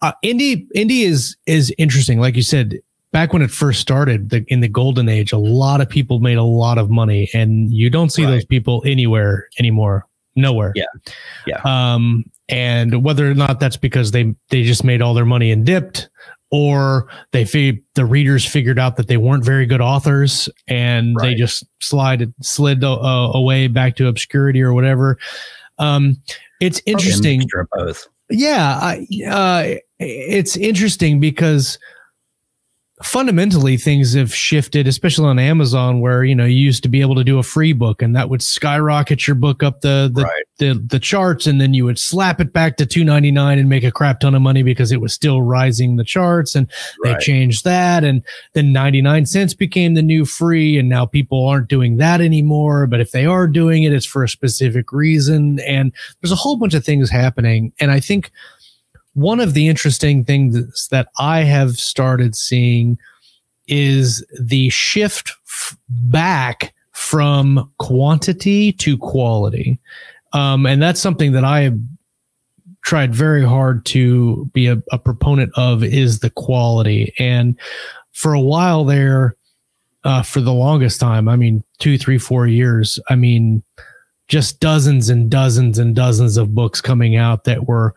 uh, 0.00 0.12
indie 0.24 0.66
indie 0.74 1.04
is 1.04 1.36
is 1.46 1.74
interesting. 1.78 2.20
Like 2.20 2.36
you 2.36 2.42
said, 2.42 2.80
back 3.12 3.32
when 3.32 3.42
it 3.42 3.50
first 3.50 3.80
started, 3.80 4.30
the, 4.30 4.44
in 4.48 4.60
the 4.60 4.68
golden 4.68 5.08
age, 5.08 5.32
a 5.32 5.38
lot 5.38 5.80
of 5.80 5.88
people 5.88 6.20
made 6.20 6.38
a 6.38 6.42
lot 6.42 6.78
of 6.78 6.90
money, 6.90 7.28
and 7.34 7.70
you 7.70 7.90
don't 7.90 8.10
see 8.10 8.24
right. 8.24 8.30
those 8.30 8.44
people 8.44 8.82
anywhere 8.86 9.48
anymore. 9.58 10.06
Nowhere. 10.34 10.72
Yeah. 10.74 10.86
Yeah. 11.46 11.60
Um, 11.64 12.24
and 12.48 13.04
whether 13.04 13.30
or 13.30 13.34
not 13.34 13.60
that's 13.60 13.76
because 13.76 14.10
they 14.10 14.34
they 14.48 14.62
just 14.62 14.84
made 14.84 15.02
all 15.02 15.14
their 15.14 15.26
money 15.26 15.50
and 15.50 15.66
dipped, 15.66 16.08
or 16.52 17.08
they 17.32 17.44
the 17.94 18.04
readers 18.04 18.46
figured 18.46 18.78
out 18.78 18.96
that 18.96 19.08
they 19.08 19.16
weren't 19.16 19.44
very 19.44 19.64
good 19.64 19.80
authors 19.80 20.48
and 20.68 21.16
right. 21.16 21.30
they 21.30 21.34
just 21.34 21.64
slid 21.80 22.32
slid 22.42 22.84
uh, 22.84 23.30
away 23.34 23.66
back 23.66 23.96
to 23.96 24.06
obscurity 24.06 24.62
or 24.62 24.74
whatever. 24.74 25.18
Um, 25.78 26.18
it's 26.60 26.80
interesting. 26.86 27.42
Yeah, 28.30 28.78
I, 28.80 29.06
uh, 29.28 29.80
it's 29.98 30.56
interesting 30.56 31.20
because 31.20 31.78
fundamentally 33.02 33.76
things 33.76 34.14
have 34.14 34.34
shifted 34.34 34.86
especially 34.86 35.26
on 35.26 35.38
amazon 35.38 36.00
where 36.00 36.24
you 36.24 36.34
know 36.34 36.44
you 36.44 36.58
used 36.58 36.82
to 36.82 36.88
be 36.88 37.00
able 37.00 37.14
to 37.14 37.24
do 37.24 37.38
a 37.38 37.42
free 37.42 37.72
book 37.72 38.02
and 38.02 38.14
that 38.14 38.28
would 38.28 38.42
skyrocket 38.42 39.26
your 39.26 39.34
book 39.34 39.62
up 39.62 39.80
the 39.80 40.10
the, 40.14 40.22
right. 40.22 40.44
the, 40.58 40.74
the, 40.88 40.98
charts 40.98 41.46
and 41.46 41.60
then 41.60 41.74
you 41.74 41.84
would 41.84 41.98
slap 41.98 42.40
it 42.40 42.52
back 42.52 42.76
to 42.76 42.86
299 42.86 43.58
and 43.58 43.68
make 43.68 43.84
a 43.84 43.90
crap 43.90 44.20
ton 44.20 44.34
of 44.34 44.42
money 44.42 44.62
because 44.62 44.92
it 44.92 45.00
was 45.00 45.12
still 45.12 45.42
rising 45.42 45.96
the 45.96 46.04
charts 46.04 46.54
and 46.54 46.70
right. 47.04 47.18
they 47.18 47.24
changed 47.24 47.64
that 47.64 48.04
and 48.04 48.22
then 48.52 48.72
99 48.72 49.26
cents 49.26 49.54
became 49.54 49.94
the 49.94 50.02
new 50.02 50.24
free 50.24 50.78
and 50.78 50.88
now 50.88 51.04
people 51.04 51.46
aren't 51.46 51.68
doing 51.68 51.96
that 51.96 52.20
anymore 52.20 52.86
but 52.86 53.00
if 53.00 53.10
they 53.10 53.26
are 53.26 53.46
doing 53.46 53.82
it 53.82 53.92
it's 53.92 54.06
for 54.06 54.22
a 54.22 54.28
specific 54.28 54.92
reason 54.92 55.58
and 55.60 55.92
there's 56.20 56.32
a 56.32 56.36
whole 56.36 56.56
bunch 56.56 56.74
of 56.74 56.84
things 56.84 57.10
happening 57.10 57.72
and 57.80 57.90
i 57.90 57.98
think 57.98 58.30
one 59.14 59.40
of 59.40 59.54
the 59.54 59.68
interesting 59.68 60.24
things 60.24 60.88
that 60.88 61.08
I 61.18 61.40
have 61.40 61.72
started 61.72 62.34
seeing 62.34 62.98
is 63.66 64.24
the 64.40 64.68
shift 64.70 65.32
f- 65.46 65.76
back 65.88 66.74
from 66.92 67.70
quantity 67.78 68.72
to 68.72 68.96
quality. 68.96 69.78
Um, 70.32 70.66
and 70.66 70.82
that's 70.82 71.00
something 71.00 71.32
that 71.32 71.44
I 71.44 71.60
have 71.62 71.78
tried 72.82 73.14
very 73.14 73.44
hard 73.44 73.84
to 73.86 74.50
be 74.52 74.66
a, 74.66 74.82
a 74.90 74.98
proponent 74.98 75.52
of 75.56 75.84
is 75.84 76.20
the 76.20 76.30
quality. 76.30 77.12
And 77.18 77.56
for 78.12 78.34
a 78.34 78.40
while 78.40 78.84
there, 78.84 79.36
uh, 80.04 80.22
for 80.22 80.40
the 80.40 80.52
longest 80.52 81.00
time, 81.00 81.28
I 81.28 81.36
mean, 81.36 81.62
two, 81.78 81.96
three, 81.96 82.18
four 82.18 82.46
years, 82.46 82.98
I 83.08 83.14
mean, 83.14 83.62
just 84.26 84.58
dozens 84.60 85.08
and 85.10 85.30
dozens 85.30 85.78
and 85.78 85.94
dozens 85.94 86.36
of 86.36 86.54
books 86.54 86.80
coming 86.80 87.16
out 87.16 87.44
that 87.44 87.66
were 87.66 87.94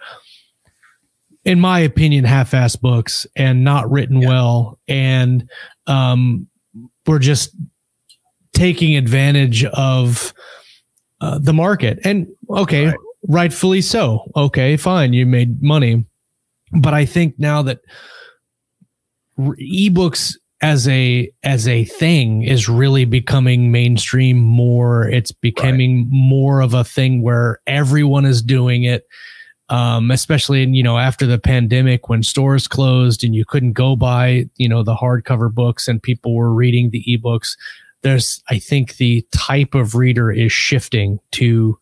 in 1.45 1.59
my 1.59 1.79
opinion, 1.79 2.25
half-ass 2.25 2.75
books 2.75 3.27
and 3.35 3.63
not 3.63 3.89
written 3.89 4.21
yeah. 4.21 4.27
well, 4.27 4.79
and 4.87 5.49
um, 5.87 6.47
we're 7.05 7.19
just 7.19 7.55
taking 8.53 8.95
advantage 8.95 9.63
of 9.65 10.33
uh, 11.21 11.37
the 11.39 11.53
market. 11.53 11.99
And 12.03 12.27
okay, 12.49 12.87
right. 12.87 12.95
rightfully 13.27 13.81
so. 13.81 14.31
Okay, 14.35 14.75
fine, 14.75 15.13
you 15.13 15.25
made 15.25 15.61
money, 15.61 16.03
but 16.71 16.93
I 16.93 17.05
think 17.05 17.35
now 17.37 17.61
that 17.61 17.79
ebooks 19.37 20.35
as 20.61 20.87
a 20.87 21.29
as 21.43 21.67
a 21.67 21.83
thing 21.85 22.41
is 22.41 22.69
really 22.69 23.03
becoming 23.03 23.73
mainstream 23.73 24.37
more 24.37 25.09
it's 25.09 25.31
becoming 25.31 26.03
right. 26.03 26.07
more 26.09 26.61
of 26.61 26.73
a 26.73 26.85
thing 26.85 27.21
where 27.21 27.59
everyone 27.67 28.23
is 28.23 28.41
doing 28.41 28.83
it 28.83 29.03
um, 29.69 30.11
especially 30.11 30.61
in, 30.61 30.73
you 30.73 30.83
know 30.83 30.97
after 30.97 31.25
the 31.25 31.39
pandemic 31.39 32.07
when 32.09 32.23
stores 32.23 32.67
closed 32.67 33.23
and 33.23 33.35
you 33.35 33.45
couldn't 33.45 33.73
go 33.73 33.95
buy 33.95 34.47
you 34.57 34.69
know 34.69 34.83
the 34.83 34.95
hardcover 34.95 35.51
books 35.51 35.87
and 35.87 36.01
people 36.01 36.35
were 36.35 36.53
reading 36.53 36.89
the 36.89 37.03
ebooks 37.07 37.57
there's 38.01 38.43
i 38.49 38.59
think 38.59 38.97
the 38.97 39.25
type 39.31 39.73
of 39.73 39.95
reader 39.95 40.31
is 40.31 40.51
shifting 40.51 41.19
to 41.31 41.77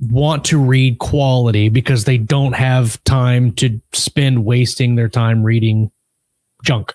want 0.00 0.44
to 0.44 0.58
read 0.58 0.98
quality 1.00 1.68
because 1.68 2.04
they 2.04 2.18
don't 2.18 2.54
have 2.54 3.02
time 3.02 3.50
to 3.50 3.80
spend 3.92 4.44
wasting 4.44 4.94
their 4.94 5.08
time 5.08 5.42
reading 5.42 5.90
junk 6.62 6.94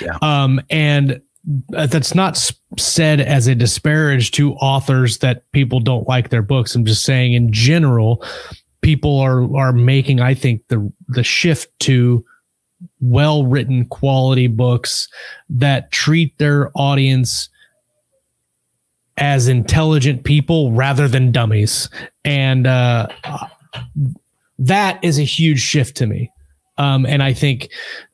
yeah. 0.00 0.16
um 0.22 0.60
and 0.70 1.20
that's 1.68 2.14
not 2.14 2.52
said 2.76 3.20
as 3.20 3.46
a 3.46 3.54
disparage 3.54 4.32
to 4.32 4.54
authors 4.54 5.18
that 5.18 5.50
people 5.52 5.80
don't 5.80 6.08
like 6.08 6.30
their 6.30 6.42
books. 6.42 6.74
I'm 6.74 6.84
just 6.84 7.04
saying 7.04 7.34
in 7.34 7.52
general, 7.52 8.24
people 8.80 9.18
are 9.18 9.56
are 9.56 9.72
making, 9.72 10.20
I 10.20 10.34
think, 10.34 10.66
the 10.68 10.92
the 11.08 11.22
shift 11.22 11.78
to 11.80 12.24
well 13.00 13.44
written 13.44 13.86
quality 13.86 14.48
books 14.48 15.08
that 15.48 15.92
treat 15.92 16.36
their 16.38 16.70
audience 16.74 17.48
as 19.16 19.48
intelligent 19.48 20.24
people 20.24 20.72
rather 20.72 21.08
than 21.08 21.32
dummies. 21.32 21.88
And 22.24 22.66
uh, 22.66 23.08
that 24.58 25.02
is 25.02 25.18
a 25.18 25.24
huge 25.24 25.60
shift 25.60 25.96
to 25.98 26.06
me. 26.06 26.30
Um, 26.78 27.06
and 27.06 27.22
I 27.22 27.32
think 27.32 27.70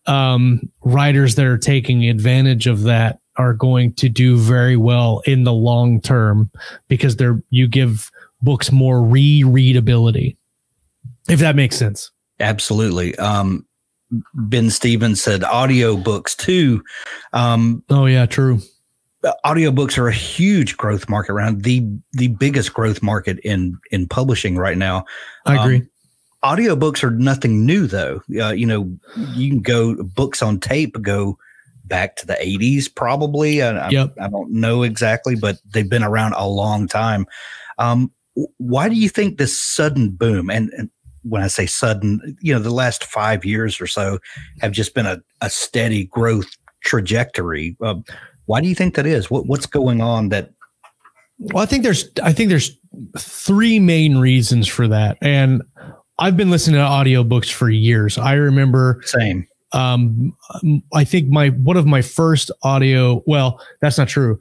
um, 0.06 0.70
writers 0.84 1.34
that 1.34 1.46
are 1.46 1.58
taking 1.58 2.08
advantage 2.08 2.68
of 2.68 2.82
that 2.82 3.18
are 3.36 3.54
going 3.54 3.92
to 3.94 4.08
do 4.08 4.36
very 4.36 4.76
well 4.76 5.22
in 5.26 5.44
the 5.44 5.52
long 5.52 6.00
term 6.00 6.50
because 6.88 7.16
they're 7.16 7.42
you 7.50 7.66
give 7.66 8.10
books 8.42 8.72
more 8.72 8.96
rereadability 8.96 10.36
if 11.28 11.40
that 11.40 11.56
makes 11.56 11.76
sense. 11.76 12.10
Absolutely. 12.40 13.16
Um, 13.16 13.66
ben 14.34 14.70
stevens 14.70 15.22
said 15.22 15.44
audio 15.44 15.96
books 15.96 16.34
too. 16.34 16.82
Um, 17.32 17.82
oh 17.90 18.06
yeah 18.06 18.26
true. 18.26 18.60
audiobooks 19.44 19.96
are 19.96 20.08
a 20.08 20.12
huge 20.12 20.76
growth 20.76 21.08
market 21.08 21.32
around 21.32 21.62
the 21.62 21.86
the 22.12 22.28
biggest 22.28 22.74
growth 22.74 23.02
market 23.02 23.38
in 23.40 23.78
in 23.90 24.06
publishing 24.06 24.56
right 24.56 24.76
now. 24.76 25.04
I 25.46 25.62
agree. 25.62 25.76
Um, 25.78 25.88
audiobooks 26.44 27.02
are 27.04 27.10
nothing 27.10 27.64
new 27.64 27.86
though. 27.86 28.22
Uh, 28.38 28.52
you 28.52 28.66
know 28.66 28.92
you 29.34 29.48
can 29.48 29.60
go 29.60 30.02
books 30.02 30.42
on 30.42 30.60
tape 30.60 31.00
go 31.00 31.38
back 31.92 32.16
to 32.16 32.26
the 32.26 32.38
80s, 32.40 32.92
probably. 32.92 33.60
I, 33.60 33.90
yep. 33.90 34.14
I, 34.18 34.24
I 34.24 34.28
don't 34.28 34.50
know 34.50 34.82
exactly, 34.82 35.36
but 35.36 35.58
they've 35.74 35.90
been 35.90 36.02
around 36.02 36.32
a 36.32 36.48
long 36.48 36.88
time. 36.88 37.26
Um, 37.78 38.10
why 38.56 38.88
do 38.88 38.94
you 38.94 39.10
think 39.10 39.36
this 39.36 39.60
sudden 39.60 40.08
boom? 40.08 40.48
And, 40.48 40.70
and 40.78 40.88
when 41.20 41.42
I 41.42 41.48
say 41.48 41.66
sudden, 41.66 42.34
you 42.40 42.54
know, 42.54 42.60
the 42.60 42.70
last 42.70 43.04
five 43.04 43.44
years 43.44 43.78
or 43.78 43.86
so 43.86 44.20
have 44.62 44.72
just 44.72 44.94
been 44.94 45.04
a, 45.04 45.20
a 45.42 45.50
steady 45.50 46.04
growth 46.04 46.56
trajectory. 46.82 47.76
Uh, 47.82 47.96
why 48.46 48.62
do 48.62 48.68
you 48.68 48.74
think 48.74 48.94
that 48.94 49.04
is? 49.04 49.30
What, 49.30 49.44
what's 49.44 49.66
going 49.66 50.00
on 50.00 50.30
that? 50.30 50.50
Well, 51.38 51.62
I 51.62 51.66
think 51.66 51.82
there's 51.82 52.08
I 52.22 52.32
think 52.32 52.48
there's 52.48 52.78
three 53.18 53.80
main 53.80 54.16
reasons 54.16 54.66
for 54.66 54.86
that, 54.88 55.18
and 55.20 55.62
I've 56.18 56.36
been 56.36 56.50
listening 56.50 56.76
to 56.76 56.86
audiobooks 56.86 57.50
for 57.50 57.68
years. 57.68 58.16
I 58.16 58.34
remember 58.34 59.02
same. 59.04 59.46
Um, 59.72 60.36
I 60.92 61.04
think 61.04 61.28
my 61.28 61.48
one 61.48 61.76
of 61.76 61.86
my 61.86 62.02
first 62.02 62.50
audio. 62.62 63.22
Well, 63.26 63.60
that's 63.80 63.98
not 63.98 64.08
true. 64.08 64.38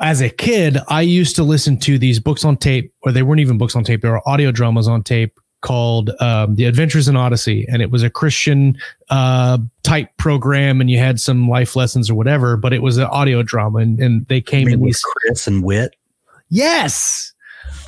As 0.00 0.20
a 0.20 0.28
kid, 0.28 0.78
I 0.88 1.02
used 1.02 1.36
to 1.36 1.44
listen 1.44 1.78
to 1.80 1.98
these 1.98 2.18
books 2.18 2.44
on 2.44 2.56
tape, 2.56 2.92
or 3.02 3.12
they 3.12 3.22
weren't 3.22 3.40
even 3.40 3.58
books 3.58 3.76
on 3.76 3.84
tape; 3.84 4.02
they 4.02 4.08
were 4.08 4.26
audio 4.28 4.50
dramas 4.50 4.88
on 4.88 5.02
tape 5.02 5.38
called 5.62 6.10
um, 6.20 6.54
The 6.54 6.64
Adventures 6.64 7.08
in 7.08 7.16
Odyssey, 7.16 7.66
and 7.68 7.82
it 7.82 7.90
was 7.90 8.02
a 8.02 8.10
Christian 8.10 8.78
uh, 9.10 9.58
type 9.82 10.08
program, 10.16 10.80
and 10.80 10.90
you 10.90 10.98
had 10.98 11.18
some 11.18 11.48
life 11.48 11.76
lessons 11.76 12.10
or 12.10 12.14
whatever, 12.14 12.56
but 12.56 12.72
it 12.72 12.82
was 12.82 12.98
an 12.98 13.04
audio 13.04 13.42
drama, 13.42 13.78
and, 13.78 13.98
and 14.00 14.26
they 14.28 14.40
came 14.40 14.68
in 14.68 14.80
these 14.82 15.02
Chris 15.02 15.46
and 15.46 15.64
Whit. 15.64 15.96
Yes. 16.50 17.32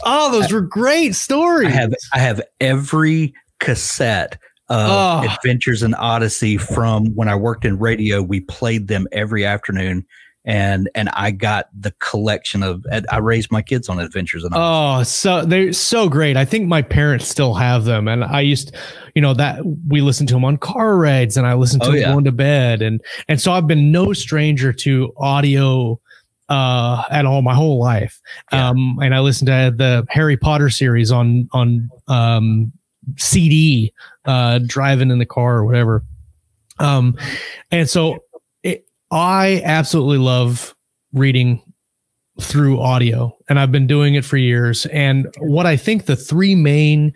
Oh, 0.04 0.32
those 0.32 0.52
I, 0.52 0.56
were 0.56 0.60
great 0.60 1.14
stories. 1.14 1.68
I 1.68 1.70
have 1.70 1.94
I 2.12 2.18
have 2.18 2.42
every 2.60 3.34
cassette 3.60 4.38
of 4.68 5.24
oh. 5.24 5.28
Adventures 5.28 5.82
in 5.82 5.94
Odyssey 5.94 6.58
from 6.58 7.06
when 7.14 7.28
I 7.28 7.34
worked 7.34 7.64
in 7.64 7.78
radio. 7.78 8.22
We 8.22 8.40
played 8.40 8.88
them 8.88 9.06
every 9.12 9.44
afternoon 9.44 10.06
and 10.48 10.88
and 10.94 11.10
I 11.10 11.30
got 11.30 11.68
the 11.78 11.92
collection 12.00 12.62
of 12.62 12.84
I 13.10 13.18
raised 13.18 13.52
my 13.52 13.60
kids 13.60 13.88
on 13.88 14.00
adventures 14.00 14.44
and 14.44 14.54
oh 14.56 15.02
so 15.02 15.44
they're 15.44 15.74
so 15.74 16.08
great 16.08 16.38
I 16.38 16.46
think 16.46 16.66
my 16.66 16.80
parents 16.80 17.28
still 17.28 17.54
have 17.54 17.84
them 17.84 18.08
and 18.08 18.24
I 18.24 18.40
used 18.40 18.74
you 19.14 19.20
know 19.20 19.34
that 19.34 19.60
we 19.86 20.00
listened 20.00 20.28
to 20.30 20.34
them 20.34 20.46
on 20.46 20.56
car 20.56 20.96
rides 20.96 21.36
and 21.36 21.46
I 21.46 21.52
listened 21.52 21.82
to 21.82 21.88
oh, 21.88 21.92
them 21.92 22.00
yeah. 22.00 22.12
going 22.12 22.24
to 22.24 22.32
bed 22.32 22.80
and 22.80 23.00
and 23.28 23.40
so 23.40 23.52
I've 23.52 23.66
been 23.66 23.92
no 23.92 24.14
stranger 24.14 24.72
to 24.72 25.12
audio 25.18 26.00
uh 26.48 27.02
at 27.10 27.26
all 27.26 27.42
my 27.42 27.54
whole 27.54 27.78
life 27.78 28.18
yeah. 28.50 28.70
um 28.70 28.98
and 29.02 29.14
I 29.14 29.20
listened 29.20 29.48
to 29.48 29.74
the 29.76 30.06
Harry 30.08 30.38
Potter 30.38 30.70
series 30.70 31.12
on 31.12 31.48
on 31.52 31.90
um 32.08 32.72
CD 33.16 33.92
uh 34.24 34.58
driving 34.66 35.10
in 35.10 35.18
the 35.18 35.26
car 35.26 35.56
or 35.56 35.64
whatever 35.64 36.02
um 36.78 37.16
and 37.70 37.88
so 37.88 38.18
it, 38.62 38.86
I 39.10 39.62
absolutely 39.64 40.18
love 40.18 40.74
reading 41.12 41.62
through 42.40 42.80
audio, 42.80 43.36
and 43.48 43.58
I've 43.58 43.72
been 43.72 43.86
doing 43.86 44.14
it 44.14 44.24
for 44.24 44.36
years. 44.36 44.86
And 44.86 45.26
what 45.38 45.66
I 45.66 45.76
think 45.76 46.06
the 46.06 46.16
three 46.16 46.54
main 46.54 47.12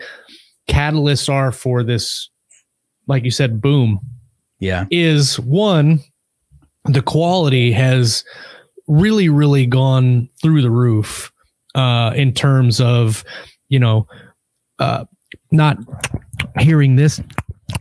catalysts 0.69 1.29
are 1.29 1.53
for 1.53 1.83
this, 1.83 2.29
like 3.07 3.25
you 3.25 3.31
said, 3.31 3.61
boom, 3.61 4.01
yeah, 4.59 4.87
is 4.91 5.39
one, 5.41 6.01
the 6.85 7.03
quality 7.03 7.73
has 7.73 8.25
really, 8.89 9.29
really 9.29 9.67
gone 9.67 10.29
through 10.43 10.63
the 10.63 10.71
roof 10.71 11.33
uh, 11.75 12.13
in 12.15 12.33
terms 12.33 12.81
of, 12.81 13.25
you 13.69 13.79
know, 13.79 14.07
uh, 14.79 15.05
not 15.53 15.79
hearing 16.59 16.97
this 16.97 17.21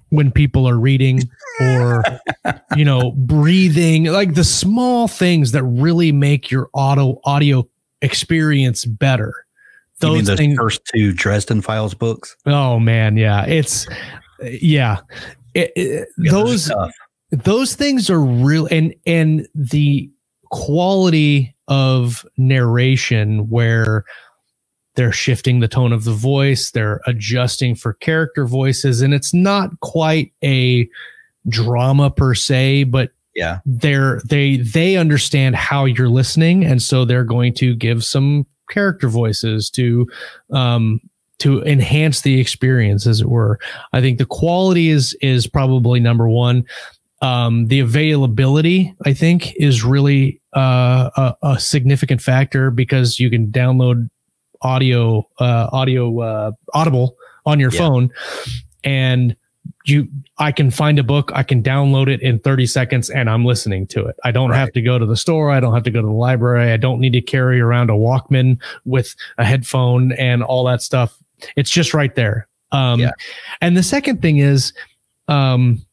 when 0.10 0.32
people 0.32 0.68
are 0.68 0.78
reading 0.78 1.22
or 1.60 2.04
you 2.76 2.86
know 2.86 3.12
breathing 3.12 4.06
like 4.06 4.36
the 4.36 4.44
small 4.44 5.08
things 5.08 5.52
that 5.52 5.64
really 5.64 6.12
make 6.12 6.52
your 6.52 6.70
auto 6.74 7.20
audio 7.24 7.68
experience 8.02 8.86
better. 8.86 9.46
Those, 10.00 10.26
those 10.26 10.38
things, 10.38 10.58
first 10.58 10.82
two 10.86 11.14
dresden 11.14 11.62
files 11.62 11.94
books? 11.94 12.36
Oh 12.46 12.80
man. 12.80 13.18
Yeah. 13.18 13.46
It's 13.46 13.88
yeah, 14.42 14.98
it, 15.54 15.72
it, 15.76 16.10
yeah 16.18 16.32
those 16.32 16.72
those 17.30 17.76
things 17.76 18.10
are 18.10 18.22
real 18.22 18.68
and 18.72 18.96
and 19.06 19.48
the 19.54 20.10
quality 20.50 21.56
of 21.68 22.26
narration 22.38 23.50
where 23.50 24.04
they're 24.96 25.12
shifting 25.12 25.60
the 25.60 25.68
tone 25.68 25.94
of 25.94 26.04
the 26.04 26.14
voice. 26.14 26.72
They're 26.72 27.02
adjusting 27.08 27.76
for 27.76 27.94
character 27.94 28.46
voices. 28.46 29.02
And 29.02 29.14
it's 29.14 29.34
not 29.34 29.80
quite 29.80 30.34
a 30.44 30.90
drama 31.48 32.12
per 32.12 32.36
se 32.36 32.84
but 32.84 33.12
yeah. 33.36 33.60
they're 33.66 34.22
they 34.30 34.58
they 34.58 34.98
understand 34.98 35.56
how 35.56 35.86
you're 35.86 36.10
listening. 36.10 36.66
And 36.66 36.82
so 36.82 37.06
they're 37.06 37.24
going 37.24 37.54
to 37.56 37.76
give 37.76 38.04
some 38.04 38.46
character 38.70 39.10
voices 39.10 39.70
to 39.72 40.08
um 40.52 41.00
to 41.40 41.64
enhance 41.64 42.22
the 42.22 42.40
experience 42.40 43.08
as 43.08 43.22
it 43.22 43.28
were. 43.28 43.60
I 43.94 44.02
think 44.02 44.18
the 44.18 44.26
quality 44.26 44.90
is 44.90 45.18
is 45.22 45.48
probably 45.48 46.00
number 46.00 46.30
one. 46.30 46.66
Um 47.22 47.68
the 47.68 47.80
availability 47.80 48.96
i 49.06 49.14
think 49.14 49.56
is 49.56 49.84
really 49.84 50.42
uh 50.56 51.12
a, 51.16 51.36
a 51.44 51.60
significant 51.60 52.20
factor 52.20 52.72
because 52.72 53.20
you 53.20 53.30
can 53.30 53.52
download 53.52 54.10
audio 54.62 55.28
uh, 55.40 55.70
audio 55.72 56.20
uh, 56.20 56.52
audible 56.74 57.16
on 57.46 57.60
your 57.60 57.72
yeah. 57.72 57.80
phone 57.80 58.12
and 58.84 59.36
you 59.86 60.08
i 60.38 60.52
can 60.52 60.70
find 60.70 61.00
a 61.00 61.04
book 61.04 61.32
i 61.34 61.44
can 61.44 61.62
download 61.62 62.08
it 62.08 62.22
in 62.22 62.40
30 62.40 62.66
seconds 62.66 63.10
and 63.10 63.30
i'm 63.30 63.46
listening 63.46 63.88
to 63.88 64.06
it 64.06 64.16
i 64.24 64.32
don't 64.32 64.52
right. 64.52 64.58
have 64.58 64.72
to 64.74 64.82
go 64.82 65.00
to 65.00 65.06
the 65.06 65.18
store 65.18 65.52
i 65.52 65.60
don't 65.60 65.74
have 65.74 65.84
to 65.84 65.92
go 65.92 66.02
to 66.02 66.08
the 66.08 66.14
library 66.14 66.72
i 66.72 66.78
don't 66.78 67.00
need 67.00 67.14
to 67.14 67.22
carry 67.22 67.60
around 67.60 67.90
a 67.90 67.94
walkman 67.94 68.60
with 68.86 69.16
a 69.38 69.46
headphone 69.46 70.12
and 70.14 70.44
all 70.44 70.64
that 70.64 70.82
stuff 70.82 71.18
it's 71.56 71.70
just 71.70 71.94
right 71.94 72.16
there 72.16 72.48
um, 72.74 73.00
yeah. 73.00 73.12
and 73.60 73.76
the 73.76 73.84
second 73.84 74.22
thing 74.22 74.38
is 74.38 74.72
um, 75.28 75.86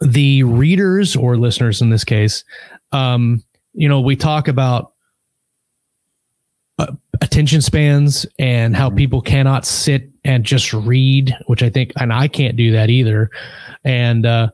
the 0.00 0.42
readers 0.44 1.14
or 1.16 1.36
listeners 1.36 1.82
in 1.82 1.90
this 1.90 2.04
case 2.04 2.44
um, 2.92 3.42
you 3.74 3.88
know 3.88 4.00
we 4.00 4.16
talk 4.16 4.48
about 4.48 4.91
attention 7.22 7.62
spans 7.62 8.26
and 8.38 8.76
how 8.76 8.88
mm-hmm. 8.88 8.98
people 8.98 9.22
cannot 9.22 9.64
sit 9.64 10.10
and 10.24 10.44
just 10.44 10.72
read, 10.72 11.34
which 11.46 11.62
I 11.62 11.70
think, 11.70 11.92
and 11.96 12.12
I 12.12 12.28
can't 12.28 12.56
do 12.56 12.72
that 12.72 12.90
either. 12.90 13.30
And 13.84 14.26
uh, 14.26 14.48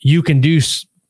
you 0.00 0.22
can 0.22 0.40
do, 0.40 0.60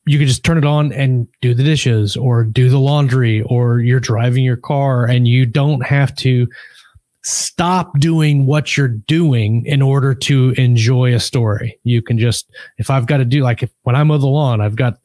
you 0.05 0.17
can 0.17 0.27
just 0.27 0.43
turn 0.43 0.57
it 0.57 0.65
on 0.65 0.91
and 0.91 1.27
do 1.41 1.53
the 1.53 1.63
dishes 1.63 2.17
or 2.17 2.43
do 2.43 2.69
the 2.69 2.79
laundry 2.79 3.43
or 3.43 3.79
you're 3.79 3.99
driving 3.99 4.43
your 4.43 4.57
car 4.57 5.05
and 5.05 5.27
you 5.27 5.45
don't 5.45 5.85
have 5.85 6.15
to 6.17 6.47
stop 7.23 7.99
doing 7.99 8.47
what 8.47 8.75
you're 8.75 8.87
doing 8.87 9.63
in 9.67 9.81
order 9.81 10.15
to 10.15 10.55
enjoy 10.57 11.13
a 11.13 11.19
story. 11.19 11.79
You 11.83 12.01
can 12.01 12.17
just, 12.17 12.49
if 12.79 12.89
I've 12.89 13.05
got 13.05 13.17
to 13.17 13.25
do 13.25 13.43
like 13.43 13.61
if, 13.61 13.69
when 13.83 13.95
I 13.95 14.03
mow 14.03 14.17
the 14.17 14.27
lawn, 14.27 14.59
I've 14.59 14.75
got 14.75 14.95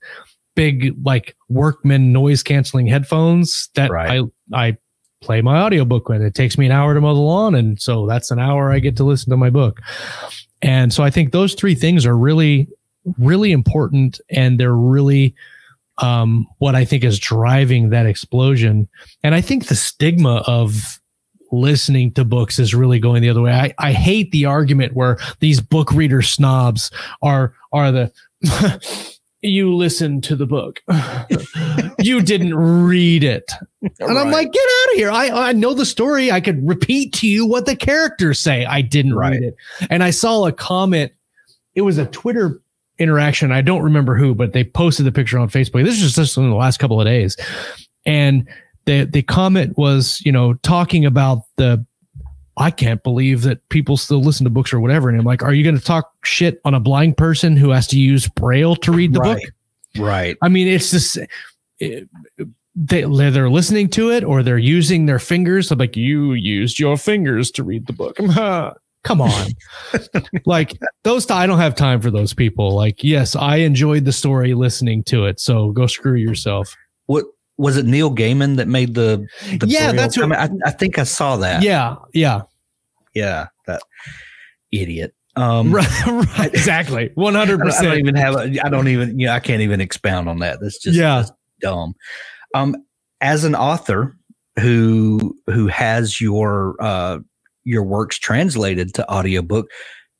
big 0.54 0.96
like 1.04 1.36
workman 1.50 2.12
noise 2.12 2.42
canceling 2.42 2.86
headphones 2.86 3.68
that 3.74 3.90
right. 3.90 4.22
I 4.52 4.68
I 4.68 4.76
play 5.20 5.40
my 5.40 5.58
audiobook 5.58 6.08
when 6.08 6.22
It 6.22 6.34
takes 6.34 6.58
me 6.58 6.66
an 6.66 6.72
hour 6.72 6.94
to 6.94 7.00
mow 7.00 7.14
the 7.14 7.20
lawn. 7.20 7.54
And 7.54 7.80
so 7.80 8.06
that's 8.06 8.30
an 8.30 8.38
hour 8.38 8.72
I 8.72 8.78
get 8.78 8.96
to 8.98 9.04
listen 9.04 9.30
to 9.30 9.36
my 9.36 9.50
book. 9.50 9.80
And 10.62 10.92
so 10.92 11.02
I 11.02 11.10
think 11.10 11.32
those 11.32 11.54
three 11.54 11.74
things 11.74 12.06
are 12.06 12.16
really, 12.16 12.68
really 13.18 13.52
important. 13.52 14.20
And 14.30 14.58
they're 14.58 14.74
really 14.74 15.34
um, 15.98 16.46
what 16.58 16.74
I 16.74 16.84
think 16.84 17.04
is 17.04 17.18
driving 17.18 17.90
that 17.90 18.06
explosion. 18.06 18.88
And 19.22 19.34
I 19.34 19.40
think 19.40 19.66
the 19.66 19.74
stigma 19.76 20.42
of 20.46 21.00
listening 21.52 22.12
to 22.12 22.24
books 22.24 22.58
is 22.58 22.74
really 22.74 22.98
going 22.98 23.22
the 23.22 23.30
other 23.30 23.42
way. 23.42 23.52
I, 23.52 23.74
I 23.78 23.92
hate 23.92 24.30
the 24.32 24.44
argument 24.46 24.94
where 24.94 25.18
these 25.40 25.60
book 25.60 25.92
reader 25.92 26.22
snobs 26.22 26.90
are 27.22 27.54
are 27.72 27.92
the 27.92 28.12
you 29.46 29.74
listened 29.74 30.24
to 30.24 30.36
the 30.36 30.46
book. 30.46 30.82
you 31.98 32.20
didn't 32.20 32.54
read 32.54 33.24
it. 33.24 33.52
And 33.82 33.92
right. 34.00 34.16
I'm 34.16 34.30
like, 34.30 34.52
get 34.52 34.62
out 34.62 34.92
of 34.92 34.96
here. 34.96 35.10
I, 35.10 35.48
I 35.48 35.52
know 35.52 35.74
the 35.74 35.86
story. 35.86 36.30
I 36.30 36.40
could 36.40 36.66
repeat 36.66 37.12
to 37.14 37.28
you 37.28 37.46
what 37.46 37.66
the 37.66 37.76
characters 37.76 38.40
say. 38.40 38.64
I 38.64 38.80
didn't 38.80 39.14
right. 39.14 39.32
read 39.32 39.42
it. 39.42 39.56
And 39.90 40.02
I 40.02 40.10
saw 40.10 40.46
a 40.46 40.52
comment. 40.52 41.12
It 41.74 41.82
was 41.82 41.98
a 41.98 42.06
Twitter 42.06 42.60
interaction. 42.98 43.52
I 43.52 43.60
don't 43.60 43.82
remember 43.82 44.16
who, 44.16 44.34
but 44.34 44.52
they 44.52 44.64
posted 44.64 45.06
the 45.06 45.12
picture 45.12 45.38
on 45.38 45.48
Facebook. 45.48 45.84
This 45.84 46.02
is 46.02 46.14
just 46.14 46.36
in 46.36 46.48
the 46.48 46.56
last 46.56 46.78
couple 46.78 47.00
of 47.00 47.06
days. 47.06 47.36
And 48.04 48.48
the 48.86 49.04
the 49.04 49.22
comment 49.22 49.76
was, 49.76 50.22
you 50.24 50.32
know, 50.32 50.54
talking 50.54 51.04
about 51.04 51.42
the 51.56 51.84
I 52.56 52.70
can't 52.70 53.02
believe 53.02 53.42
that 53.42 53.68
people 53.68 53.96
still 53.96 54.22
listen 54.22 54.44
to 54.44 54.50
books 54.50 54.72
or 54.72 54.80
whatever. 54.80 55.08
And 55.08 55.18
I'm 55.18 55.24
like, 55.24 55.42
are 55.42 55.52
you 55.52 55.62
going 55.62 55.78
to 55.78 55.84
talk 55.84 56.12
shit 56.24 56.60
on 56.64 56.74
a 56.74 56.80
blind 56.80 57.16
person 57.16 57.56
who 57.56 57.70
has 57.70 57.86
to 57.88 57.98
use 57.98 58.28
Braille 58.28 58.76
to 58.76 58.92
read 58.92 59.12
the 59.12 59.20
right. 59.20 59.42
book? 59.42 59.50
Right. 59.98 60.36
I 60.42 60.48
mean, 60.48 60.68
it's 60.68 60.90
just 60.90 61.18
it, 61.78 62.08
they 62.74 63.02
they're 63.02 63.50
listening 63.50 63.88
to 63.90 64.10
it 64.10 64.22
or 64.22 64.42
they're 64.42 64.58
using 64.58 65.06
their 65.06 65.18
fingers. 65.18 65.70
I'm 65.70 65.78
like, 65.78 65.96
you 65.96 66.32
used 66.32 66.78
your 66.78 66.96
fingers 66.96 67.50
to 67.52 67.64
read 67.64 67.86
the 67.86 67.92
book. 67.92 68.16
Come 69.06 69.20
on, 69.20 69.52
like 70.46 70.76
those. 71.04 71.30
I 71.30 71.46
don't 71.46 71.60
have 71.60 71.76
time 71.76 72.00
for 72.00 72.10
those 72.10 72.34
people. 72.34 72.74
Like, 72.74 73.04
yes, 73.04 73.36
I 73.36 73.58
enjoyed 73.58 74.04
the 74.04 74.12
story 74.12 74.52
listening 74.52 75.04
to 75.04 75.26
it. 75.26 75.38
So 75.38 75.70
go 75.70 75.86
screw 75.86 76.16
yourself. 76.16 76.74
What 77.06 77.24
was 77.58 77.76
it 77.76 77.86
Neil 77.86 78.14
Gaiman 78.14 78.56
that 78.56 78.68
made 78.68 78.94
the, 78.94 79.26
the 79.58 79.66
yeah 79.66 79.92
that's 79.92 80.18
what, 80.18 80.32
I, 80.32 80.48
I, 80.64 80.70
think 80.70 80.98
I 80.98 81.04
saw 81.04 81.36
that 81.38 81.62
yeah 81.62 81.96
yeah 82.12 82.42
yeah 83.14 83.48
that 83.66 83.82
idiot. 84.72 85.14
Um, 85.36 85.72
right, 85.72 86.06
right, 86.38 86.54
exactly, 86.54 87.10
one 87.14 87.34
hundred 87.34 87.60
percent. 87.60 87.86
I 87.86 87.90
don't 87.90 87.98
even 87.98 88.14
have. 88.14 88.34
A, 88.34 88.64
I 88.64 88.68
don't 88.68 88.88
even. 88.88 89.18
Yeah, 89.18 89.34
I 89.34 89.40
can't 89.40 89.60
even 89.62 89.80
expound 89.80 90.28
on 90.28 90.38
that. 90.38 90.60
That's 90.60 90.78
just 90.78 90.96
Yeah. 90.96 91.16
that's 91.16 91.32
dumb. 91.60 91.94
Um, 92.54 92.76
as 93.20 93.44
an 93.44 93.54
author 93.54 94.16
who 94.58 95.36
who 95.46 95.66
has 95.66 96.20
your 96.20 96.76
uh 96.80 97.18
your 97.64 97.82
works 97.82 98.18
translated 98.18 98.94
to 98.94 99.10
audiobook, 99.12 99.70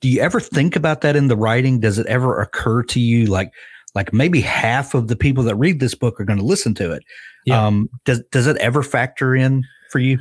do 0.00 0.08
you 0.08 0.20
ever 0.20 0.40
think 0.40 0.76
about 0.76 1.00
that 1.00 1.16
in 1.16 1.28
the 1.28 1.36
writing? 1.36 1.80
Does 1.80 1.98
it 1.98 2.06
ever 2.06 2.40
occur 2.40 2.82
to 2.84 3.00
you 3.00 3.26
like 3.26 3.52
like 3.96 4.12
maybe 4.12 4.40
half 4.40 4.94
of 4.94 5.08
the 5.08 5.16
people 5.16 5.42
that 5.44 5.56
read 5.56 5.80
this 5.80 5.94
book 5.94 6.20
are 6.20 6.24
going 6.24 6.38
to 6.38 6.44
listen 6.44 6.74
to 6.74 6.92
it? 6.92 7.02
Yeah. 7.46 7.66
Um, 7.66 7.88
does 8.04 8.22
does 8.30 8.46
it 8.46 8.56
ever 8.58 8.82
factor 8.82 9.34
in 9.34 9.64
for 9.90 9.98
you? 9.98 10.18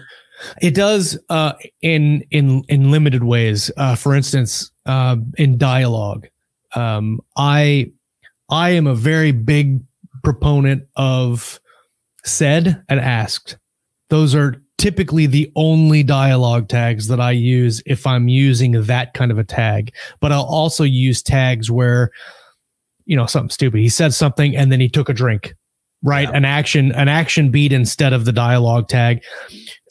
It 0.61 0.73
does 0.73 1.19
uh, 1.30 1.53
in 1.82 2.23
in 2.32 2.63
in 2.69 2.89
limited 2.89 3.23
ways. 3.23 3.69
Uh, 3.78 3.95
for 3.95 4.15
instance, 4.15 4.71
uh, 4.86 5.17
in 5.38 5.57
dialogue, 5.57 6.28
um, 6.73 7.19
I 7.38 7.91
I 8.49 8.71
am 8.71 8.88
a 8.88 8.95
very 8.95 9.32
big 9.32 9.82
proponent 10.23 10.88
of 10.95 11.59
said 12.23 12.82
and 12.89 12.99
asked. 12.99 13.57
Those 14.09 14.34
are 14.34 14.61
typically 14.78 15.26
the 15.26 15.51
only 15.55 16.03
dialogue 16.03 16.67
tags 16.67 17.07
that 17.07 17.19
I 17.19 17.32
use 17.32 17.82
if 17.86 18.05
I'm 18.05 18.28
using 18.28 18.84
that 18.84 19.13
kind 19.13 19.32
of 19.32 19.39
a 19.39 19.43
tag. 19.43 19.93
But 20.19 20.32
I'll 20.32 20.43
also 20.43 20.84
use 20.84 21.21
tags 21.21 21.71
where, 21.71 22.11
you 23.05 23.15
know, 23.15 23.25
something 23.25 23.49
stupid. 23.49 23.79
He 23.79 23.89
said 23.89 24.13
something 24.13 24.55
and 24.55 24.71
then 24.71 24.79
he 24.79 24.89
took 24.89 25.09
a 25.09 25.13
drink, 25.13 25.55
right? 26.03 26.27
Yeah. 26.29 26.37
An 26.37 26.45
action, 26.45 26.91
an 26.93 27.07
action 27.07 27.51
beat 27.51 27.71
instead 27.71 28.13
of 28.13 28.25
the 28.25 28.31
dialogue 28.31 28.87
tag. 28.87 29.23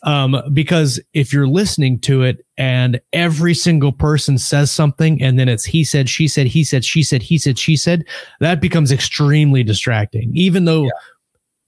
Um, 0.04 0.42
because 0.52 1.00
if 1.14 1.32
you're 1.32 1.46
listening 1.46 1.98
to 2.00 2.22
it 2.22 2.44
and 2.58 3.00
every 3.14 3.54
single 3.54 3.92
person 3.92 4.36
says 4.36 4.70
something 4.70 5.22
and 5.22 5.38
then 5.38 5.48
it's 5.48 5.64
he 5.64 5.82
said, 5.82 6.10
she 6.10 6.28
said, 6.28 6.46
he 6.46 6.62
said, 6.62 6.84
she 6.84 7.02
said, 7.02 7.22
he 7.22 7.38
said, 7.38 7.58
she 7.58 7.76
said, 7.76 8.04
that 8.40 8.60
becomes 8.60 8.92
extremely 8.92 9.62
distracting. 9.62 10.30
Even 10.34 10.66
though 10.66 10.90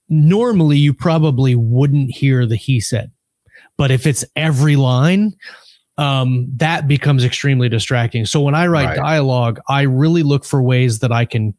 normally 0.09 0.77
you 0.77 0.93
probably 0.93 1.55
wouldn't 1.55 2.11
hear 2.11 2.45
the 2.45 2.57
he 2.57 2.79
said, 2.79 3.11
but 3.79 3.91
if 3.91 4.07
it's 4.07 4.25
every 4.37 4.77
line, 4.77 5.33
um, 5.99 6.47
that 6.57 6.87
becomes 6.87 7.25
extremely 7.25 7.69
distracting. 7.69 8.27
So 8.27 8.41
when 8.41 8.55
I 8.55 8.67
write 8.67 8.89
Right. 8.89 8.97
dialogue, 8.97 9.61
I 9.69 9.83
really 9.83 10.23
look 10.23 10.45
for 10.45 10.63
ways 10.63 10.99
that 11.01 11.13
I 11.13 11.25
can 11.25 11.55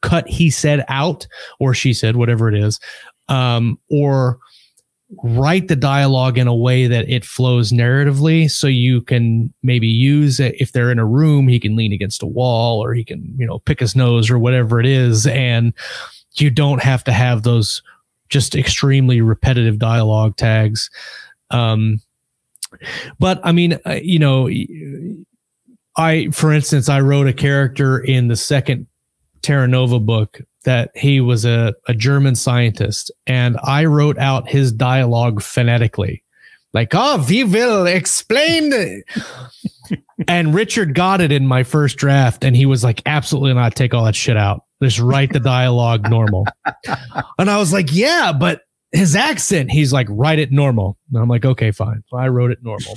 cut 0.00 0.26
he 0.28 0.50
said 0.50 0.84
out 0.88 1.26
or 1.60 1.74
she 1.74 1.92
said, 1.92 2.16
whatever 2.16 2.48
it 2.48 2.54
is, 2.54 2.80
um, 3.28 3.78
or 3.90 4.38
write 5.22 5.68
the 5.68 5.76
dialogue 5.76 6.38
in 6.38 6.46
a 6.46 6.54
way 6.54 6.86
that 6.86 7.08
it 7.08 7.24
flows 7.24 7.70
narratively 7.70 8.50
so 8.50 8.66
you 8.66 9.02
can 9.02 9.52
maybe 9.62 9.86
use 9.86 10.40
it 10.40 10.54
if 10.58 10.72
they're 10.72 10.90
in 10.90 10.98
a 10.98 11.04
room 11.04 11.48
he 11.48 11.60
can 11.60 11.76
lean 11.76 11.92
against 11.92 12.22
a 12.22 12.26
wall 12.26 12.82
or 12.82 12.94
he 12.94 13.04
can 13.04 13.34
you 13.36 13.46
know 13.46 13.58
pick 13.58 13.78
his 13.78 13.94
nose 13.94 14.30
or 14.30 14.38
whatever 14.38 14.80
it 14.80 14.86
is 14.86 15.26
and 15.26 15.74
you 16.36 16.48
don't 16.48 16.82
have 16.82 17.04
to 17.04 17.12
have 17.12 17.42
those 17.42 17.82
just 18.30 18.54
extremely 18.54 19.20
repetitive 19.20 19.78
dialogue 19.78 20.34
tags 20.36 20.88
um 21.50 22.00
but 23.18 23.40
i 23.44 23.52
mean 23.52 23.78
uh, 23.86 23.98
you 24.02 24.18
know 24.18 24.48
i 25.96 26.28
for 26.32 26.52
instance 26.52 26.88
i 26.88 27.00
wrote 27.00 27.26
a 27.26 27.32
character 27.32 27.98
in 27.98 28.28
the 28.28 28.36
second 28.36 28.86
terra 29.42 29.66
nova 29.66 29.98
book 29.98 30.40
that 30.64 30.90
he 30.94 31.20
was 31.20 31.44
a, 31.44 31.74
a 31.88 31.94
german 31.94 32.34
scientist 32.34 33.10
and 33.26 33.58
i 33.62 33.84
wrote 33.84 34.18
out 34.18 34.48
his 34.48 34.72
dialogue 34.72 35.42
phonetically. 35.42 36.22
Like 36.74 36.94
oh 36.94 37.22
we 37.28 37.44
will 37.44 37.86
explain 37.86 38.72
and 40.28 40.54
richard 40.54 40.94
got 40.94 41.20
it 41.20 41.30
in 41.30 41.46
my 41.46 41.64
first 41.64 41.98
draft 41.98 42.44
and 42.44 42.56
he 42.56 42.64
was 42.64 42.82
like 42.82 43.02
absolutely 43.04 43.52
not. 43.52 43.74
Take 43.74 43.92
all 43.92 44.06
that 44.06 44.16
shit 44.16 44.38
out. 44.38 44.64
Just 44.82 44.98
write 44.98 45.32
the 45.32 45.40
dialogue 45.40 46.08
normal. 46.08 46.46
And 47.38 47.50
i 47.50 47.58
was 47.58 47.72
like 47.72 47.92
yeah 47.92 48.32
but 48.32 48.62
his 48.92 49.16
accent 49.16 49.70
he's 49.70 49.92
like 49.92 50.06
write 50.10 50.38
it 50.38 50.52
normal. 50.52 50.96
And 51.12 51.22
i'm 51.22 51.28
like 51.28 51.44
okay 51.44 51.70
fine. 51.70 52.02
So 52.08 52.16
i 52.16 52.28
wrote 52.28 52.50
it 52.50 52.62
normal. 52.62 52.94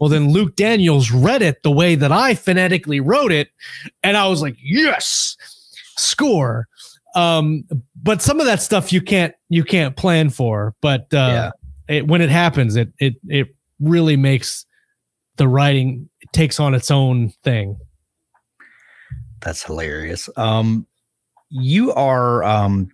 Well 0.00 0.10
then 0.10 0.30
luke 0.30 0.56
daniels 0.56 1.10
read 1.10 1.42
it 1.42 1.62
the 1.62 1.70
way 1.70 1.94
that 1.94 2.12
i 2.12 2.34
phonetically 2.34 3.00
wrote 3.00 3.32
it 3.32 3.48
and 4.02 4.16
i 4.16 4.26
was 4.28 4.42
like 4.42 4.56
yes 4.62 5.36
score. 5.96 6.68
Um 7.14 7.64
but 8.02 8.20
some 8.20 8.40
of 8.40 8.46
that 8.46 8.60
stuff 8.60 8.92
you 8.92 9.00
can't 9.00 9.34
you 9.48 9.64
can't 9.64 9.96
plan 9.96 10.30
for 10.30 10.74
but 10.80 11.12
uh 11.14 11.52
it, 11.88 12.06
when 12.08 12.20
it 12.20 12.30
happens 12.30 12.76
it 12.76 12.92
it 12.98 13.14
it 13.28 13.48
really 13.80 14.16
makes 14.16 14.66
the 15.36 15.48
writing 15.48 16.08
it 16.20 16.32
takes 16.32 16.58
on 16.58 16.74
its 16.74 16.90
own 16.90 17.30
thing. 17.42 17.78
That's 19.40 19.62
hilarious. 19.62 20.28
Um, 20.36 20.86
you 21.50 21.92
are 21.92 22.42
um, 22.42 22.88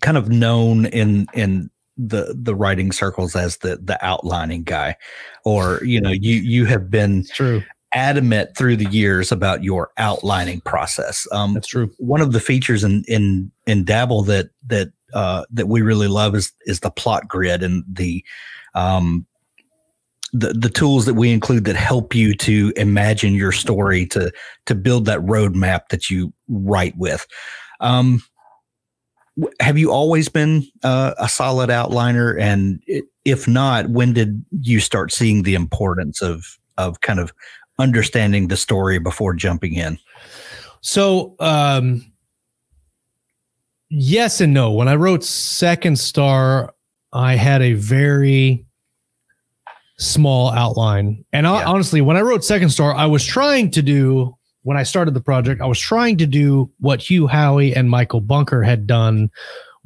kind 0.00 0.16
of 0.16 0.28
known 0.28 0.86
in 0.86 1.26
in 1.34 1.70
the 1.96 2.34
the 2.40 2.54
writing 2.54 2.92
circles 2.92 3.34
as 3.34 3.58
the 3.58 3.78
the 3.82 4.02
outlining 4.04 4.62
guy, 4.62 4.96
or 5.44 5.80
you 5.84 6.00
know 6.00 6.10
you 6.10 6.36
you 6.36 6.64
have 6.66 6.90
been 6.90 7.24
true 7.26 7.62
adamant 7.92 8.54
through 8.56 8.76
the 8.76 8.90
years 8.90 9.32
about 9.32 9.64
your 9.64 9.90
outlining 9.96 10.60
process. 10.60 11.26
Um, 11.32 11.54
that's 11.54 11.68
true 11.68 11.90
one 11.98 12.20
of 12.20 12.32
the 12.32 12.40
features 12.40 12.84
in 12.84 13.04
in 13.08 13.50
in 13.66 13.84
Dabble 13.84 14.22
that 14.24 14.50
that 14.66 14.92
uh, 15.14 15.44
that 15.50 15.68
we 15.68 15.82
really 15.82 16.08
love 16.08 16.34
is 16.34 16.52
is 16.66 16.80
the 16.80 16.90
plot 16.90 17.28
grid 17.28 17.62
and 17.62 17.84
the 17.90 18.24
um, 18.74 19.26
the 20.32 20.52
the 20.52 20.68
tools 20.68 21.06
that 21.06 21.14
we 21.14 21.32
include 21.32 21.64
that 21.64 21.76
help 21.76 22.14
you 22.14 22.34
to 22.34 22.72
imagine 22.76 23.34
your 23.34 23.52
story 23.52 24.06
to 24.06 24.30
to 24.66 24.74
build 24.74 25.06
that 25.06 25.20
roadmap 25.20 25.88
that 25.88 26.10
you 26.10 26.32
write 26.48 26.96
with. 26.96 27.26
Um, 27.80 28.22
have 29.60 29.78
you 29.78 29.90
always 29.92 30.28
been 30.28 30.66
uh, 30.82 31.14
a 31.18 31.28
solid 31.28 31.70
outliner? 31.70 32.40
And 32.40 32.82
if 33.24 33.46
not, 33.46 33.88
when 33.90 34.12
did 34.12 34.44
you 34.60 34.80
start 34.80 35.12
seeing 35.12 35.42
the 35.42 35.54
importance 35.54 36.22
of 36.22 36.58
of 36.76 37.00
kind 37.00 37.18
of 37.18 37.32
understanding 37.78 38.48
the 38.48 38.56
story 38.56 38.98
before 38.98 39.34
jumping 39.34 39.74
in? 39.74 39.98
So, 40.80 41.34
um, 41.40 42.04
yes 43.90 44.40
and 44.40 44.54
no. 44.54 44.70
When 44.72 44.88
I 44.88 44.94
wrote 44.94 45.24
Second 45.24 45.98
Star, 45.98 46.72
I 47.12 47.34
had 47.34 47.62
a 47.62 47.72
very 47.72 48.64
small 49.98 50.50
outline. 50.52 51.24
And 51.32 51.46
I, 51.46 51.60
Yeah. 51.60 51.66
honestly, 51.68 52.00
when 52.00 52.16
I 52.16 52.20
wrote 52.20 52.44
Second 52.44 52.70
Star, 52.70 52.94
I 52.94 53.06
was 53.06 53.24
trying 53.24 53.70
to 53.72 53.82
do, 53.82 54.36
when 54.68 54.76
I 54.76 54.82
started 54.82 55.14
the 55.14 55.20
project, 55.22 55.62
I 55.62 55.66
was 55.66 55.80
trying 55.80 56.18
to 56.18 56.26
do 56.26 56.70
what 56.78 57.00
Hugh 57.00 57.26
Howey 57.26 57.74
and 57.74 57.88
Michael 57.88 58.20
Bunker 58.20 58.62
had 58.62 58.86
done 58.86 59.30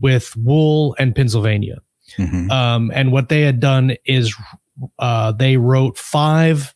with 0.00 0.36
Wool 0.36 0.96
and 0.98 1.14
Pennsylvania. 1.14 1.78
Mhm. 2.18 2.50
Um, 2.50 2.90
and 2.92 3.12
what 3.12 3.28
they 3.28 3.42
had 3.42 3.60
done 3.60 3.94
is 4.04 4.34
uh, 4.98 5.30
they 5.30 5.56
wrote 5.56 5.96
five, 5.98 6.74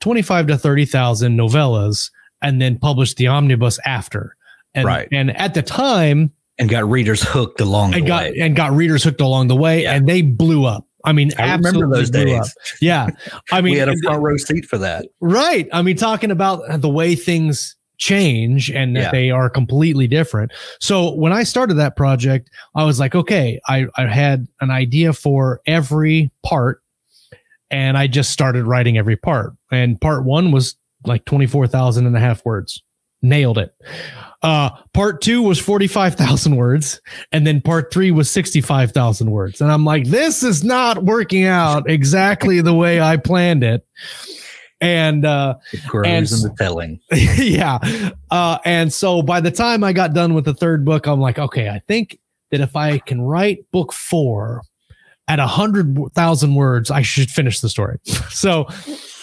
25 0.00 0.48
to 0.48 0.58
30,000 0.58 1.38
novellas 1.38 2.10
and 2.42 2.60
then 2.60 2.78
published 2.78 3.16
the 3.16 3.28
omnibus 3.28 3.78
after. 3.86 4.36
And, 4.74 4.84
Right. 4.84 5.08
and 5.10 5.34
at 5.34 5.54
the 5.54 5.62
time, 5.62 6.30
and 6.58 6.68
got 6.68 6.88
readers 6.90 7.22
hooked 7.22 7.60
along 7.62 7.94
and 7.94 8.02
the 8.04 8.06
got 8.08 8.22
way. 8.24 8.38
and 8.40 8.54
got 8.54 8.72
readers 8.72 9.02
hooked 9.02 9.22
along 9.22 9.48
the 9.48 9.56
way, 9.56 9.84
Yeah. 9.84 9.94
and 9.94 10.06
they 10.06 10.20
blew 10.20 10.66
up. 10.66 10.86
I 11.04 11.12
mean, 11.12 11.30
I 11.38 11.54
remember 11.54 11.88
those 11.88 12.10
days. 12.10 12.38
up. 12.40 12.46
Yeah, 12.80 13.08
I 13.52 13.60
mean, 13.60 13.72
we 13.74 13.78
had 13.78 13.88
a 13.88 13.96
front 14.02 14.22
row 14.22 14.36
seat 14.36 14.64
for 14.66 14.78
that. 14.78 15.06
Right. 15.20 15.68
I 15.72 15.82
mean, 15.82 15.96
talking 15.96 16.30
about 16.30 16.80
the 16.80 16.88
way 16.88 17.14
things 17.14 17.76
change 17.96 18.70
and 18.70 18.96
that 18.96 19.00
Yeah. 19.02 19.10
they 19.12 19.30
are 19.30 19.48
completely 19.48 20.06
different. 20.08 20.52
So 20.80 21.14
when 21.14 21.32
I 21.32 21.44
started 21.44 21.74
that 21.74 21.96
project, 21.96 22.50
I 22.74 22.84
was 22.84 22.98
like, 22.98 23.14
okay, 23.14 23.60
I, 23.68 23.86
I 23.96 24.06
had 24.06 24.48
an 24.60 24.70
idea 24.70 25.12
for 25.12 25.60
every 25.66 26.30
part 26.44 26.82
and 27.70 27.96
I 27.96 28.06
just 28.08 28.30
started 28.30 28.64
writing 28.66 28.98
every 28.98 29.16
part. 29.16 29.52
And 29.70 30.00
part 30.00 30.24
one 30.24 30.50
was 30.50 30.76
like 31.06 31.24
24,000 31.24 32.06
and 32.06 32.16
a 32.16 32.20
half 32.20 32.44
words. 32.44 32.82
Nailed 33.22 33.58
it. 33.58 33.74
Uh, 34.44 34.68
part 34.92 35.22
two 35.22 35.40
was 35.40 35.58
45,000 35.58 36.56
words. 36.56 37.00
And 37.32 37.46
then 37.46 37.62
part 37.62 37.90
three 37.90 38.10
was 38.10 38.30
65,000 38.30 39.30
words. 39.30 39.62
And 39.62 39.72
I'm 39.72 39.86
like, 39.86 40.04
this 40.04 40.42
is 40.42 40.62
not 40.62 41.02
working 41.02 41.44
out 41.44 41.88
exactly 41.88 42.60
the 42.60 42.74
way 42.74 43.00
I 43.00 43.16
planned 43.16 43.64
it. 43.64 43.86
And, 44.82 45.24
uh, 45.24 45.54
It 45.72 45.82
grows 45.86 46.06
And 46.06 46.30
in 46.30 46.50
the 46.50 46.54
telling. 46.58 47.00
yeah. 47.12 47.78
Uh, 48.30 48.58
and 48.66 48.92
so 48.92 49.22
by 49.22 49.40
the 49.40 49.50
time 49.50 49.82
I 49.82 49.94
got 49.94 50.12
done 50.12 50.34
with 50.34 50.44
the 50.44 50.52
third 50.52 50.84
book, 50.84 51.06
I'm 51.06 51.20
like, 51.20 51.38
okay, 51.38 51.70
I 51.70 51.78
think 51.78 52.18
that 52.50 52.60
if 52.60 52.76
I 52.76 52.98
can 52.98 53.22
write 53.22 53.64
book 53.72 53.94
four 53.94 54.60
at 55.26 55.38
a 55.38 55.46
hundred 55.46 55.96
thousand 56.14 56.54
words, 56.54 56.90
I 56.90 57.00
should 57.00 57.30
finish 57.30 57.60
the 57.60 57.70
story. 57.70 57.98
so, 58.28 58.66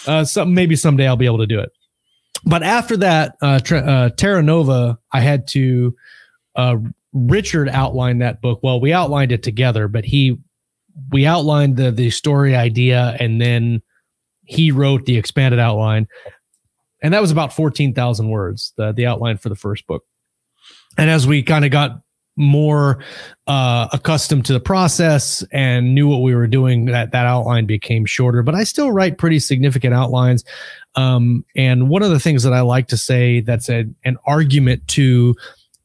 uh, 0.08 0.24
some 0.24 0.52
maybe 0.52 0.74
someday 0.74 1.06
I'll 1.06 1.16
be 1.16 1.26
able 1.26 1.38
to 1.38 1.46
do 1.46 1.60
it. 1.60 1.70
But 2.44 2.62
after 2.62 2.96
that, 2.98 3.36
uh, 3.40 3.60
uh, 3.70 4.10
Terra 4.10 4.42
Nova, 4.42 4.98
I 5.12 5.20
had 5.20 5.46
to. 5.48 5.96
Uh, 6.54 6.76
Richard 7.12 7.68
outlined 7.68 8.22
that 8.22 8.40
book. 8.40 8.60
Well, 8.62 8.80
we 8.80 8.92
outlined 8.92 9.32
it 9.32 9.42
together, 9.42 9.86
but 9.86 10.04
he, 10.04 10.38
we 11.10 11.26
outlined 11.26 11.76
the 11.76 11.90
the 11.90 12.10
story 12.10 12.56
idea, 12.56 13.16
and 13.20 13.40
then 13.40 13.82
he 14.44 14.72
wrote 14.72 15.04
the 15.04 15.16
expanded 15.16 15.60
outline 15.60 16.08
and 17.02 17.12
that 17.12 17.20
was 17.20 17.32
about 17.32 17.52
14,000 17.52 18.28
words, 18.28 18.72
the, 18.76 18.92
the 18.92 19.06
outline 19.06 19.36
for 19.36 19.48
the 19.48 19.56
first 19.56 19.86
book. 19.86 20.04
And 20.96 21.10
as 21.10 21.26
we 21.26 21.42
kind 21.42 21.64
of 21.64 21.70
got 21.70 22.00
more 22.36 23.02
uh, 23.46 23.88
accustomed 23.92 24.46
to 24.46 24.52
the 24.52 24.60
process 24.60 25.44
and 25.52 25.94
knew 25.94 26.08
what 26.08 26.22
we 26.22 26.34
were 26.34 26.46
doing, 26.46 26.86
that 26.86 27.12
that 27.12 27.26
outline 27.26 27.66
became 27.66 28.06
shorter. 28.06 28.42
But 28.42 28.54
I 28.54 28.64
still 28.64 28.90
write 28.90 29.18
pretty 29.18 29.38
significant 29.38 29.94
outlines. 29.94 30.44
Um, 30.94 31.44
and 31.56 31.88
one 31.88 32.02
of 32.02 32.10
the 32.10 32.20
things 32.20 32.42
that 32.42 32.52
I 32.52 32.60
like 32.60 32.88
to 32.88 32.96
say 32.96 33.40
that's 33.40 33.68
a, 33.68 33.86
an 34.04 34.16
argument 34.26 34.86
to 34.88 35.34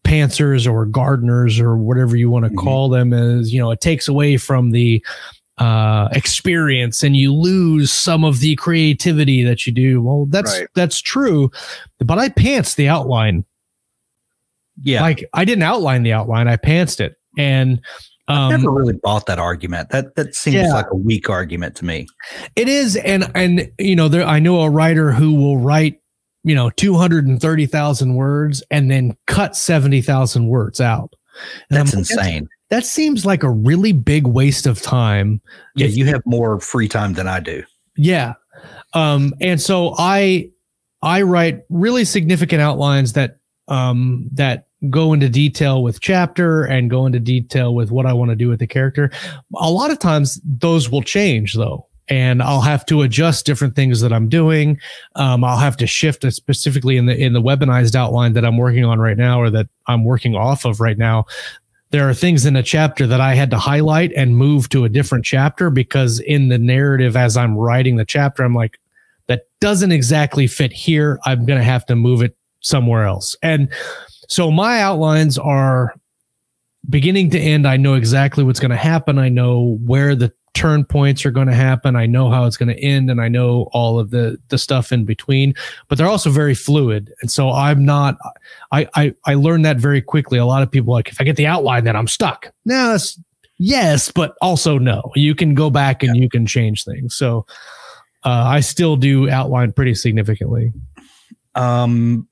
pantsers 0.04 0.72
or 0.72 0.86
gardeners 0.86 1.60
or 1.60 1.78
whatever 1.78 2.16
you 2.16 2.30
want 2.30 2.46
to 2.46 2.50
mm-hmm. 2.50 2.60
call 2.60 2.90
them 2.90 3.14
is, 3.14 3.54
you 3.54 3.60
know, 3.60 3.72
it 3.72 3.82
takes 3.82 4.08
away 4.08 4.38
from 4.38 4.72
the 4.72 5.04
uh, 5.58 6.08
experience 6.12 7.04
and 7.04 7.18
you 7.18 7.34
lose 7.34 7.92
some 7.92 8.24
of 8.24 8.40
the 8.40 8.56
creativity 8.56 9.44
that 9.44 9.66
you 9.66 9.74
do. 9.74 10.02
Well, 10.02 10.26
that's 10.30 10.60
right. 10.60 10.68
that's 10.76 11.02
true, 11.02 11.52
but 12.00 12.18
I 12.18 12.30
pants 12.30 12.76
the 12.76 12.88
outline. 12.88 13.44
Yeah, 14.82 15.02
like 15.02 15.28
I 15.34 15.46
didn't 15.46 15.64
outline 15.64 16.04
the 16.04 16.14
outline; 16.14 16.48
I 16.48 16.58
pantsed 16.58 17.00
it, 17.00 17.16
and 17.38 17.82
um, 18.28 18.38
I 18.38 18.58
never 18.58 18.72
really 18.72 19.00
bought 19.04 19.26
that 19.28 19.40
argument. 19.40 19.90
That 19.90 20.16
that 20.16 20.36
seems 20.36 20.56
yeah. 20.56 20.74
like 20.74 20.88
a 20.92 20.96
weak 20.96 21.30
argument 21.30 21.76
to 21.78 21.86
me. 21.86 22.08
It 22.56 22.68
is, 22.68 22.96
and 22.96 23.32
and 23.36 23.72
you 23.80 23.96
know, 23.96 24.08
there 24.08 24.26
I 24.26 24.40
know 24.40 24.62
a 24.62 24.70
writer 24.70 25.12
who 25.12 25.34
will 25.34 25.58
write 25.58 26.00
you 26.44 26.56
know 26.56 26.70
two 26.72 26.96
hundred 26.96 27.28
and 27.28 27.42
thirty 27.42 27.66
thousand 27.66 28.16
words 28.16 28.64
and 28.72 28.92
then 28.92 29.18
cut 29.28 29.56
seventy 29.56 30.02
thousand 30.02 30.48
words 30.48 30.80
out. 30.82 31.14
And 31.70 31.78
that's 31.78 31.94
insane 31.94 32.48
that 32.70 32.86
seems 32.86 33.26
like 33.26 33.44
a 33.44 33.50
really 33.50 33.94
big 33.94 34.28
waste 34.28 34.68
of 34.68 34.82
time. 34.82 35.42
Yeah, 35.76 35.88
you 35.88 36.06
have 36.06 36.22
more 36.26 36.60
free 36.60 36.88
time 36.88 37.14
than 37.14 37.28
I 37.28 37.40
do. 37.40 37.64
Yeah. 37.96 38.34
Um, 38.94 39.34
and 39.40 39.62
so 39.62 39.96
I 39.98 40.50
I 41.02 41.22
write 41.22 41.62
really 41.70 42.06
significant 42.06 42.62
outlines 42.62 43.14
that 43.14 43.38
um 43.68 44.30
that 44.34 44.67
go 44.90 45.14
into 45.14 45.30
detail 45.30 45.84
with 45.84 46.02
chapter 46.02 46.64
and 46.64 46.90
go 46.90 47.06
into 47.06 47.20
detail 47.20 47.74
with 47.74 47.92
what 47.92 48.06
I 48.06 48.14
want 48.14 48.30
to 48.30 48.36
do 48.36 48.50
with 48.50 48.60
the 48.60 48.68
character. 48.68 49.12
A 49.56 49.72
lot 49.72 49.92
of 49.92 50.00
times 50.00 50.40
those 50.44 50.90
will 50.90 51.02
change 51.02 51.54
though. 51.54 51.88
And 52.10 52.42
I'll 52.42 52.62
have 52.62 52.86
to 52.86 53.02
adjust 53.02 53.46
different 53.46 53.76
things 53.76 54.00
that 54.00 54.14
I'm 54.14 54.30
doing. 54.30 54.80
Um, 55.16 55.44
I'll 55.44 55.58
have 55.58 55.76
to 55.78 55.88
shift 55.88 56.32
specifically 56.32 56.96
in 56.96 57.06
the 57.06 57.18
in 57.18 57.34
the 57.34 57.42
Weaponized 57.42 57.96
outline 57.96 58.32
that 58.34 58.46
I'm 58.46 58.56
working 58.56 58.86
on 58.86 58.98
right 58.98 59.18
now, 59.18 59.42
or 59.42 59.50
that 59.50 59.68
I'm 59.88 60.06
working 60.06 60.34
off 60.34 60.64
of 60.64 60.80
right 60.80 60.98
now 60.98 61.26
there 61.92 62.10
are 62.10 62.14
things 62.14 62.46
in 62.46 62.56
a 62.56 62.64
chapter 62.64 63.08
that 63.08 63.22
I 63.22 63.34
had 63.36 63.50
to 63.52 63.58
highlight 63.58 64.12
and 64.14 64.36
move 64.36 64.70
to 64.70 64.84
a 64.84 64.90
different 64.90 65.24
chapter 65.24 65.70
because 65.70 66.20
in 66.20 66.50
the 66.50 66.58
narrative, 66.58 67.16
as 67.16 67.38
I'm 67.38 67.56
writing 67.56 67.96
the 67.96 68.06
chapter, 68.06 68.44
I'm 68.44 68.54
like, 68.54 68.80
that 69.28 69.48
doesn't 69.62 69.92
exactly 69.92 70.48
fit 70.48 70.74
here. 70.74 71.20
I'm 71.26 71.46
going 71.46 71.60
to 71.60 71.64
have 71.66 71.86
to 71.88 71.96
move 71.96 72.22
it 72.22 72.36
somewhere 72.60 73.06
else. 73.06 73.36
And 73.42 73.70
so 74.28 74.52
my 74.52 74.80
outlines 74.82 75.38
are 75.38 75.94
beginning 76.90 77.30
to 77.32 77.40
end. 77.40 77.68
I 77.68 77.78
know 77.78 77.96
exactly 77.96 78.44
what's 78.44 78.60
going 78.60 78.72
to 78.72 78.78
happen. 78.78 79.18
I 79.18 79.30
know 79.30 79.78
where 79.84 80.16
the 80.16 80.32
turn 80.58 80.84
points 80.84 81.24
are 81.24 81.32
going 81.32 81.48
to 81.48 81.54
happen. 81.54 81.96
I 81.96 82.08
know 82.08 82.32
how 82.32 82.46
it's 82.46 82.58
going 82.58 82.74
to 82.76 82.84
end 82.84 83.12
and 83.12 83.22
I 83.22 83.28
know 83.28 83.70
all 83.74 84.00
of 84.00 84.10
the 84.10 84.40
the 84.48 84.58
stuff 84.58 84.92
in 84.92 85.06
between, 85.06 85.54
but 85.88 85.98
they're 85.98 86.08
also 86.08 86.32
very 86.32 86.56
fluid. 86.56 87.14
And 87.22 87.30
so 87.30 87.52
I'm 87.52 87.86
not 87.86 88.18
I 88.72 88.88
I 88.96 89.14
I 89.26 89.36
learned 89.36 89.66
that 89.66 89.78
very 89.78 90.02
quickly. 90.02 90.40
A 90.40 90.46
lot 90.46 90.64
of 90.64 90.72
people 90.72 90.94
like 90.94 91.10
if 91.10 91.22
I 91.22 91.26
get 91.26 91.36
the 91.36 91.46
outline 91.46 91.84
then 91.84 91.96
I'm 91.96 92.08
stuck. 92.08 92.52
No, 92.66 92.92
that's 92.92 93.20
yes, 93.60 94.12
but 94.12 94.36
also 94.42 94.80
no. 94.80 95.12
You 95.16 95.36
can 95.36 95.54
go 95.54 95.70
back 95.70 96.02
and 96.02 96.16
yeah. 96.16 96.24
you 96.24 96.30
can 96.30 96.48
change 96.48 96.86
things. 96.86 97.16
So 97.16 97.46
uh, 98.24 98.46
I 98.48 98.62
still 98.62 98.96
do 98.96 99.30
outline 99.30 99.74
pretty 99.74 99.94
significantly. 99.94 100.74
Um 101.54 102.28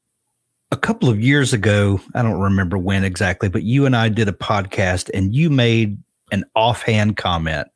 a 0.72 0.78
couple 0.78 1.09
of 1.09 1.20
years 1.20 1.53
ago, 1.53 1.99
I 2.13 2.22
don't 2.22 2.39
remember 2.39 2.78
when 2.78 3.03
exactly, 3.03 3.49
but 3.49 3.63
you 3.63 3.86
and 3.86 3.95
I 3.95 4.09
did 4.09 4.28
a 4.28 4.34
podcast 4.34 5.09
and 5.13 5.34
you 5.34 5.49
made 5.49 5.97
an 6.32 6.43
offhand 6.55 7.18
comment 7.18 7.68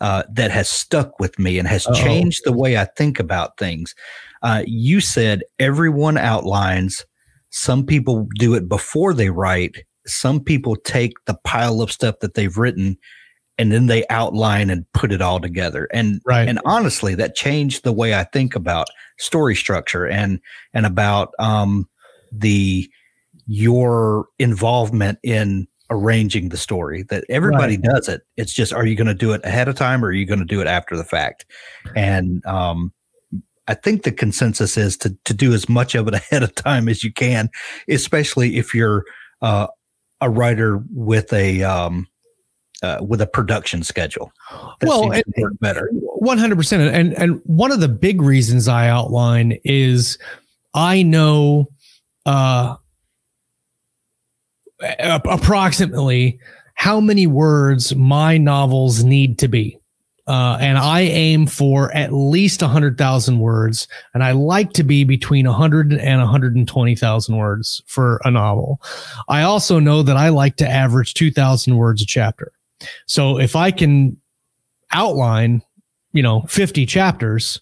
uh, 0.00 0.22
that 0.32 0.50
has 0.50 0.68
stuck 0.68 1.20
with 1.20 1.38
me 1.38 1.58
and 1.58 1.68
has 1.68 1.86
Uh-oh. 1.86 1.94
changed 1.94 2.42
the 2.44 2.52
way 2.52 2.78
I 2.78 2.86
think 2.96 3.20
about 3.20 3.58
things. 3.58 3.94
Uh, 4.42 4.62
you 4.66 5.00
said 5.00 5.42
everyone 5.58 6.16
outlines. 6.16 7.04
Some 7.50 7.84
people 7.84 8.26
do 8.36 8.54
it 8.54 8.68
before 8.68 9.12
they 9.12 9.28
write. 9.28 9.84
Some 10.06 10.40
people 10.40 10.76
take 10.76 11.12
the 11.26 11.38
pile 11.44 11.82
of 11.82 11.92
stuff 11.92 12.20
that 12.20 12.34
they've 12.34 12.56
written 12.56 12.96
and 13.58 13.70
then 13.70 13.86
they 13.86 14.06
outline 14.08 14.70
and 14.70 14.90
put 14.94 15.12
it 15.12 15.20
all 15.20 15.38
together. 15.38 15.86
And 15.92 16.22
right. 16.24 16.48
and 16.48 16.58
honestly, 16.64 17.14
that 17.16 17.34
changed 17.34 17.84
the 17.84 17.92
way 17.92 18.14
I 18.14 18.24
think 18.24 18.56
about 18.56 18.86
story 19.18 19.54
structure 19.54 20.06
and 20.06 20.40
and 20.72 20.86
about 20.86 21.34
um, 21.38 21.86
the 22.32 22.88
your 23.46 24.26
involvement 24.38 25.18
in 25.22 25.66
arranging 25.90 26.50
the 26.50 26.56
story 26.56 27.02
that 27.04 27.24
everybody 27.28 27.76
right. 27.76 27.94
does 27.94 28.08
it 28.08 28.22
it's 28.36 28.52
just 28.52 28.72
are 28.72 28.86
you 28.86 28.94
going 28.94 29.08
to 29.08 29.14
do 29.14 29.32
it 29.32 29.40
ahead 29.44 29.66
of 29.66 29.74
time 29.74 30.04
or 30.04 30.08
are 30.08 30.12
you 30.12 30.24
going 30.24 30.38
to 30.38 30.44
do 30.44 30.60
it 30.60 30.68
after 30.68 30.96
the 30.96 31.04
fact 31.04 31.46
and 31.96 32.44
um, 32.46 32.92
i 33.66 33.74
think 33.74 34.04
the 34.04 34.12
consensus 34.12 34.76
is 34.76 34.96
to 34.96 35.16
to 35.24 35.34
do 35.34 35.52
as 35.52 35.68
much 35.68 35.96
of 35.96 36.06
it 36.06 36.14
ahead 36.30 36.44
of 36.44 36.54
time 36.54 36.88
as 36.88 37.02
you 37.02 37.12
can 37.12 37.48
especially 37.88 38.56
if 38.56 38.72
you're 38.72 39.04
uh, 39.42 39.66
a 40.20 40.30
writer 40.30 40.80
with 40.90 41.32
a 41.32 41.62
um, 41.64 42.06
uh, 42.82 42.98
with 43.06 43.20
a 43.20 43.26
production 43.26 43.82
schedule. 43.82 44.32
That 44.80 44.88
well, 44.88 45.12
and, 45.12 45.24
better. 45.60 45.90
One 45.92 46.38
hundred 46.38 46.56
percent. 46.56 46.94
And 46.94 47.14
and 47.14 47.40
one 47.44 47.72
of 47.72 47.80
the 47.80 47.88
big 47.88 48.22
reasons 48.22 48.68
I 48.68 48.88
outline 48.88 49.58
is 49.64 50.18
I 50.74 51.02
know 51.02 51.68
uh, 52.26 52.76
approximately 54.98 56.38
how 56.74 57.00
many 57.00 57.26
words 57.26 57.94
my 57.94 58.38
novels 58.38 59.04
need 59.04 59.38
to 59.38 59.48
be. 59.48 59.78
Uh, 60.26 60.56
and 60.60 60.78
I 60.78 61.00
aim 61.00 61.46
for 61.46 61.92
at 61.92 62.12
least 62.12 62.62
100,000 62.62 63.40
words. 63.40 63.88
And 64.14 64.22
I 64.22 64.30
like 64.30 64.72
to 64.74 64.84
be 64.84 65.02
between 65.02 65.44
100 65.44 65.92
and 65.92 66.20
120,000 66.20 67.36
words 67.36 67.82
for 67.86 68.20
a 68.24 68.30
novel. 68.30 68.80
I 69.28 69.42
also 69.42 69.80
know 69.80 70.02
that 70.02 70.16
I 70.16 70.28
like 70.28 70.56
to 70.56 70.68
average 70.68 71.14
2,000 71.14 71.76
words 71.76 72.00
a 72.00 72.06
chapter. 72.06 72.52
So 73.06 73.38
if 73.38 73.56
I 73.56 73.72
can 73.72 74.16
outline, 74.92 75.62
you 76.12 76.22
know, 76.22 76.42
50 76.42 76.86
chapters, 76.86 77.60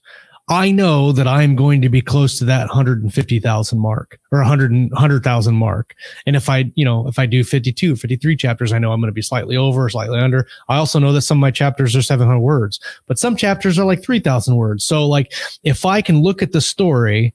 I 0.51 0.71
know 0.71 1.13
that 1.13 1.27
I'm 1.27 1.57
going 1.57 1.83
to 1.83 1.91
be 1.91 2.01
close 2.01 2.39
to 2.39 2.45
that 2.47 2.69
150,000 2.69 3.79
mark 3.79 4.19
or 4.33 4.39
100 4.39 4.91
100,000 4.93 5.55
mark. 5.55 5.95
And 6.27 6.37
if 6.37 6.49
I, 6.49 6.73
you 6.75 6.85
know, 6.85 7.07
if 7.07 7.19
I 7.19 7.27
do 7.27 7.45
52, 7.45 7.97
53 7.97 8.37
chapters, 8.37 8.73
I 8.73 8.79
know 8.79 8.93
I'm 8.93 9.01
going 9.01 9.11
to 9.11 9.15
be 9.15 9.23
slightly 9.23 9.57
over, 9.57 9.89
slightly 9.91 10.19
under. 10.19 10.47
I 10.69 10.77
also 10.77 10.99
know 10.99 11.13
that 11.13 11.23
some 11.23 11.39
of 11.39 11.41
my 11.41 11.51
chapters 11.51 11.95
are 11.95 12.03
700 12.03 12.41
words, 12.41 12.81
but 13.07 13.19
some 13.19 13.37
chapters 13.37 13.79
are 13.79 13.85
like 13.85 14.03
3,000 14.03 14.57
words. 14.57 14.85
So 14.85 15.07
like 15.07 15.33
if 15.65 15.85
I 15.85 16.01
can 16.01 16.23
look 16.23 16.43
at 16.43 16.53
the 16.53 16.63
story 16.63 17.35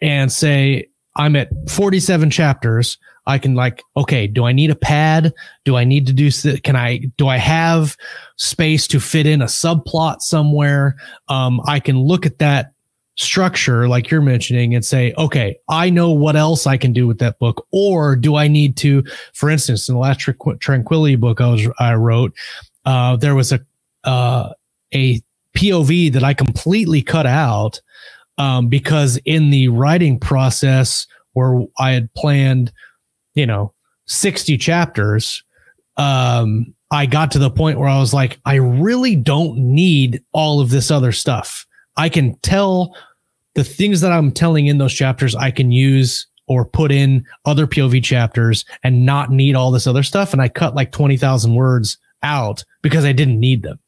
and 0.00 0.32
say 0.32 0.88
I'm 1.16 1.36
at 1.36 1.50
47 1.68 2.30
chapters, 2.30 2.98
I 3.26 3.38
can 3.38 3.54
like, 3.54 3.82
okay, 3.96 4.26
do 4.26 4.44
I 4.44 4.52
need 4.52 4.70
a 4.70 4.76
pad? 4.76 5.32
Do 5.64 5.76
I 5.76 5.84
need 5.84 6.06
to 6.06 6.12
do, 6.12 6.30
can 6.60 6.76
I, 6.76 6.98
do 7.16 7.28
I 7.28 7.38
have 7.38 7.96
space 8.36 8.86
to 8.88 9.00
fit 9.00 9.26
in 9.26 9.42
a 9.42 9.46
subplot 9.46 10.20
somewhere? 10.20 10.96
Um, 11.28 11.60
I 11.66 11.80
can 11.80 11.98
look 11.98 12.24
at 12.24 12.38
that 12.38 12.72
structure 13.16 13.88
like 13.88 14.10
you're 14.10 14.20
mentioning 14.20 14.74
and 14.74 14.84
say, 14.84 15.12
okay, 15.16 15.56
I 15.68 15.90
know 15.90 16.10
what 16.10 16.36
else 16.36 16.66
I 16.66 16.76
can 16.76 16.92
do 16.92 17.06
with 17.06 17.18
that 17.18 17.38
book. 17.38 17.66
Or 17.72 18.14
do 18.14 18.36
I 18.36 18.46
need 18.46 18.76
to, 18.78 19.02
for 19.32 19.50
instance, 19.50 19.88
in 19.88 19.94
the 19.94 20.00
last 20.00 20.20
tranquility 20.60 21.16
book 21.16 21.40
I 21.40 21.48
was, 21.48 21.66
I 21.78 21.94
wrote, 21.94 22.34
uh, 22.84 23.16
there 23.16 23.34
was 23.34 23.52
a, 23.52 23.60
uh, 24.04 24.52
a 24.94 25.20
POV 25.54 26.12
that 26.12 26.22
I 26.22 26.34
completely 26.34 27.02
cut 27.02 27.26
out, 27.26 27.80
um, 28.38 28.68
because 28.68 29.18
in 29.24 29.50
the 29.50 29.68
writing 29.68 30.20
process 30.20 31.06
where 31.32 31.62
I 31.78 31.92
had 31.92 32.12
planned, 32.14 32.72
you 33.36 33.46
know, 33.46 33.72
60 34.06 34.58
chapters, 34.58 35.44
um, 35.96 36.74
I 36.90 37.06
got 37.06 37.30
to 37.32 37.38
the 37.38 37.50
point 37.50 37.78
where 37.78 37.88
I 37.88 37.98
was 37.98 38.12
like, 38.12 38.40
I 38.44 38.56
really 38.56 39.14
don't 39.14 39.56
need 39.58 40.22
all 40.32 40.60
of 40.60 40.70
this 40.70 40.90
other 40.90 41.12
stuff. 41.12 41.66
I 41.96 42.08
can 42.08 42.36
tell 42.40 42.96
the 43.54 43.64
things 43.64 44.00
that 44.00 44.12
I'm 44.12 44.32
telling 44.32 44.66
in 44.66 44.78
those 44.78 44.92
chapters, 44.92 45.34
I 45.34 45.50
can 45.50 45.70
use 45.70 46.26
or 46.48 46.64
put 46.64 46.92
in 46.92 47.24
other 47.44 47.66
POV 47.66 48.04
chapters 48.04 48.64
and 48.82 49.04
not 49.04 49.30
need 49.30 49.56
all 49.56 49.70
this 49.70 49.86
other 49.86 50.02
stuff. 50.02 50.32
And 50.32 50.40
I 50.40 50.48
cut 50.48 50.74
like 50.74 50.92
20,000 50.92 51.54
words 51.54 51.98
out 52.22 52.64
because 52.82 53.04
I 53.04 53.12
didn't 53.12 53.40
need 53.40 53.62
them. 53.62 53.80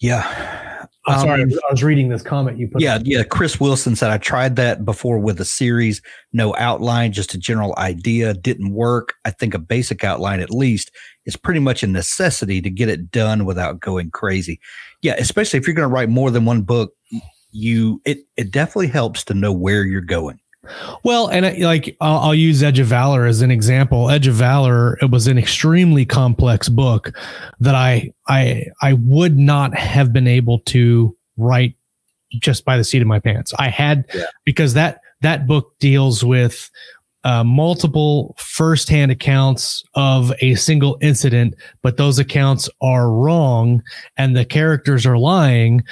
Yeah. 0.00 0.71
I'm 1.06 1.20
sorry, 1.20 1.42
um, 1.42 1.50
I 1.50 1.72
was 1.72 1.82
reading 1.82 2.08
this 2.08 2.22
comment 2.22 2.58
you 2.58 2.68
put. 2.68 2.80
Yeah, 2.80 3.00
yeah. 3.02 3.24
Chris 3.24 3.58
Wilson 3.58 3.96
said 3.96 4.10
I 4.10 4.18
tried 4.18 4.54
that 4.56 4.84
before 4.84 5.18
with 5.18 5.40
a 5.40 5.44
series, 5.44 6.00
no 6.32 6.54
outline, 6.56 7.12
just 7.12 7.34
a 7.34 7.38
general 7.38 7.74
idea, 7.76 8.34
didn't 8.34 8.72
work. 8.72 9.14
I 9.24 9.30
think 9.30 9.52
a 9.52 9.58
basic 9.58 10.04
outline, 10.04 10.38
at 10.38 10.50
least, 10.50 10.92
is 11.26 11.36
pretty 11.36 11.58
much 11.58 11.82
a 11.82 11.88
necessity 11.88 12.60
to 12.60 12.70
get 12.70 12.88
it 12.88 13.10
done 13.10 13.44
without 13.44 13.80
going 13.80 14.12
crazy. 14.12 14.60
Yeah, 15.02 15.14
especially 15.18 15.58
if 15.58 15.66
you're 15.66 15.74
going 15.74 15.88
to 15.88 15.92
write 15.92 16.08
more 16.08 16.30
than 16.30 16.44
one 16.44 16.62
book, 16.62 16.94
you 17.50 18.00
it 18.04 18.18
it 18.36 18.50
definitely 18.50 18.86
helps 18.86 19.24
to 19.24 19.34
know 19.34 19.52
where 19.52 19.84
you're 19.84 20.00
going. 20.00 20.38
Well, 21.02 21.26
and 21.26 21.44
I, 21.44 21.52
like 21.58 21.96
I'll, 22.00 22.18
I'll, 22.18 22.34
use 22.34 22.62
Edge 22.62 22.78
of 22.78 22.86
Valor 22.86 23.26
as 23.26 23.42
an 23.42 23.50
example. 23.50 24.10
Edge 24.10 24.28
of 24.28 24.34
Valor 24.34 24.96
it 25.02 25.10
was 25.10 25.26
an 25.26 25.36
extremely 25.36 26.06
complex 26.06 26.68
book 26.68 27.12
that 27.58 27.74
I 27.74 28.12
I 28.28 28.66
I 28.80 28.92
would 28.92 29.36
not 29.36 29.74
have 29.74 30.12
been 30.12 30.28
able 30.28 30.60
to 30.60 31.16
write 31.36 31.74
just 32.30 32.64
by 32.64 32.76
the 32.76 32.84
seat 32.84 33.02
of 33.02 33.08
my 33.08 33.18
pants. 33.18 33.52
I 33.58 33.68
had 33.70 34.04
yeah. 34.14 34.24
because 34.44 34.74
that 34.74 35.00
that 35.20 35.48
book 35.48 35.76
deals 35.80 36.24
with 36.24 36.70
uh, 37.24 37.44
multiple 37.44 38.34
firsthand 38.38 39.10
accounts 39.10 39.84
of 39.94 40.32
a 40.40 40.54
single 40.54 40.98
incident, 41.00 41.54
but 41.82 41.96
those 41.96 42.18
accounts 42.18 42.68
are 42.80 43.10
wrong 43.10 43.82
and 44.16 44.36
the 44.36 44.44
characters 44.44 45.06
are 45.06 45.18
lying. 45.18 45.82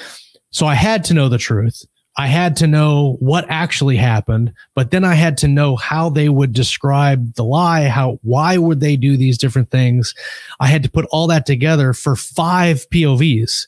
So 0.50 0.66
I 0.66 0.74
had 0.74 1.04
to 1.04 1.14
know 1.14 1.28
the 1.28 1.38
truth. 1.38 1.84
I 2.16 2.26
had 2.26 2.56
to 2.56 2.66
know 2.66 3.16
what 3.20 3.46
actually 3.48 3.96
happened, 3.96 4.52
but 4.74 4.90
then 4.90 5.04
I 5.04 5.14
had 5.14 5.36
to 5.38 5.48
know 5.48 5.76
how 5.76 6.10
they 6.10 6.28
would 6.28 6.52
describe 6.52 7.34
the 7.34 7.44
lie, 7.44 7.84
how 7.84 8.18
why 8.22 8.58
would 8.58 8.80
they 8.80 8.96
do 8.96 9.16
these 9.16 9.38
different 9.38 9.70
things? 9.70 10.14
I 10.58 10.66
had 10.66 10.82
to 10.82 10.90
put 10.90 11.06
all 11.12 11.26
that 11.28 11.46
together 11.46 11.92
for 11.92 12.16
five 12.16 12.88
POVs. 12.90 13.66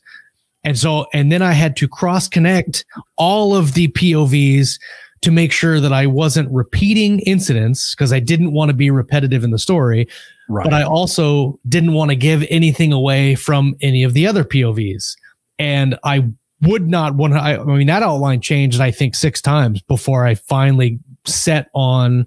And 0.64 0.78
so 0.78 1.06
and 1.12 1.30
then 1.30 1.42
I 1.42 1.52
had 1.52 1.76
to 1.76 1.88
cross 1.88 2.28
connect 2.28 2.84
all 3.16 3.54
of 3.54 3.74
the 3.74 3.88
POVs 3.88 4.78
to 5.22 5.30
make 5.30 5.52
sure 5.52 5.78
that 5.78 5.92
I 5.92 6.06
wasn't 6.06 6.50
repeating 6.50 7.20
incidents 7.20 7.94
because 7.94 8.12
I 8.12 8.18
didn't 8.18 8.52
want 8.52 8.70
to 8.70 8.74
be 8.74 8.90
repetitive 8.90 9.44
in 9.44 9.52
the 9.52 9.58
story. 9.58 10.08
Right. 10.48 10.64
But 10.64 10.74
I 10.74 10.82
also 10.82 11.58
didn't 11.68 11.92
want 11.92 12.10
to 12.10 12.16
give 12.16 12.44
anything 12.50 12.92
away 12.92 13.36
from 13.36 13.76
any 13.80 14.02
of 14.02 14.14
the 14.14 14.26
other 14.26 14.42
POVs. 14.42 15.16
And 15.60 15.96
I 16.02 16.28
would 16.62 16.88
not 16.88 17.14
want 17.14 17.34
I, 17.34 17.56
I 17.56 17.64
mean, 17.64 17.86
that 17.88 18.02
outline 18.02 18.40
changed, 18.40 18.80
I 18.80 18.90
think, 18.90 19.14
six 19.14 19.40
times 19.40 19.82
before 19.82 20.26
I 20.26 20.34
finally 20.34 20.98
set 21.24 21.70
on 21.74 22.26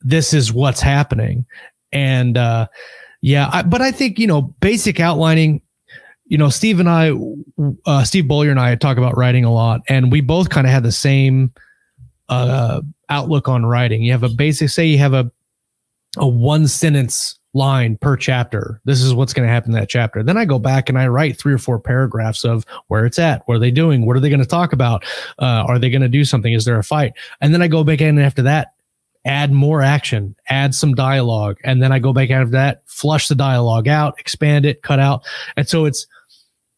this 0.00 0.32
is 0.32 0.52
what's 0.52 0.80
happening. 0.80 1.46
And, 1.92 2.36
uh, 2.36 2.68
yeah, 3.20 3.50
I, 3.52 3.62
but 3.62 3.82
I 3.82 3.92
think, 3.92 4.18
you 4.18 4.26
know, 4.26 4.42
basic 4.42 4.98
outlining, 5.00 5.60
you 6.26 6.38
know, 6.38 6.48
Steve 6.48 6.80
and 6.80 6.88
I, 6.88 7.12
uh, 7.84 8.04
Steve 8.04 8.28
Beaulieu 8.28 8.50
and 8.50 8.60
I 8.60 8.74
talk 8.76 8.96
about 8.96 9.16
writing 9.16 9.44
a 9.44 9.52
lot, 9.52 9.80
and 9.88 10.10
we 10.10 10.20
both 10.20 10.48
kind 10.48 10.66
of 10.66 10.72
had 10.72 10.84
the 10.84 10.92
same 10.92 11.52
uh, 12.28 12.80
outlook 13.08 13.48
on 13.48 13.66
writing. 13.66 14.02
You 14.02 14.12
have 14.12 14.22
a 14.22 14.28
basic, 14.28 14.70
say 14.70 14.86
you 14.86 14.98
have 14.98 15.12
a 15.12 15.30
a 16.16 16.26
one 16.26 16.66
sentence 16.66 17.38
line 17.52 17.96
per 17.96 18.16
chapter. 18.16 18.80
This 18.84 19.02
is 19.02 19.12
what's 19.12 19.32
going 19.32 19.46
to 19.46 19.52
happen 19.52 19.72
in 19.72 19.80
that 19.80 19.88
chapter. 19.88 20.22
Then 20.22 20.36
I 20.36 20.44
go 20.44 20.58
back 20.58 20.88
and 20.88 20.98
I 20.98 21.08
write 21.08 21.38
three 21.38 21.52
or 21.52 21.58
four 21.58 21.80
paragraphs 21.80 22.44
of 22.44 22.64
where 22.88 23.04
it's 23.04 23.18
at, 23.18 23.42
what 23.46 23.56
are 23.56 23.60
they 23.60 23.70
doing, 23.70 24.06
what 24.06 24.16
are 24.16 24.20
they 24.20 24.28
going 24.28 24.40
to 24.40 24.46
talk 24.46 24.72
about, 24.72 25.04
uh, 25.38 25.64
are 25.66 25.78
they 25.78 25.90
going 25.90 26.02
to 26.02 26.08
do 26.08 26.24
something, 26.24 26.52
is 26.52 26.64
there 26.64 26.78
a 26.78 26.84
fight, 26.84 27.12
and 27.40 27.52
then 27.52 27.62
I 27.62 27.68
go 27.68 27.84
back 27.84 28.00
in 28.00 28.18
after 28.18 28.42
that. 28.42 28.74
Add 29.26 29.52
more 29.52 29.82
action, 29.82 30.34
add 30.48 30.74
some 30.74 30.94
dialogue, 30.94 31.58
and 31.62 31.82
then 31.82 31.92
I 31.92 31.98
go 31.98 32.14
back 32.14 32.30
after 32.30 32.52
that, 32.52 32.82
flush 32.86 33.28
the 33.28 33.34
dialogue 33.34 33.86
out, 33.86 34.18
expand 34.18 34.64
it, 34.64 34.80
cut 34.82 34.98
out. 34.98 35.26
And 35.58 35.68
so 35.68 35.84
it's 35.84 36.06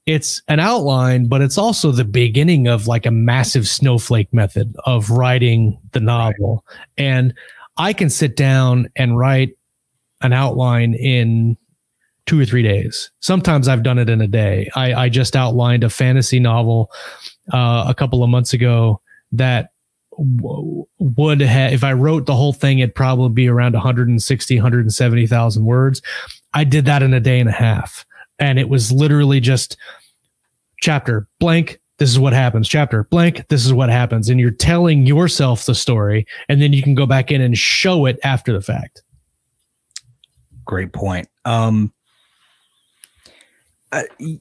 it's 0.06 0.42
an 0.48 0.58
outline, 0.58 1.26
but 1.26 1.40
it's 1.40 1.56
also 1.56 1.92
the 1.92 2.04
beginning 2.04 2.66
of 2.66 2.88
like 2.88 3.06
a 3.06 3.12
massive 3.12 3.68
snowflake 3.68 4.32
method 4.34 4.74
of 4.86 5.10
writing 5.10 5.78
the 5.92 6.00
novel. 6.00 6.64
Right. 6.68 7.04
And 7.04 7.34
I 7.76 7.92
can 7.92 8.10
sit 8.10 8.34
down 8.34 8.88
and 8.96 9.16
write 9.16 9.56
an 10.22 10.32
outline 10.32 10.94
in 10.94 11.56
two 12.26 12.40
or 12.40 12.44
three 12.44 12.62
days. 12.62 13.10
Sometimes 13.20 13.68
I've 13.68 13.82
done 13.82 13.98
it 13.98 14.08
in 14.08 14.20
a 14.20 14.28
day. 14.28 14.70
I, 14.74 14.94
I 14.94 15.08
just 15.08 15.34
outlined 15.34 15.84
a 15.84 15.90
fantasy 15.90 16.38
novel 16.38 16.90
uh, 17.52 17.84
a 17.88 17.94
couple 17.94 18.22
of 18.22 18.30
months 18.30 18.52
ago 18.52 19.00
that 19.32 19.70
w- 20.16 20.86
would 20.98 21.40
have, 21.40 21.72
if 21.72 21.82
I 21.82 21.92
wrote 21.92 22.26
the 22.26 22.36
whole 22.36 22.52
thing, 22.52 22.78
it'd 22.78 22.94
probably 22.94 23.30
be 23.30 23.48
around 23.48 23.74
160, 23.74 24.56
170,000 24.56 25.64
words. 25.64 26.00
I 26.54 26.64
did 26.64 26.84
that 26.84 27.02
in 27.02 27.12
a 27.12 27.20
day 27.20 27.40
and 27.40 27.48
a 27.48 27.52
half 27.52 28.06
and 28.42 28.58
it 28.58 28.68
was 28.68 28.92
literally 28.92 29.40
just 29.40 29.76
chapter 30.80 31.28
blank 31.38 31.80
this 31.98 32.10
is 32.10 32.18
what 32.18 32.32
happens 32.32 32.68
chapter 32.68 33.04
blank 33.04 33.46
this 33.48 33.64
is 33.64 33.72
what 33.72 33.88
happens 33.88 34.28
and 34.28 34.40
you're 34.40 34.50
telling 34.50 35.06
yourself 35.06 35.64
the 35.66 35.74
story 35.74 36.26
and 36.48 36.60
then 36.60 36.72
you 36.72 36.82
can 36.82 36.94
go 36.94 37.06
back 37.06 37.30
in 37.30 37.40
and 37.40 37.56
show 37.56 38.04
it 38.06 38.18
after 38.24 38.52
the 38.52 38.60
fact 38.60 39.01
great 40.64 40.92
point 40.92 41.28
um 41.44 41.92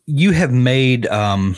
you 0.05 0.31
have 0.31 0.51
made 0.51 1.07
um 1.07 1.55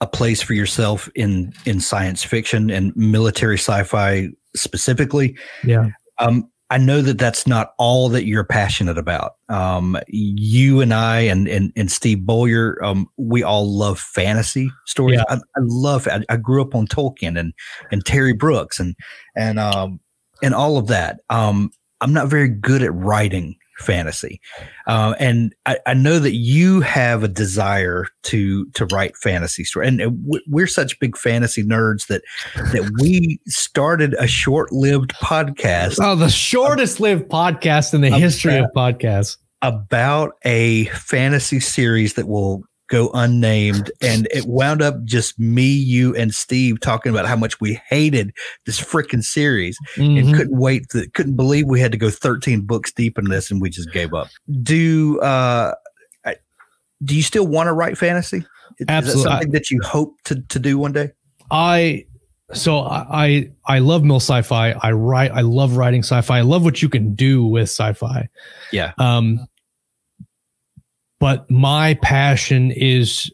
a 0.00 0.06
place 0.06 0.42
for 0.42 0.54
yourself 0.54 1.08
in 1.14 1.52
in 1.64 1.80
science 1.80 2.24
fiction 2.24 2.70
and 2.70 2.94
military 2.96 3.56
sci-fi 3.56 4.28
specifically 4.54 5.36
yeah 5.64 5.90
um 6.18 6.48
I 6.72 6.78
know 6.78 7.02
that 7.02 7.18
that's 7.18 7.46
not 7.46 7.74
all 7.76 8.08
that 8.08 8.24
you're 8.24 8.44
passionate 8.44 8.96
about. 8.96 9.32
Um, 9.50 9.98
you 10.06 10.80
and 10.80 10.94
I 10.94 11.20
and 11.20 11.46
and, 11.46 11.70
and 11.76 11.92
Steve 11.92 12.24
Beaulieu, 12.24 12.76
um, 12.82 13.06
we 13.18 13.42
all 13.42 13.70
love 13.70 14.00
fantasy 14.00 14.70
stories. 14.86 15.18
Yeah. 15.18 15.24
I, 15.28 15.34
I, 15.34 15.60
love. 15.60 16.08
I, 16.08 16.22
I, 16.30 16.38
grew 16.38 16.62
up 16.62 16.74
on 16.74 16.86
Tolkien 16.86 17.38
and 17.38 17.52
and 17.90 18.02
Terry 18.06 18.32
Brooks 18.32 18.80
and 18.80 18.96
and 19.36 19.58
um 19.58 20.00
and 20.42 20.54
all 20.54 20.78
of 20.78 20.86
that. 20.86 21.20
Um, 21.28 21.72
I'm 22.02 22.12
not 22.12 22.28
very 22.28 22.48
good 22.48 22.82
at 22.82 22.94
writing 22.94 23.56
fantasy. 23.78 24.40
Uh, 24.86 25.14
and 25.18 25.54
I, 25.66 25.78
I, 25.86 25.94
know 25.94 26.18
that 26.18 26.34
you 26.34 26.80
have 26.80 27.22
a 27.22 27.28
desire 27.28 28.06
to 28.24 28.66
to 28.66 28.86
write 28.86 29.16
fantasy 29.16 29.64
story, 29.64 29.88
and 29.88 30.02
we're 30.46 30.66
such 30.66 30.98
big 31.00 31.16
fantasy 31.16 31.64
nerds 31.64 32.06
that 32.08 32.22
that 32.54 32.90
we 33.00 33.40
started 33.46 34.14
a 34.18 34.26
short 34.26 34.72
lived 34.72 35.10
podcast. 35.14 35.98
Oh, 36.00 36.16
the 36.16 36.28
shortest 36.28 37.00
lived 37.00 37.28
podcast 37.28 37.94
in 37.94 38.00
the 38.02 38.10
history 38.10 38.56
of 38.56 38.66
podcasts 38.76 39.36
about 39.62 40.32
a 40.44 40.86
fantasy 40.86 41.60
series 41.60 42.14
that 42.14 42.28
will 42.28 42.64
go 42.92 43.10
unnamed. 43.14 43.90
And 44.02 44.28
it 44.30 44.44
wound 44.44 44.82
up 44.82 45.02
just 45.04 45.38
me, 45.40 45.64
you, 45.64 46.14
and 46.14 46.34
Steve 46.34 46.78
talking 46.80 47.10
about 47.10 47.26
how 47.26 47.36
much 47.36 47.60
we 47.60 47.80
hated 47.88 48.32
this 48.66 48.78
freaking 48.78 49.24
series 49.24 49.78
mm-hmm. 49.96 50.18
and 50.18 50.36
couldn't 50.36 50.58
wait, 50.58 50.90
to, 50.90 51.08
couldn't 51.10 51.36
believe 51.36 51.66
we 51.66 51.80
had 51.80 51.90
to 51.92 51.98
go 51.98 52.10
13 52.10 52.60
books 52.60 52.92
deep 52.92 53.18
in 53.18 53.24
this 53.24 53.50
and 53.50 53.60
we 53.62 53.70
just 53.70 53.90
gave 53.92 54.12
up. 54.12 54.28
Do, 54.62 55.18
uh, 55.20 55.74
do 57.04 57.16
you 57.16 57.22
still 57.22 57.46
want 57.46 57.66
to 57.66 57.72
write 57.72 57.96
fantasy? 57.96 58.44
Absolutely. 58.86 59.08
Is 59.08 59.24
that 59.24 59.30
something 59.30 59.50
that 59.52 59.70
you 59.70 59.80
hope 59.82 60.16
to, 60.24 60.40
to 60.40 60.58
do 60.58 60.78
one 60.78 60.92
day? 60.92 61.10
I 61.50 62.06
so 62.54 62.80
I 62.80 63.50
I 63.66 63.78
love 63.78 64.04
mil 64.04 64.16
sci-fi. 64.16 64.72
I 64.72 64.92
write. 64.92 65.32
I 65.32 65.40
love 65.40 65.76
writing 65.76 66.02
sci-fi. 66.02 66.38
I 66.38 66.42
love 66.42 66.64
what 66.64 66.82
you 66.82 66.88
can 66.88 67.14
do 67.14 67.44
with 67.44 67.64
sci-fi. 67.64 68.28
Yeah. 68.72 68.92
Um, 68.98 69.46
but 71.22 71.48
my 71.48 71.94
passion 72.02 72.72
is 72.72 73.30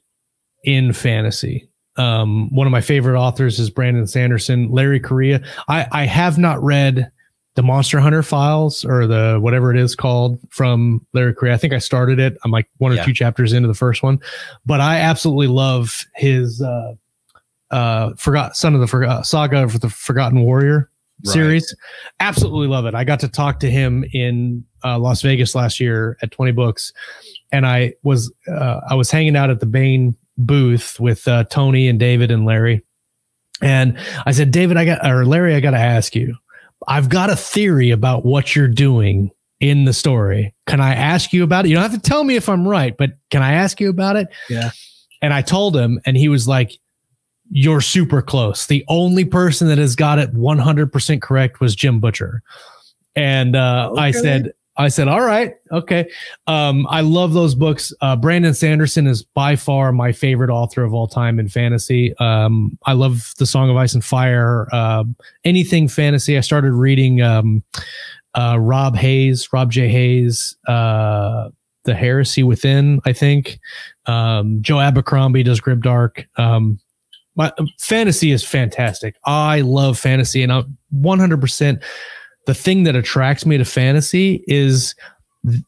in 0.62 0.92
fantasy. 0.92 1.66
Um, 1.96 2.54
one 2.54 2.66
of 2.66 2.70
my 2.70 2.82
favorite 2.82 3.18
authors 3.18 3.58
is 3.58 3.70
Brandon 3.70 4.06
Sanderson, 4.06 4.70
Larry 4.70 5.00
Correia. 5.00 5.40
I, 5.68 5.86
I 5.90 6.04
have 6.04 6.36
not 6.36 6.62
read 6.62 7.10
the 7.54 7.62
Monster 7.62 7.98
Hunter 7.98 8.22
files 8.22 8.84
or 8.84 9.06
the 9.06 9.38
whatever 9.40 9.70
it 9.70 9.78
is 9.78 9.96
called 9.96 10.38
from 10.50 11.00
Larry 11.14 11.34
Correia. 11.34 11.54
I 11.54 11.56
think 11.56 11.72
I 11.72 11.78
started 11.78 12.18
it. 12.18 12.36
I'm 12.44 12.50
like 12.50 12.68
one 12.76 12.92
or 12.92 12.96
yeah. 12.96 13.06
two 13.06 13.14
chapters 13.14 13.54
into 13.54 13.68
the 13.68 13.74
first 13.74 14.02
one, 14.02 14.20
but 14.66 14.82
I 14.82 14.98
absolutely 14.98 15.46
love 15.46 16.04
his 16.14 16.60
uh, 16.60 16.92
uh, 17.70 18.12
forgot 18.18 18.54
son 18.54 18.74
of 18.74 18.82
the 18.82 18.86
forgot 18.86 19.26
saga 19.26 19.62
of 19.62 19.80
the 19.80 19.88
Forgotten 19.88 20.42
Warrior 20.42 20.90
right. 21.24 21.32
series. 21.32 21.74
Absolutely 22.20 22.68
love 22.68 22.84
it. 22.84 22.94
I 22.94 23.04
got 23.04 23.20
to 23.20 23.28
talk 23.28 23.60
to 23.60 23.70
him 23.70 24.04
in 24.12 24.62
uh, 24.84 24.98
Las 24.98 25.22
Vegas 25.22 25.54
last 25.54 25.80
year 25.80 26.18
at 26.22 26.30
20 26.30 26.52
Books, 26.52 26.92
and 27.52 27.66
I 27.66 27.94
was 28.02 28.32
uh, 28.46 28.80
I 28.88 28.94
was 28.94 29.10
hanging 29.10 29.36
out 29.36 29.50
at 29.50 29.60
the 29.60 29.66
Baen 29.66 30.16
booth 30.36 30.98
with 31.00 31.26
uh, 31.26 31.44
Tony 31.44 31.88
and 31.88 31.98
David 31.98 32.30
and 32.30 32.44
Larry, 32.44 32.82
and 33.60 33.98
I 34.26 34.32
said, 34.32 34.50
David, 34.50 34.76
I 34.76 34.84
got 34.84 35.10
or 35.10 35.24
Larry, 35.24 35.54
I 35.54 35.60
got 35.60 35.72
to 35.72 35.78
ask 35.78 36.14
you. 36.14 36.36
I've 36.86 37.08
got 37.08 37.30
a 37.30 37.36
theory 37.36 37.90
about 37.90 38.24
what 38.24 38.54
you're 38.54 38.68
doing 38.68 39.30
in 39.60 39.84
the 39.84 39.92
story. 39.92 40.54
Can 40.66 40.80
I 40.80 40.94
ask 40.94 41.32
you 41.32 41.42
about 41.42 41.64
it? 41.64 41.68
You 41.68 41.74
don't 41.74 41.90
have 41.90 42.00
to 42.00 42.08
tell 42.08 42.22
me 42.22 42.36
if 42.36 42.48
I'm 42.48 42.66
right, 42.66 42.96
but 42.96 43.12
can 43.30 43.42
I 43.42 43.52
ask 43.52 43.80
you 43.80 43.90
about 43.90 44.16
it? 44.16 44.28
Yeah. 44.48 44.70
And 45.20 45.34
I 45.34 45.42
told 45.42 45.76
him, 45.76 46.00
and 46.06 46.16
he 46.16 46.28
was 46.28 46.46
like, 46.46 46.72
You're 47.50 47.80
super 47.80 48.22
close. 48.22 48.66
The 48.66 48.84
only 48.88 49.24
person 49.24 49.68
that 49.68 49.78
has 49.78 49.96
got 49.96 50.18
it 50.18 50.34
100% 50.34 51.22
correct 51.22 51.60
was 51.60 51.74
Jim 51.74 51.98
Butcher. 51.98 52.42
And 53.16 53.56
uh, 53.56 53.88
okay. 53.92 54.00
I 54.00 54.10
said, 54.12 54.52
I 54.78 54.88
said, 54.88 55.08
all 55.08 55.22
right, 55.22 55.54
okay. 55.72 56.08
Um, 56.46 56.86
I 56.88 57.00
love 57.00 57.32
those 57.32 57.56
books. 57.56 57.92
Uh, 58.00 58.14
Brandon 58.14 58.54
Sanderson 58.54 59.08
is 59.08 59.24
by 59.24 59.56
far 59.56 59.92
my 59.92 60.12
favorite 60.12 60.50
author 60.50 60.84
of 60.84 60.94
all 60.94 61.08
time 61.08 61.40
in 61.40 61.48
fantasy. 61.48 62.16
Um, 62.18 62.78
I 62.86 62.92
love 62.92 63.32
The 63.38 63.46
Song 63.46 63.70
of 63.70 63.76
Ice 63.76 63.94
and 63.94 64.04
Fire, 64.04 64.68
uh, 64.72 65.02
anything 65.44 65.88
fantasy. 65.88 66.38
I 66.38 66.42
started 66.42 66.72
reading 66.72 67.20
um, 67.22 67.64
uh, 68.34 68.56
Rob 68.60 68.94
Hayes, 68.94 69.52
Rob 69.52 69.72
J. 69.72 69.88
Hayes, 69.88 70.56
uh, 70.68 71.48
The 71.82 71.94
Heresy 71.94 72.44
Within, 72.44 73.00
I 73.04 73.12
think. 73.12 73.58
Um, 74.06 74.62
Joe 74.62 74.78
Abercrombie 74.78 75.42
does 75.42 75.60
Grimdark. 75.60 76.24
Um, 76.36 76.78
my 77.34 77.52
fantasy 77.80 78.30
is 78.30 78.44
fantastic. 78.44 79.16
I 79.24 79.60
love 79.62 79.98
fantasy, 79.98 80.42
and 80.44 80.52
I'm 80.52 80.78
100. 80.90 81.82
The 82.48 82.54
thing 82.54 82.84
that 82.84 82.96
attracts 82.96 83.44
me 83.44 83.58
to 83.58 83.64
fantasy 83.66 84.42
is 84.46 84.94
th- 85.46 85.62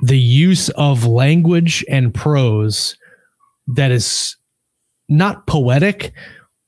the 0.00 0.18
use 0.18 0.70
of 0.70 1.04
language 1.04 1.84
and 1.86 2.14
prose 2.14 2.96
that 3.66 3.90
is 3.90 4.36
not 5.10 5.46
poetic, 5.46 6.14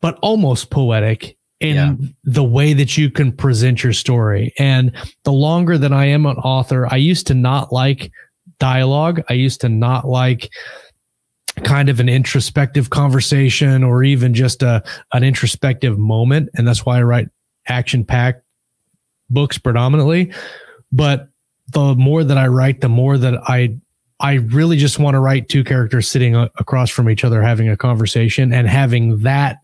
but 0.02 0.18
almost 0.20 0.68
poetic 0.68 1.38
in 1.60 1.74
yeah. 1.76 1.94
the 2.24 2.44
way 2.44 2.74
that 2.74 2.98
you 2.98 3.10
can 3.10 3.32
present 3.32 3.82
your 3.82 3.94
story. 3.94 4.52
And 4.58 4.92
the 5.22 5.32
longer 5.32 5.78
that 5.78 5.94
I 5.94 6.04
am 6.04 6.26
an 6.26 6.36
author, 6.36 6.86
I 6.92 6.96
used 6.96 7.26
to 7.28 7.34
not 7.34 7.72
like 7.72 8.12
dialogue. 8.58 9.22
I 9.30 9.32
used 9.32 9.62
to 9.62 9.70
not 9.70 10.06
like 10.06 10.50
kind 11.62 11.88
of 11.88 11.98
an 11.98 12.10
introspective 12.10 12.90
conversation 12.90 13.82
or 13.82 14.04
even 14.04 14.34
just 14.34 14.62
a 14.62 14.82
an 15.14 15.24
introspective 15.24 15.96
moment 15.98 16.50
and 16.54 16.66
that's 16.66 16.84
why 16.84 16.98
I 16.98 17.02
write 17.02 17.28
action 17.68 18.04
packed 18.04 18.44
books 19.30 19.58
predominantly 19.58 20.32
but 20.92 21.28
the 21.68 21.94
more 21.94 22.22
that 22.22 22.38
I 22.38 22.46
write 22.46 22.80
the 22.80 22.88
more 22.88 23.18
that 23.18 23.34
I 23.48 23.76
I 24.20 24.34
really 24.34 24.76
just 24.76 24.98
want 24.98 25.14
to 25.14 25.20
write 25.20 25.48
two 25.48 25.64
characters 25.64 26.08
sitting 26.08 26.36
a- 26.36 26.50
across 26.58 26.90
from 26.90 27.10
each 27.10 27.24
other 27.24 27.42
having 27.42 27.68
a 27.68 27.76
conversation 27.76 28.52
and 28.52 28.68
having 28.68 29.18
that 29.20 29.58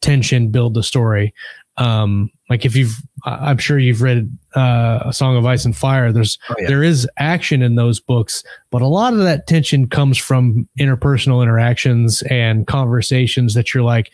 tension 0.00 0.50
build 0.50 0.74
the 0.74 0.82
story 0.82 1.34
um 1.76 2.30
like 2.48 2.64
if 2.64 2.74
you've 2.74 2.96
i'm 3.24 3.58
sure 3.58 3.78
you've 3.78 4.02
read 4.02 4.36
uh, 4.56 5.00
a 5.04 5.12
song 5.12 5.36
of 5.36 5.46
ice 5.46 5.64
and 5.64 5.76
fire 5.76 6.12
there's 6.12 6.38
oh, 6.48 6.54
yeah. 6.58 6.68
there 6.68 6.82
is 6.82 7.08
action 7.18 7.62
in 7.62 7.74
those 7.74 8.00
books 8.00 8.42
but 8.70 8.82
a 8.82 8.86
lot 8.86 9.12
of 9.12 9.20
that 9.20 9.46
tension 9.46 9.88
comes 9.88 10.18
from 10.18 10.68
interpersonal 10.78 11.42
interactions 11.42 12.22
and 12.22 12.66
conversations 12.66 13.54
that 13.54 13.72
you're 13.72 13.84
like 13.84 14.10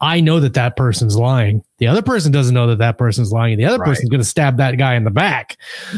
i 0.00 0.20
know 0.20 0.40
that 0.40 0.54
that 0.54 0.76
person's 0.76 1.16
lying 1.16 1.62
the 1.78 1.86
other 1.86 2.02
person 2.02 2.32
doesn't 2.32 2.54
know 2.54 2.66
that 2.66 2.78
that 2.78 2.98
person's 2.98 3.32
lying 3.32 3.56
the 3.58 3.64
other 3.64 3.78
right. 3.78 3.86
person's 3.86 4.08
going 4.08 4.20
to 4.20 4.24
stab 4.24 4.56
that 4.56 4.78
guy 4.78 4.94
in 4.94 5.04
the 5.04 5.10
back 5.10 5.56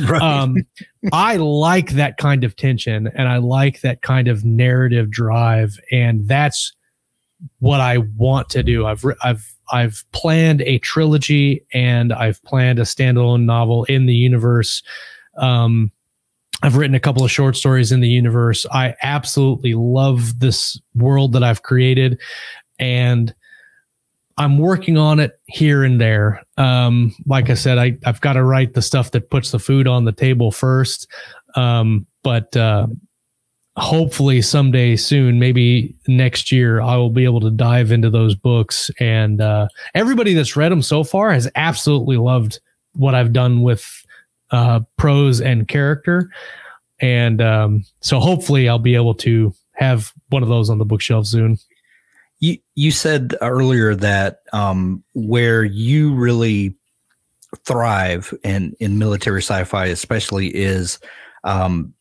right. 0.08 0.22
um, 0.22 0.56
i 1.12 1.36
like 1.36 1.90
that 1.90 2.16
kind 2.16 2.44
of 2.44 2.56
tension 2.56 3.08
and 3.14 3.28
i 3.28 3.36
like 3.36 3.80
that 3.80 4.02
kind 4.02 4.28
of 4.28 4.44
narrative 4.44 5.10
drive 5.10 5.78
and 5.90 6.26
that's 6.28 6.72
what 7.58 7.80
i 7.80 7.98
want 8.16 8.48
to 8.48 8.62
do 8.62 8.86
i've 8.86 9.04
i've 9.22 9.52
I've 9.72 10.04
planned 10.12 10.60
a 10.62 10.78
trilogy 10.78 11.64
and 11.72 12.12
I've 12.12 12.42
planned 12.44 12.78
a 12.78 12.82
standalone 12.82 13.44
novel 13.44 13.84
in 13.84 14.04
the 14.04 14.14
universe. 14.14 14.82
Um, 15.38 15.90
I've 16.62 16.76
written 16.76 16.94
a 16.94 17.00
couple 17.00 17.24
of 17.24 17.30
short 17.30 17.56
stories 17.56 17.90
in 17.90 18.00
the 18.00 18.08
universe. 18.08 18.66
I 18.70 18.94
absolutely 19.02 19.74
love 19.74 20.38
this 20.38 20.80
world 20.94 21.32
that 21.32 21.42
I've 21.42 21.62
created, 21.62 22.20
and 22.78 23.34
I'm 24.38 24.58
working 24.58 24.96
on 24.96 25.20
it 25.20 25.38
here 25.46 25.84
and 25.84 26.00
there. 26.00 26.42
Um, 26.56 27.14
like 27.26 27.50
I 27.50 27.54
said, 27.54 27.78
I, 27.78 27.96
I've 28.04 28.20
got 28.20 28.34
to 28.34 28.44
write 28.44 28.74
the 28.74 28.82
stuff 28.82 29.10
that 29.12 29.30
puts 29.30 29.50
the 29.50 29.58
food 29.58 29.86
on 29.86 30.04
the 30.04 30.12
table 30.12 30.50
first. 30.50 31.06
Um, 31.54 32.06
but 32.22 32.56
uh, 32.56 32.86
hopefully 33.76 34.42
someday 34.42 34.96
soon, 34.96 35.38
maybe 35.38 35.94
next 36.06 36.52
year, 36.52 36.80
I 36.80 36.96
will 36.96 37.10
be 37.10 37.24
able 37.24 37.40
to 37.40 37.50
dive 37.50 37.92
into 37.92 38.10
those 38.10 38.34
books. 38.34 38.90
And 38.98 39.40
uh, 39.40 39.68
everybody 39.94 40.34
that's 40.34 40.56
read 40.56 40.72
them 40.72 40.82
so 40.82 41.04
far 41.04 41.32
has 41.32 41.50
absolutely 41.54 42.16
loved 42.16 42.60
what 42.94 43.14
I've 43.14 43.32
done 43.32 43.62
with 43.62 43.86
uh, 44.50 44.80
prose 44.96 45.40
and 45.40 45.66
character. 45.66 46.30
And 47.00 47.40
um, 47.40 47.84
so 48.00 48.20
hopefully 48.20 48.68
I'll 48.68 48.78
be 48.78 48.94
able 48.94 49.14
to 49.14 49.54
have 49.72 50.12
one 50.28 50.42
of 50.42 50.48
those 50.48 50.70
on 50.70 50.78
the 50.78 50.84
bookshelf 50.84 51.26
soon. 51.26 51.58
You 52.42 52.58
you 52.74 52.90
said 52.90 53.34
earlier 53.40 53.94
that 53.94 54.40
um, 54.52 55.02
where 55.14 55.64
you 55.64 56.14
really 56.14 56.76
thrive 57.64 58.34
in 58.44 58.74
in 58.80 58.98
military 58.98 59.40
sci-fi, 59.40 59.86
especially, 59.86 60.48
is 60.48 60.98
um, 61.44 61.94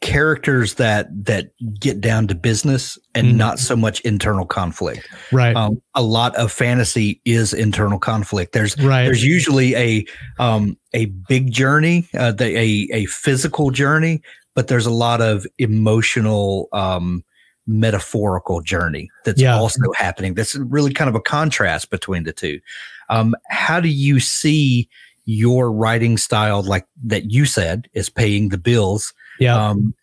characters 0.00 0.74
that 0.74 1.06
that 1.24 1.50
get 1.78 2.00
down 2.00 2.26
to 2.26 2.34
business 2.34 2.98
and 3.14 3.28
mm-hmm. 3.28 3.36
not 3.36 3.58
so 3.58 3.76
much 3.76 4.00
internal 4.00 4.44
conflict. 4.44 5.08
Right. 5.30 5.54
Um, 5.54 5.80
a 5.94 6.02
lot 6.02 6.34
of 6.36 6.50
fantasy 6.50 7.20
is 7.24 7.52
internal 7.52 7.98
conflict. 7.98 8.52
There's 8.52 8.76
right. 8.82 9.04
there's 9.04 9.24
usually 9.24 9.74
a 9.76 10.06
um, 10.38 10.76
a 10.92 11.06
big 11.28 11.52
journey, 11.52 12.08
uh, 12.18 12.32
the, 12.32 12.46
a 12.58 12.88
a 12.92 13.04
physical 13.06 13.70
journey, 13.70 14.22
but 14.54 14.68
there's 14.68 14.86
a 14.86 14.90
lot 14.90 15.20
of 15.20 15.46
emotional 15.58 16.68
um, 16.72 17.22
metaphorical 17.66 18.60
journey 18.60 19.10
that's 19.24 19.40
yeah. 19.40 19.56
also 19.56 19.80
happening. 19.96 20.34
That's 20.34 20.54
really 20.56 20.92
kind 20.92 21.08
of 21.08 21.14
a 21.14 21.20
contrast 21.20 21.90
between 21.90 22.24
the 22.24 22.32
two. 22.32 22.60
Um, 23.08 23.34
how 23.48 23.80
do 23.80 23.88
you 23.88 24.20
see 24.20 24.88
your 25.24 25.72
writing 25.72 26.16
style, 26.16 26.62
like 26.62 26.86
that 27.04 27.30
you 27.30 27.44
said, 27.44 27.88
is 27.94 28.08
paying 28.08 28.48
the 28.50 28.58
bills? 28.58 29.12
yeah 29.38 29.68
um, 29.68 29.94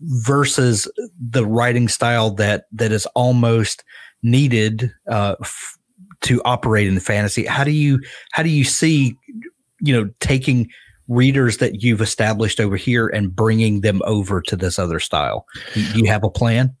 versus 0.00 0.90
the 1.18 1.44
writing 1.44 1.88
style 1.88 2.30
that 2.30 2.64
that 2.72 2.92
is 2.92 3.06
almost 3.14 3.84
needed 4.22 4.92
uh, 5.08 5.36
f- 5.40 5.78
to 6.20 6.40
operate 6.44 6.86
in 6.86 7.00
fantasy 7.00 7.44
how 7.44 7.64
do 7.64 7.70
you 7.70 8.00
how 8.32 8.42
do 8.42 8.48
you 8.48 8.64
see 8.64 9.16
you 9.80 9.92
know 9.92 10.08
taking 10.20 10.68
readers 11.08 11.58
that 11.58 11.82
you've 11.82 12.00
established 12.00 12.60
over 12.60 12.76
here 12.76 13.08
and 13.08 13.34
bringing 13.34 13.80
them 13.80 14.00
over 14.04 14.40
to 14.40 14.56
this 14.56 14.78
other 14.78 15.00
style 15.00 15.46
do 15.74 15.80
you 15.98 16.04
have 16.06 16.24
a 16.24 16.30
plan 16.30 16.74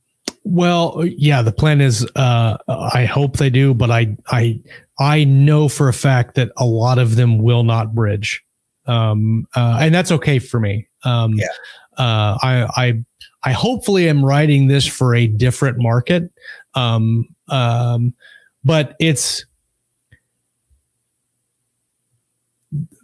well 0.44 1.04
yeah 1.04 1.40
the 1.42 1.52
plan 1.52 1.80
is 1.80 2.06
uh 2.16 2.56
i 2.68 3.04
hope 3.04 3.36
they 3.36 3.50
do 3.50 3.72
but 3.72 3.90
i 3.90 4.16
i 4.28 4.60
i 4.98 5.24
know 5.24 5.68
for 5.68 5.88
a 5.88 5.92
fact 5.92 6.34
that 6.34 6.50
a 6.56 6.64
lot 6.64 6.98
of 6.98 7.16
them 7.16 7.38
will 7.38 7.62
not 7.62 7.94
bridge 7.94 8.44
um 8.86 9.46
uh, 9.54 9.78
and 9.80 9.94
that's 9.94 10.10
okay 10.10 10.38
for 10.38 10.58
me 10.58 10.86
um, 11.04 11.34
yeah. 11.34 11.46
Uh, 11.98 12.38
I, 12.42 12.68
I, 12.76 13.04
I 13.44 13.52
hopefully 13.52 14.08
am 14.08 14.24
writing 14.24 14.68
this 14.68 14.86
for 14.86 15.14
a 15.14 15.26
different 15.26 15.78
market. 15.78 16.30
Um, 16.74 17.28
um, 17.48 18.14
but 18.64 18.94
it's 19.00 19.44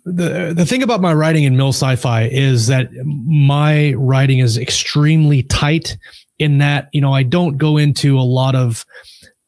the 0.05 0.55
the 0.57 0.64
thing 0.64 0.82
about 0.82 1.03
my 1.03 1.12
writing 1.12 1.45
in 1.45 1.57
mil 1.57 1.68
sci-fi 1.68 2.22
is 2.22 2.68
that 2.68 2.91
my 3.05 3.93
writing 3.95 4.39
is 4.39 4.57
extremely 4.57 5.43
tight 5.43 5.99
in 6.39 6.59
that 6.59 6.89
you 6.93 7.01
know 7.01 7.12
I 7.12 7.22
don't 7.22 7.57
go 7.57 7.76
into 7.76 8.18
a 8.18 8.22
lot 8.22 8.55
of 8.55 8.84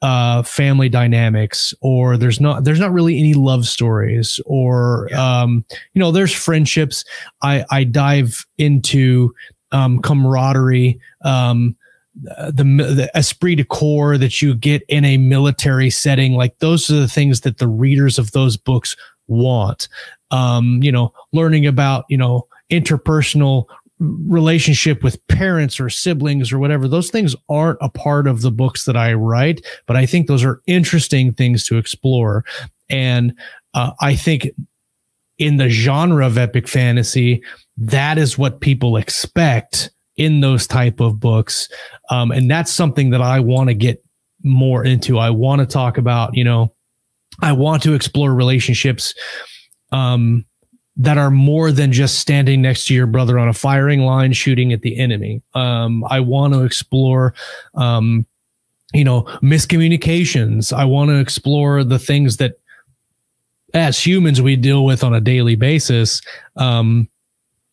uh, 0.02 0.42
family 0.42 0.88
dynamics 0.88 1.74
or 1.82 2.16
there's 2.16 2.40
not 2.40 2.64
there's 2.64 2.80
not 2.80 2.92
really 2.92 3.18
any 3.18 3.34
love 3.34 3.66
stories 3.66 4.40
or 4.46 5.08
yeah. 5.10 5.42
um, 5.42 5.64
you 5.92 6.00
know 6.00 6.10
there's 6.10 6.34
friendships. 6.34 7.04
I 7.42 7.64
i 7.70 7.84
dive 7.84 8.46
into 8.58 9.34
um, 9.72 10.00
camaraderie 10.00 10.98
um, 11.24 11.76
the 12.14 12.64
the 12.64 13.10
esprit 13.14 13.56
de 13.56 13.64
corps 13.64 14.18
that 14.18 14.40
you 14.40 14.54
get 14.54 14.82
in 14.88 15.04
a 15.04 15.18
military 15.18 15.90
setting. 15.90 16.34
Like 16.34 16.58
those 16.58 16.90
are 16.90 16.94
the 16.94 17.08
things 17.08 17.42
that 17.42 17.58
the 17.58 17.68
readers 17.68 18.18
of 18.18 18.32
those 18.32 18.56
books 18.56 18.96
want. 19.28 19.88
Um, 20.30 20.82
you 20.82 20.92
know 20.92 21.12
learning 21.32 21.66
about 21.66 22.06
you 22.08 22.16
know 22.16 22.46
interpersonal 22.70 23.66
relationship 24.00 25.02
with 25.02 25.24
parents 25.28 25.78
or 25.78 25.90
siblings 25.90 26.52
or 26.52 26.58
whatever 26.58 26.88
those 26.88 27.10
things 27.10 27.36
aren't 27.50 27.78
a 27.82 27.90
part 27.90 28.26
of 28.26 28.40
the 28.40 28.50
books 28.50 28.86
that 28.86 28.96
i 28.96 29.12
write 29.12 29.64
but 29.86 29.94
i 29.94 30.06
think 30.06 30.26
those 30.26 30.42
are 30.42 30.62
interesting 30.66 31.32
things 31.32 31.66
to 31.66 31.76
explore. 31.76 32.44
And 32.88 33.34
uh, 33.74 33.92
i 34.00 34.16
think 34.16 34.50
in 35.38 35.56
the 35.56 35.68
genre 35.68 36.26
of 36.26 36.38
epic 36.38 36.66
fantasy 36.66 37.42
that 37.76 38.18
is 38.18 38.38
what 38.38 38.60
people 38.60 38.96
expect 38.96 39.90
in 40.16 40.40
those 40.40 40.66
type 40.66 41.00
of 41.00 41.18
books. 41.18 41.66
Um, 42.10 42.30
and 42.30 42.50
that's 42.50 42.72
something 42.72 43.10
that 43.10 43.22
i 43.22 43.40
want 43.40 43.68
to 43.68 43.74
get 43.74 44.02
more 44.42 44.84
into. 44.84 45.18
I 45.18 45.30
want 45.30 45.60
to 45.60 45.66
talk 45.66 45.98
about 45.98 46.34
you 46.34 46.44
know 46.44 46.74
i 47.42 47.52
want 47.52 47.82
to 47.82 47.94
explore 47.94 48.32
relationships 48.34 49.14
um, 49.92 50.44
that 51.00 51.16
are 51.16 51.30
more 51.30 51.72
than 51.72 51.92
just 51.92 52.18
standing 52.18 52.60
next 52.60 52.86
to 52.86 52.94
your 52.94 53.06
brother 53.06 53.38
on 53.38 53.48
a 53.48 53.54
firing 53.54 54.00
line 54.00 54.34
shooting 54.34 54.70
at 54.70 54.82
the 54.82 54.98
enemy. 54.98 55.40
Um, 55.54 56.04
I 56.04 56.20
want 56.20 56.52
to 56.52 56.62
explore, 56.62 57.32
um, 57.74 58.26
you 58.92 59.02
know, 59.02 59.22
miscommunications. 59.42 60.74
I 60.74 60.84
want 60.84 61.08
to 61.08 61.18
explore 61.18 61.84
the 61.84 61.98
things 61.98 62.36
that, 62.36 62.60
as 63.72 64.04
humans, 64.04 64.42
we 64.42 64.56
deal 64.56 64.84
with 64.84 65.02
on 65.02 65.14
a 65.14 65.22
daily 65.22 65.56
basis, 65.56 66.20
um, 66.56 67.08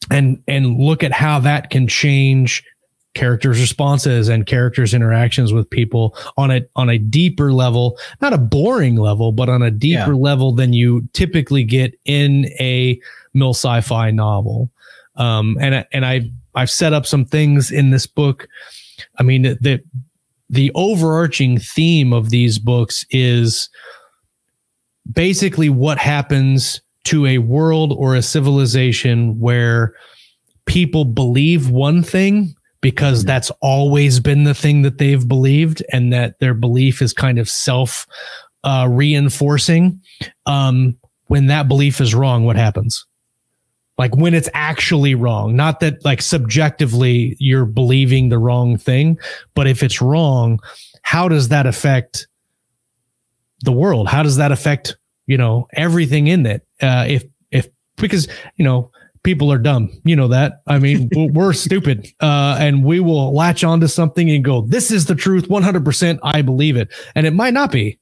and 0.10 0.42
and 0.48 0.78
look 0.80 1.04
at 1.04 1.12
how 1.12 1.40
that 1.40 1.70
can 1.70 1.86
change 1.86 2.64
characters 3.18 3.60
responses 3.60 4.30
and 4.30 4.46
characters 4.46 4.94
interactions 4.94 5.52
with 5.52 5.68
people 5.72 6.16
on 6.38 6.52
a 6.52 6.62
on 6.76 6.88
a 6.88 7.00
deeper 7.00 7.52
level 7.52 7.98
not 8.22 8.32
a 8.32 8.38
boring 8.38 8.96
level 8.96 9.32
but 9.32 9.50
on 9.50 9.64
a 9.64 9.72
deeper 9.72 10.14
yeah. 10.14 10.20
level 10.20 10.52
than 10.52 10.72
you 10.72 11.02
typically 11.14 11.64
get 11.64 12.00
in 12.06 12.46
a 12.60 13.00
mil 13.34 13.56
sci-fi 13.56 14.12
novel 14.12 14.70
um 15.16 15.58
and 15.60 15.84
and 15.92 16.06
i 16.06 16.22
i've 16.54 16.70
set 16.70 16.94
up 16.94 17.08
some 17.08 17.26
things 17.26 17.72
in 17.72 17.90
this 17.90 18.06
book 18.06 18.48
i 19.18 19.24
mean 19.24 19.42
that 19.42 19.82
the 20.52 20.72
overarching 20.76 21.58
theme 21.58 22.14
of 22.14 22.30
these 22.30 22.60
books 22.60 23.04
is 23.10 23.68
basically 25.12 25.70
what 25.70 25.98
happens 25.98 26.82
to 27.06 27.26
a 27.26 27.40
world 27.40 27.94
or 27.98 28.14
a 28.16 28.22
civilization 28.22 29.40
where 29.40 29.96
people 30.66 31.04
believe 31.04 31.72
one 31.72 32.04
thing 32.04 32.54
because 32.88 33.26
that's 33.26 33.52
always 33.60 34.18
been 34.22 34.46
the 34.46 34.54
thing 34.54 34.84
that 34.84 34.98
they've 34.98 35.28
believed 35.28 35.84
and 35.92 36.14
that 36.14 36.40
their 36.40 36.54
belief 36.54 37.02
is 37.02 37.12
kind 37.12 37.38
of 37.38 37.50
self 37.50 38.08
uh, 38.64 38.88
reinforcing. 38.90 40.00
Um, 40.46 40.98
when 41.26 41.48
that 41.48 41.68
belief 41.68 42.00
is 42.00 42.16
wrong 42.16 42.46
what 42.46 42.56
happens? 42.56 43.06
Like 43.98 44.16
when 44.16 44.34
it's 44.34 44.48
actually 44.54 45.16
wrong 45.16 45.54
not 45.54 45.82
that 45.82 46.06
like 46.06 46.22
subjectively 46.22 47.36
you're 47.40 47.66
believing 47.66 48.30
the 48.30 48.40
wrong 48.40 48.78
thing 48.78 49.20
but 49.54 49.68
if 49.68 49.84
it's 49.84 50.02
wrong 50.02 50.58
how 51.02 51.28
does 51.28 51.50
that 51.50 51.66
affect 51.66 52.30
the 53.64 53.74
world? 53.74 54.08
How 54.08 54.24
does 54.24 54.38
that 54.38 54.54
affect 54.54 54.96
you 55.26 55.38
know 55.38 55.68
everything 55.74 56.28
in 56.28 56.46
it? 56.46 56.66
Uh 56.82 57.04
if 57.06 57.26
if 57.52 57.68
because 57.98 58.30
you 58.56 58.64
know 58.64 58.92
people 59.28 59.52
are 59.52 59.58
dumb. 59.58 59.90
You 60.06 60.16
know 60.16 60.30
that. 60.30 60.62
I 60.68 60.80
mean 60.80 61.10
we're 61.34 61.52
stupid. 61.52 62.08
Uh 62.22 62.56
and 62.62 62.86
we 62.86 63.02
will 63.02 63.34
latch 63.36 63.62
onto 63.62 63.88
something 63.88 64.30
and 64.32 64.42
go 64.42 64.62
this 64.62 64.90
is 64.90 65.06
the 65.08 65.16
truth. 65.16 65.50
100% 65.50 66.20
i 66.24 66.42
believe 66.42 66.78
it. 66.78 66.88
And 67.14 67.28
it 67.28 67.34
might 67.34 67.54
not 67.54 67.70
be. 67.70 68.00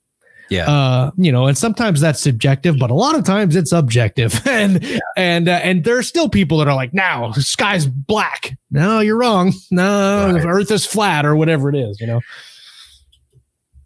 Yeah. 0.51 0.69
uh 0.69 1.09
you 1.17 1.31
know 1.31 1.47
and 1.47 1.57
sometimes 1.57 1.99
that's 1.99 2.21
subjective 2.21 2.77
but 2.77 2.91
a 2.91 2.93
lot 2.93 3.15
of 3.17 3.23
times 3.23 3.55
it's 3.55 3.71
objective. 3.71 4.39
And 4.47 4.85
and 5.17 5.49
uh, 5.49 5.59
and 5.63 5.83
there 5.83 5.97
are 5.97 6.03
still 6.03 6.29
people 6.29 6.59
that 6.59 6.67
are 6.67 6.75
like 6.75 6.93
now 6.93 7.31
the 7.31 7.41
sky's 7.41 7.87
black. 7.87 8.55
No 8.69 8.99
you're 8.99 9.17
wrong. 9.17 9.51
No 9.71 10.31
Right. 10.31 10.39
the 10.43 10.47
earth 10.47 10.69
is 10.69 10.85
flat 10.85 11.25
or 11.25 11.35
whatever 11.35 11.69
it 11.69 11.75
is 11.75 11.99
you 11.99 12.05
know? 12.05 12.21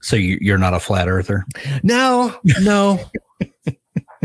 So 0.01 0.17
you, 0.17 0.37
you're 0.41 0.57
not 0.57 0.73
a 0.73 0.79
flat 0.81 1.07
earther. 1.07 1.45
no 1.83 2.35
no 2.61 2.99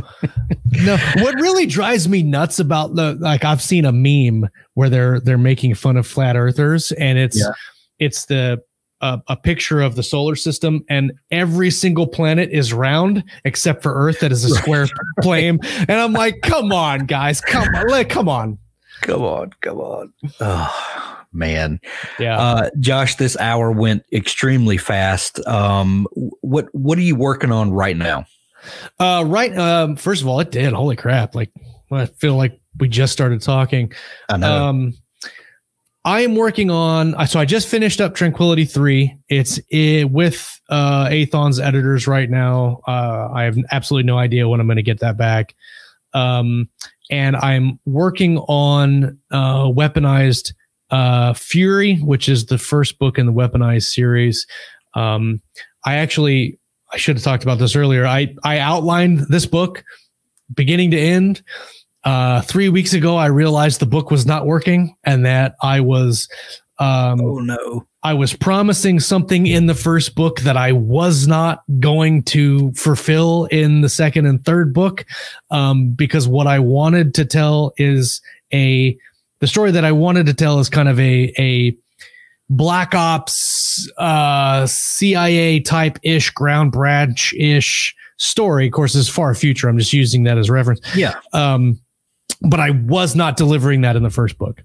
no 0.84 0.97
what 1.18 1.34
really 1.36 1.66
drives 1.66 2.09
me 2.09 2.22
nuts 2.22 2.59
about 2.59 2.95
the 2.97 3.14
like 3.20 3.45
i've 3.45 3.62
seen 3.62 3.84
a 3.84 3.92
meme 3.92 4.49
where 4.74 4.88
they're 4.88 5.20
they're 5.20 5.38
making 5.38 5.74
fun 5.74 5.97
of 5.97 6.07
flat 6.07 6.36
earthers 6.36 6.90
and 6.92 7.18
it's 7.18 7.38
Yeah. 7.38 7.53
it's 7.99 8.26
the 8.26 8.62
uh, 9.01 9.18
a 9.28 9.36
picture 9.36 9.80
of 9.82 9.97
the 9.97 10.03
solar 10.03 10.34
system 10.34 10.82
and 10.88 11.12
every 11.30 11.70
single 11.70 12.07
planet 12.07 12.49
is 12.51 12.72
round 12.72 13.22
except 13.45 13.82
for 13.82 13.92
earth 13.95 14.20
that 14.20 14.32
is 14.32 14.45
a 14.45 14.51
square 14.55 14.86
plane 15.20 15.59
and 15.88 15.92
i'm 15.92 16.12
like 16.12 16.40
come 16.42 16.72
on 16.72 17.07
guys 17.07 17.40
come 17.40 17.68
on 17.74 17.86
like, 17.88 18.09
come 18.09 18.28
on 18.28 18.59
Come 19.03 19.22
on, 19.22 19.51
come 19.61 19.78
on. 19.80 20.12
Oh 20.40 21.16
man, 21.32 21.78
yeah 22.18 22.38
uh, 22.40 22.70
Josh, 22.78 23.16
this 23.16 23.36
hour 23.38 23.70
went 23.72 24.03
extremely 24.12 24.78
fast. 24.78 25.45
Um, 25.47 26.07
what 26.40 26.68
what 26.72 26.97
are 26.97 27.03
you 27.03 27.16
working 27.16 27.51
on 27.53 27.72
right 27.72 27.97
now? 27.97 28.24
Uh 28.99 29.25
right 29.27 29.57
um 29.57 29.97
first 29.97 30.23
of 30.23 30.29
all 30.29 30.41
it 30.41 30.51
did 30.51 30.73
holy 30.73 30.97
crap 30.97 31.35
like 31.35 31.51
i 31.91 32.07
feel 32.07 32.37
like 32.37 32.61
we 32.79 32.89
just 32.89 33.12
started 33.12 33.41
talking 33.41 33.93
I 34.29 34.37
know. 34.37 34.65
Um, 34.67 34.95
I 36.05 36.21
am 36.21 36.35
working 36.35 36.71
on. 36.71 37.15
So 37.27 37.41
I 37.41 37.47
just 37.47 37.67
finished 37.67 38.01
up 38.01 38.15
Tranquility 38.15 38.67
Three. 38.67 39.17
It's 39.29 39.59
i 39.73 40.05
with 40.05 40.61
uh, 40.69 41.07
Aethon's 41.07 41.59
editors 41.59 42.07
right 42.07 42.29
now. 42.29 42.81
Uh, 42.87 43.31
I 43.33 43.45
have 43.45 43.57
absolutely 43.71 44.07
no 44.07 44.19
idea 44.19 44.49
when 44.49 44.61
I'm 44.61 44.67
going 44.67 44.77
to 44.77 44.83
get 44.83 45.01
that 45.01 45.17
back. 45.17 45.55
Um, 46.12 46.69
and 47.11 47.37
I'm 47.37 47.79
working 47.87 48.39
on 48.39 49.19
uh, 49.31 49.65
Weaponized 49.65 50.53
uh, 50.91 51.33
Fury, 51.35 51.97
which 51.97 52.29
is 52.29 52.47
the 52.47 52.59
first 52.59 52.99
book 52.99 53.19
in 53.19 53.27
the 53.27 53.33
Weaponized 53.33 53.93
series. 53.93 54.47
Um, 54.95 55.41
I 55.87 55.97
actually 55.97 56.59
I 56.95 56.97
should 56.97 57.16
have 57.16 57.24
talked 57.24 57.42
about 57.42 57.59
this 57.59 57.74
earlier. 57.74 58.07
I 58.07 58.34
I 58.45 58.61
outlined 58.61 59.26
this 59.28 59.47
book 59.47 59.84
beginning 60.55 60.92
to 60.92 60.99
end. 60.99 61.42
Uh, 62.05 62.42
three 62.42 62.68
weeks 62.68 62.92
ago, 62.92 63.16
I 63.16 63.26
realized 63.26 63.80
the 63.80 63.86
book 63.86 64.11
was 64.11 64.26
not 64.26 64.47
working 64.47 64.95
and 65.05 65.26
that 65.26 65.57
I 65.61 65.80
was 65.80 66.28
um, 66.78 67.20
oh 67.20 67.38
no. 67.38 67.86
I 68.05 68.14
was 68.14 68.32
promising 68.32 69.01
something 69.01 69.47
in 69.47 69.66
the 69.66 69.74
first 69.74 70.14
book 70.14 70.40
that 70.40 70.57
I 70.57 70.72
was 70.72 71.26
not 71.26 71.64
going 71.80 72.22
to 72.24 72.72
fulfill 72.74 73.47
in 73.47 73.80
the 73.80 73.88
second 73.88 74.26
and 74.26 74.45
third 74.45 74.72
book, 74.72 75.05
um, 75.51 75.90
because 75.90 76.28
what 76.28 76.47
I 76.47 76.61
wanted 76.61 77.14
to 77.14 77.24
tell 77.24 77.72
is 77.76 78.20
a 78.53 78.97
the 79.40 79.47
story 79.49 79.72
that 79.72 79.84
I 79.84 79.92
wanted 79.92 80.26
to 80.26 80.34
tell 80.34 80.61
is 80.61 80.68
kind 80.68 80.88
of 80.88 81.01
a 81.01 81.32
a 81.38 81.76
black 82.51 82.95
ops 82.95 83.90
uh 83.99 84.66
cia 84.66 85.61
type 85.61 85.99
ish 86.03 86.30
ground 86.30 86.72
branch 86.72 87.34
ish 87.38 87.95
story. 88.18 88.66
Of 88.66 88.72
course 88.72 88.95
it's 88.95 89.09
far 89.09 89.34
future. 89.34 89.68
I'm 89.68 89.78
just 89.78 89.92
using 89.92 90.24
that 90.24 90.38
as 90.38 90.51
reference. 90.51 90.80
Yeah. 90.97 91.14
um 91.32 91.80
but 92.47 92.61
i 92.61 92.70
was 92.70 93.14
not 93.14 93.36
delivering 93.36 93.80
that 93.82 93.97
in 93.97 94.03
the 94.03 94.11
first 94.11 94.38
book. 94.38 94.62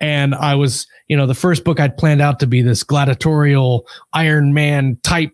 And 0.00 0.34
i 0.34 0.54
was 0.54 0.86
you 1.08 1.16
know 1.16 1.26
the 1.26 1.34
first 1.34 1.64
book 1.64 1.80
i'd 1.80 1.96
planned 1.96 2.20
out 2.20 2.38
to 2.40 2.46
be 2.46 2.62
this 2.62 2.82
gladiatorial 2.82 3.86
iron 4.12 4.54
man 4.54 4.98
type 5.02 5.32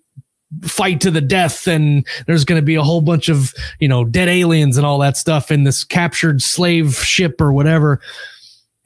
fight 0.62 1.00
to 1.00 1.10
the 1.10 1.20
death 1.20 1.66
and 1.66 2.06
there's 2.26 2.44
going 2.44 2.60
to 2.60 2.64
be 2.64 2.76
a 2.76 2.82
whole 2.82 3.00
bunch 3.00 3.28
of 3.28 3.52
you 3.80 3.88
know 3.88 4.04
dead 4.04 4.28
aliens 4.28 4.76
and 4.76 4.86
all 4.86 4.98
that 4.98 5.16
stuff 5.16 5.50
in 5.50 5.64
this 5.64 5.84
captured 5.84 6.40
slave 6.40 6.94
ship 6.94 7.40
or 7.40 7.52
whatever 7.52 8.00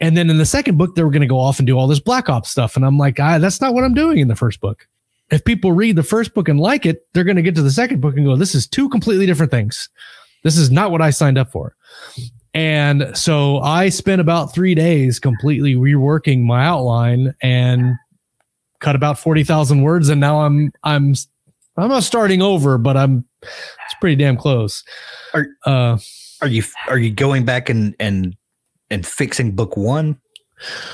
and 0.01 0.17
then 0.17 0.31
in 0.31 0.39
the 0.39 0.47
second 0.47 0.77
book 0.79 0.95
they 0.95 1.03
were 1.03 1.11
going 1.11 1.21
to 1.23 1.27
go 1.27 1.39
off 1.41 1.59
and 1.59 1.67
do 1.67 1.77
all 1.79 1.87
this 1.87 2.01
black 2.01 2.29
ops 2.29 2.51
stuff 2.51 2.77
and 2.77 2.85
i'm 2.85 2.99
like 2.99 3.19
ah, 3.21 3.39
that's 3.39 3.61
not 3.61 3.75
what 3.75 3.85
i'm 3.85 3.95
doing 3.95 4.19
in 4.19 4.29
the 4.29 4.37
first 4.37 4.61
book 4.61 4.87
if 5.31 5.45
people 5.45 5.73
read 5.73 5.97
the 5.97 6.03
first 6.03 6.35
book 6.35 6.49
and 6.49 6.61
like 6.61 6.87
it 6.87 7.07
they're 7.13 7.25
going 7.25 7.37
to 7.37 7.43
get 7.43 7.55
to 7.55 7.63
the 7.63 7.71
second 7.71 8.01
book 8.01 8.17
and 8.17 8.25
go 8.25 8.37
this 8.37 8.55
is 8.55 8.67
two 8.67 8.89
completely 8.89 9.27
different 9.27 9.51
things 9.51 9.89
this 10.45 10.57
is 10.57 10.71
not 10.71 10.91
what 10.91 11.03
i 11.03 11.11
signed 11.11 11.39
up 11.39 11.51
for 11.51 11.75
and 12.55 13.17
so 13.17 13.59
I 13.59 13.91
spent 13.91 14.21
about 14.21 14.55
three 14.55 14.75
days 14.75 15.21
completely 15.21 15.75
reworking 15.75 16.43
my 16.43 16.65
outline 16.65 17.35
and 17.43 17.95
cut 18.81 18.97
about 18.97 19.19
forty 19.19 19.45
thousand 19.45 19.83
words. 19.83 20.09
And 20.09 20.21
now 20.21 20.41
I'm 20.41 20.73
I'm 20.83 21.15
I'm 21.77 21.89
not 21.89 22.03
starting 22.05 22.41
over, 22.43 22.79
but 22.79 22.97
I'm 22.97 23.25
it's 23.43 23.95
pretty 24.01 24.17
damn 24.17 24.37
close. 24.37 24.83
Are- 25.35 25.47
uh, 25.67 25.99
Are 26.41 26.49
you 26.49 26.65
are 26.89 26.99
you 26.99 27.11
going 27.13 27.45
back 27.45 27.69
and 27.69 27.95
and 28.01 28.35
and 28.91 29.07
fixing 29.07 29.53
book 29.53 29.77
one? 29.77 30.19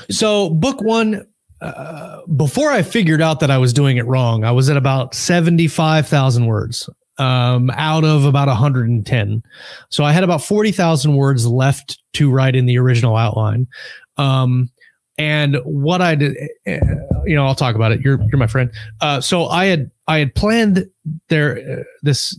so 0.09 0.49
book 0.49 0.81
one. 0.81 1.25
Uh, 1.61 2.21
before 2.35 2.69
I 2.69 2.83
figured 2.83 3.21
out 3.21 3.39
that 3.39 3.49
I 3.49 3.57
was 3.57 3.73
doing 3.73 3.97
it 3.97 4.05
wrong, 4.05 4.43
I 4.43 4.51
was 4.51 4.69
at 4.69 4.77
about 4.77 5.15
seventy-five 5.15 6.07
thousand 6.07 6.47
words 6.47 6.89
um, 7.17 7.69
out 7.71 8.03
of 8.03 8.25
about 8.25 8.47
110. 8.47 9.43
So 9.89 10.03
I 10.03 10.11
had 10.11 10.23
about 10.23 10.43
40,000 10.43 11.15
words 11.15 11.47
left 11.47 12.01
to 12.13 12.29
write 12.31 12.55
in 12.55 12.65
the 12.65 12.77
original 12.77 13.15
outline. 13.15 13.67
Um, 14.17 14.69
and 15.17 15.57
what 15.63 16.01
I 16.01 16.15
did, 16.15 16.35
eh, 16.65 16.79
you 17.25 17.35
know, 17.35 17.45
I'll 17.45 17.55
talk 17.55 17.75
about 17.75 17.93
it. 17.93 18.01
You're 18.01 18.21
you're 18.23 18.37
my 18.37 18.47
friend. 18.47 18.69
Uh, 18.99 19.21
so 19.21 19.45
I 19.45 19.65
had 19.65 19.89
I 20.07 20.19
had 20.19 20.35
planned 20.35 20.89
there 21.29 21.79
uh, 21.79 21.83
this. 22.01 22.37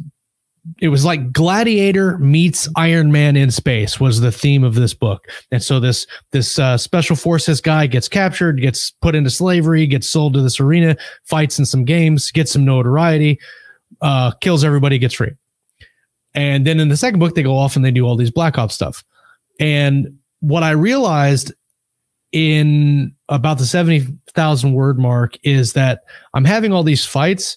It 0.81 0.89
was 0.89 1.05
like 1.05 1.33
Gladiator 1.33 2.19
meets 2.19 2.69
Iron 2.77 3.13
Man 3.13 3.37
in 3.37 3.51
space 3.51 4.01
was 4.01 4.21
the 4.21 4.33
theme 4.33 4.65
of 4.65 4.75
this 4.75 4.95
book, 4.95 5.29
and 5.51 5.63
so 5.63 5.81
this 5.81 6.07
this 6.33 6.59
uh, 6.59 6.77
special 6.77 7.17
forces 7.17 7.61
guy 7.61 7.87
gets 7.87 8.09
captured, 8.09 8.61
gets 8.61 8.91
put 8.91 9.15
into 9.15 9.31
slavery, 9.31 9.87
gets 9.87 10.09
sold 10.09 10.35
to 10.35 10.43
this 10.43 10.59
arena, 10.61 10.97
fights 11.25 11.59
in 11.59 11.67
some 11.67 11.85
games, 11.85 12.31
gets 12.33 12.53
some 12.53 12.65
notoriety, 12.65 13.39
uh, 14.01 14.33
kills 14.41 14.65
everybody, 14.65 14.99
gets 14.99 15.15
free. 15.15 15.33
And 16.35 16.67
then 16.67 16.81
in 16.81 16.89
the 16.89 16.97
second 16.97 17.19
book, 17.19 17.35
they 17.35 17.43
go 17.43 17.57
off 17.57 17.77
and 17.77 17.85
they 17.85 17.91
do 17.91 18.05
all 18.05 18.17
these 18.17 18.31
Black 18.31 18.59
Ops 18.59 18.75
stuff. 18.75 19.03
And 19.59 20.19
what 20.41 20.63
I 20.63 20.71
realized 20.71 21.53
in 22.33 23.15
about 23.29 23.57
the 23.59 23.65
70,000 23.65 24.73
word 24.75 24.99
mark 24.99 25.39
is 25.43 25.73
that 25.73 26.03
I'm 26.35 26.45
having 26.45 26.73
all 26.73 26.83
these 26.83 27.07
fights, 27.07 27.57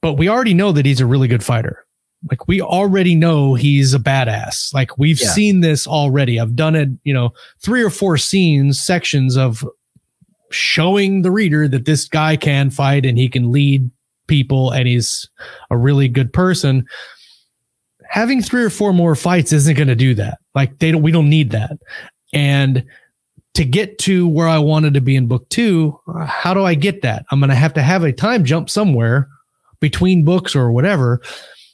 but 0.00 0.14
we 0.14 0.28
already 0.28 0.54
know 0.54 0.72
that 0.72 0.84
he's 0.84 1.00
a 1.00 1.06
really 1.06 1.28
good 1.28 1.44
fighter. 1.44 1.86
Like 2.30 2.46
we 2.46 2.60
already 2.60 3.14
know 3.14 3.54
he's 3.54 3.94
a 3.94 3.98
badass. 3.98 4.72
Like 4.72 4.96
we've 4.98 5.20
Yeah. 5.20 5.28
seen 5.30 5.60
this 5.60 5.86
already. 5.86 6.38
I've 6.38 6.54
done 6.56 6.74
it, 6.76 6.88
you 7.04 7.12
know, 7.12 7.32
three 7.60 7.82
or 7.82 7.90
four 7.90 8.16
scenes, 8.16 8.80
sections 8.80 9.36
of 9.36 9.64
showing 10.50 11.22
the 11.22 11.30
reader 11.30 11.66
that 11.68 11.84
this 11.86 12.06
guy 12.06 12.36
can 12.36 12.70
fight 12.70 13.06
and 13.06 13.16
he 13.18 13.28
can 13.28 13.50
lead 13.50 13.90
people 14.28 14.70
and 14.70 14.86
he's 14.86 15.28
a 15.70 15.76
really 15.76 16.08
good 16.08 16.32
person 16.32 16.86
having 18.08 18.42
three 18.42 18.62
or 18.62 18.70
four 18.70 18.92
more 18.92 19.14
fights 19.16 19.52
isn't 19.52 19.76
going 19.76 19.88
to 19.88 19.94
do 19.96 20.14
that 20.14 20.38
like 20.54 20.78
they 20.78 20.92
don't 20.92 21.02
we 21.02 21.10
don't 21.10 21.28
need 21.30 21.50
that 21.50 21.72
and 22.32 22.84
to 23.54 23.64
get 23.64 23.98
to 23.98 24.28
where 24.28 24.46
i 24.46 24.58
wanted 24.58 24.94
to 24.94 25.00
be 25.00 25.16
in 25.16 25.26
book 25.26 25.46
two 25.48 25.98
uh, 26.14 26.24
how 26.26 26.54
do 26.54 26.64
i 26.64 26.74
get 26.74 27.02
that 27.02 27.24
i'm 27.30 27.40
going 27.40 27.50
to 27.50 27.54
have 27.56 27.72
to 27.74 27.82
have 27.82 28.04
a 28.04 28.12
time 28.12 28.44
jump 28.44 28.68
somewhere 28.70 29.28
between 29.80 30.24
books 30.24 30.54
or 30.54 30.70
whatever 30.70 31.20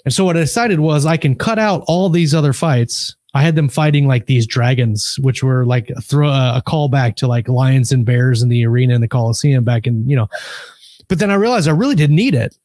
and 0.09 0.15
so 0.15 0.25
what 0.25 0.37
i 0.37 0.41
decided 0.41 0.81
was 0.81 1.07
i 1.07 1.17
can 1.17 1.35
cut 1.35 1.59
out 1.59 1.85
all 1.87 2.09
these 2.09 2.35
other 2.35 2.53
fights 2.53 3.15
i 3.35 3.43
had 3.43 3.55
them 3.55 3.69
fighting 3.69 4.07
like 4.07 4.27
these 4.27 4.47
dragons 4.47 5.19
which 5.21 5.43
were 5.43 5.67
like 5.67 5.91
a 5.91 6.01
throw 6.01 6.29
a 6.29 6.63
callback 6.67 7.15
to 7.17 7.27
like 7.27 7.49
lions 7.49 7.93
and 7.93 8.05
bears 8.05 8.43
in 8.43 8.49
the 8.49 8.65
arena 8.67 8.95
in 8.95 9.01
the 9.01 9.09
coliseum 9.09 9.63
back 9.63 9.87
in 9.87 10.09
you 10.09 10.17
know 10.17 10.29
but 11.09 11.19
then 11.19 11.31
I 11.31 11.35
realized 11.35 11.69
I 11.69 11.73
really 11.73 11.95
didn't 11.95 12.17
need 12.17 12.35
it 12.35 12.57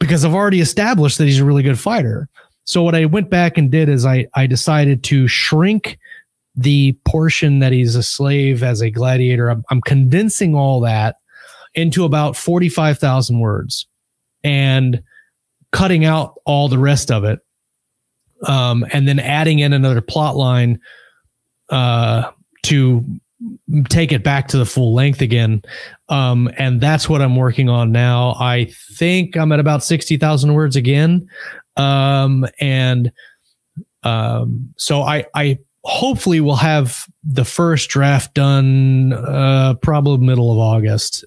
because 0.00 0.24
I've 0.24 0.34
already 0.34 0.60
established 0.60 1.18
that 1.18 1.24
he's 1.24 1.38
a 1.38 1.44
really 1.44 1.62
good 1.62 1.78
fighter. 1.78 2.28
So 2.64 2.82
what 2.82 2.94
I 2.94 3.04
went 3.04 3.30
back 3.30 3.56
and 3.56 3.70
did 3.70 3.88
is 3.88 4.04
I 4.04 4.26
I 4.34 4.46
decided 4.46 5.04
to 5.04 5.28
shrink 5.28 5.98
the 6.56 6.92
portion 7.04 7.60
that 7.60 7.72
he's 7.72 7.96
a 7.96 8.02
slave 8.02 8.62
as 8.62 8.80
a 8.80 8.90
gladiator. 8.90 9.48
I'm, 9.48 9.64
I'm 9.70 9.80
condensing 9.80 10.54
all 10.54 10.80
that 10.80 11.16
into 11.74 12.04
about 12.04 12.36
45,000 12.36 13.40
words 13.40 13.88
and 14.44 15.02
cutting 15.74 16.04
out 16.04 16.38
all 16.46 16.68
the 16.68 16.78
rest 16.78 17.10
of 17.10 17.24
it. 17.24 17.40
Um, 18.46 18.86
and 18.92 19.08
then 19.08 19.18
adding 19.18 19.58
in 19.58 19.72
another 19.72 20.00
plot 20.00 20.36
line 20.36 20.78
uh, 21.68 22.30
to 22.62 23.04
take 23.88 24.12
it 24.12 24.22
back 24.22 24.48
to 24.48 24.56
the 24.56 24.66
full 24.66 24.94
length 24.94 25.20
again. 25.20 25.62
Um, 26.08 26.48
and 26.58 26.80
that's 26.80 27.08
what 27.08 27.20
I'm 27.20 27.34
working 27.34 27.68
on 27.68 27.90
now. 27.90 28.36
I 28.38 28.70
think 28.92 29.36
I'm 29.36 29.50
at 29.50 29.58
about 29.58 29.82
60,000 29.82 30.54
words 30.54 30.76
again. 30.76 31.28
Um, 31.76 32.46
and 32.60 33.10
um, 34.04 34.72
so 34.76 35.02
I, 35.02 35.26
I 35.34 35.58
hopefully 35.82 36.40
we'll 36.40 36.54
have 36.54 37.06
the 37.24 37.44
first 37.44 37.90
draft 37.90 38.34
done 38.34 39.12
uh, 39.12 39.74
probably 39.82 40.24
middle 40.24 40.52
of 40.52 40.58
August. 40.58 41.24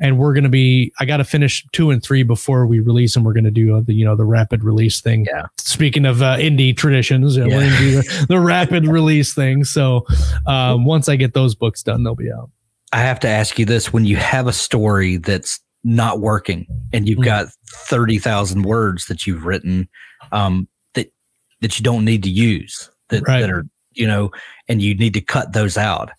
And 0.00 0.18
we're 0.18 0.34
going 0.34 0.44
to 0.44 0.50
be 0.50 0.92
i 0.98 1.04
got 1.04 1.18
to 1.18 1.24
finish 1.24 1.64
two 1.72 1.90
and 1.90 2.02
three 2.02 2.22
before 2.22 2.66
we 2.66 2.80
release 2.80 3.16
and 3.16 3.24
we're 3.24 3.32
going 3.32 3.44
to 3.44 3.50
do 3.50 3.80
the 3.82 3.94
you 3.94 4.04
know 4.04 4.16
the 4.16 4.24
rapid 4.24 4.64
release 4.64 5.00
thing 5.00 5.24
yeah 5.26 5.46
speaking 5.58 6.04
of 6.04 6.20
uh, 6.20 6.36
indie 6.36 6.76
traditions 6.76 7.36
yeah. 7.36 7.44
we're 7.44 7.50
going 7.50 7.70
to 7.70 7.78
do 7.78 7.90
the, 7.90 8.26
the, 8.30 8.40
rapid 8.40 8.86
release 8.88 9.34
thing 9.34 9.64
so 9.64 10.04
um, 10.46 10.84
once 10.84 11.08
i 11.08 11.16
get 11.16 11.32
those 11.34 11.54
books 11.54 11.82
done 11.82 12.02
they'll 12.02 12.14
be 12.14 12.30
out 12.30 12.50
i 12.92 12.98
have 12.98 13.20
to 13.20 13.28
ask 13.28 13.58
you 13.58 13.64
this 13.64 13.92
when 13.92 14.04
you 14.04 14.16
have 14.16 14.46
a 14.46 14.52
story 14.52 15.16
that's 15.16 15.60
not 15.84 16.20
working 16.20 16.66
and 16.92 17.06
you've 17.06 17.18
mm-hmm. 17.18 17.44
got 17.44 17.48
30,000 17.68 18.62
words 18.62 19.06
that 19.06 19.26
you've 19.26 19.44
written 19.44 19.88
um, 20.32 20.66
that 20.94 21.12
that 21.60 21.78
you 21.78 21.84
don't 21.84 22.04
need 22.04 22.22
to 22.22 22.30
use 22.30 22.90
that, 23.10 23.22
right. 23.28 23.40
that 23.42 23.50
are 23.50 23.66
you 23.92 24.06
know 24.06 24.30
and 24.66 24.80
you 24.82 24.94
need 24.94 25.14
to 25.14 25.20
cut 25.20 25.52
those 25.52 25.76
out 25.76 26.10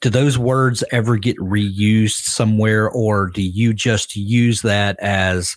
do 0.00 0.10
those 0.10 0.38
words 0.38 0.84
ever 0.92 1.16
get 1.16 1.36
reused 1.38 2.24
somewhere 2.24 2.88
or 2.90 3.28
do 3.28 3.42
you 3.42 3.74
just 3.74 4.16
use 4.16 4.62
that 4.62 4.98
as 5.00 5.56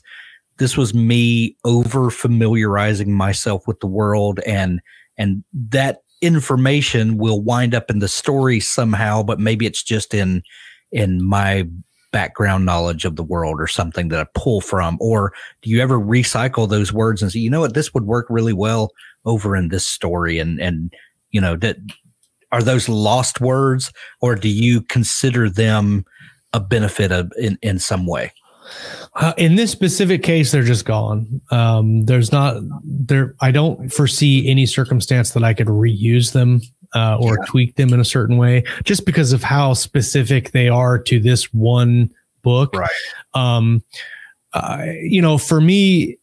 this 0.57 0.77
was 0.77 0.93
me 0.93 1.55
over 1.63 2.09
familiarizing 2.09 3.13
myself 3.13 3.67
with 3.67 3.79
the 3.79 3.87
world 3.87 4.39
and 4.45 4.81
and 5.17 5.43
that 5.53 6.01
information 6.21 7.17
will 7.17 7.41
wind 7.41 7.73
up 7.73 7.89
in 7.89 7.99
the 7.99 8.07
story 8.07 8.59
somehow 8.59 9.23
but 9.23 9.39
maybe 9.39 9.65
it's 9.65 9.83
just 9.83 10.13
in 10.13 10.43
in 10.91 11.23
my 11.23 11.67
background 12.11 12.65
knowledge 12.65 13.05
of 13.05 13.15
the 13.15 13.23
world 13.23 13.59
or 13.59 13.67
something 13.67 14.09
that 14.09 14.19
I 14.19 14.25
pull 14.35 14.61
from? 14.61 14.97
Or 14.99 15.33
do 15.61 15.69
you 15.69 15.81
ever 15.81 15.97
recycle 15.97 16.69
those 16.69 16.91
words 16.93 17.21
and 17.21 17.31
say 17.31 17.39
you 17.39 17.49
know 17.49 17.61
what? 17.61 17.73
This 17.73 17.93
would 17.93 18.05
work 18.05 18.27
really 18.29 18.53
well 18.53 18.91
over 19.25 19.55
in 19.55 19.69
this 19.69 19.85
story 19.85 20.39
and 20.39 20.59
and 20.59 20.93
you 21.31 21.39
know 21.39 21.55
that 21.57 21.77
are 22.52 22.62
those 22.62 22.89
lost 22.89 23.41
words 23.41 23.91
or 24.20 24.36
do 24.36 24.49
you 24.49 24.82
consider 24.82 25.49
them 25.49 26.06
a 26.54 26.60
benefit 26.60 27.12
of 27.12 27.32
in, 27.38 27.58
in 27.62 27.80
some 27.80 28.06
way? 28.06 28.32
Uh, 29.16 29.34
in 29.38 29.56
this 29.56 29.72
specific 29.72 30.24
case, 30.24 30.52
they're 30.52 30.64
just 30.64 30.86
gone. 30.86 31.41
Um, 31.52 32.06
there's 32.06 32.32
not 32.32 32.58
there. 32.84 33.36
I 33.41 33.52
don't 33.52 33.91
foresee 33.91 34.49
any 34.49 34.66
circumstance 34.66 35.32
that 35.32 35.43
I 35.43 35.54
could 35.54 35.68
reuse 35.68 36.32
them 36.32 36.62
uh, 36.95 37.18
or 37.20 37.38
yeah. 37.38 37.45
tweak 37.45 37.76
them 37.76 37.93
in 37.93 37.99
a 37.99 38.06
certain 38.06 38.38
way, 38.38 38.64
just 38.84 39.06
because 39.06 39.34
of 39.34 39.43
how 39.43 39.74
specific 39.74 40.52
they 40.52 40.70
are 40.70 40.97
to 40.99 41.20
this 41.20 41.54
one 41.54 42.12
book. 42.41 42.74
Right. 42.76 42.89
Um, 43.34 43.84
uh, 44.54 44.86
you 45.02 45.22
know, 45.22 45.38
for 45.38 45.60
me, 45.60 46.18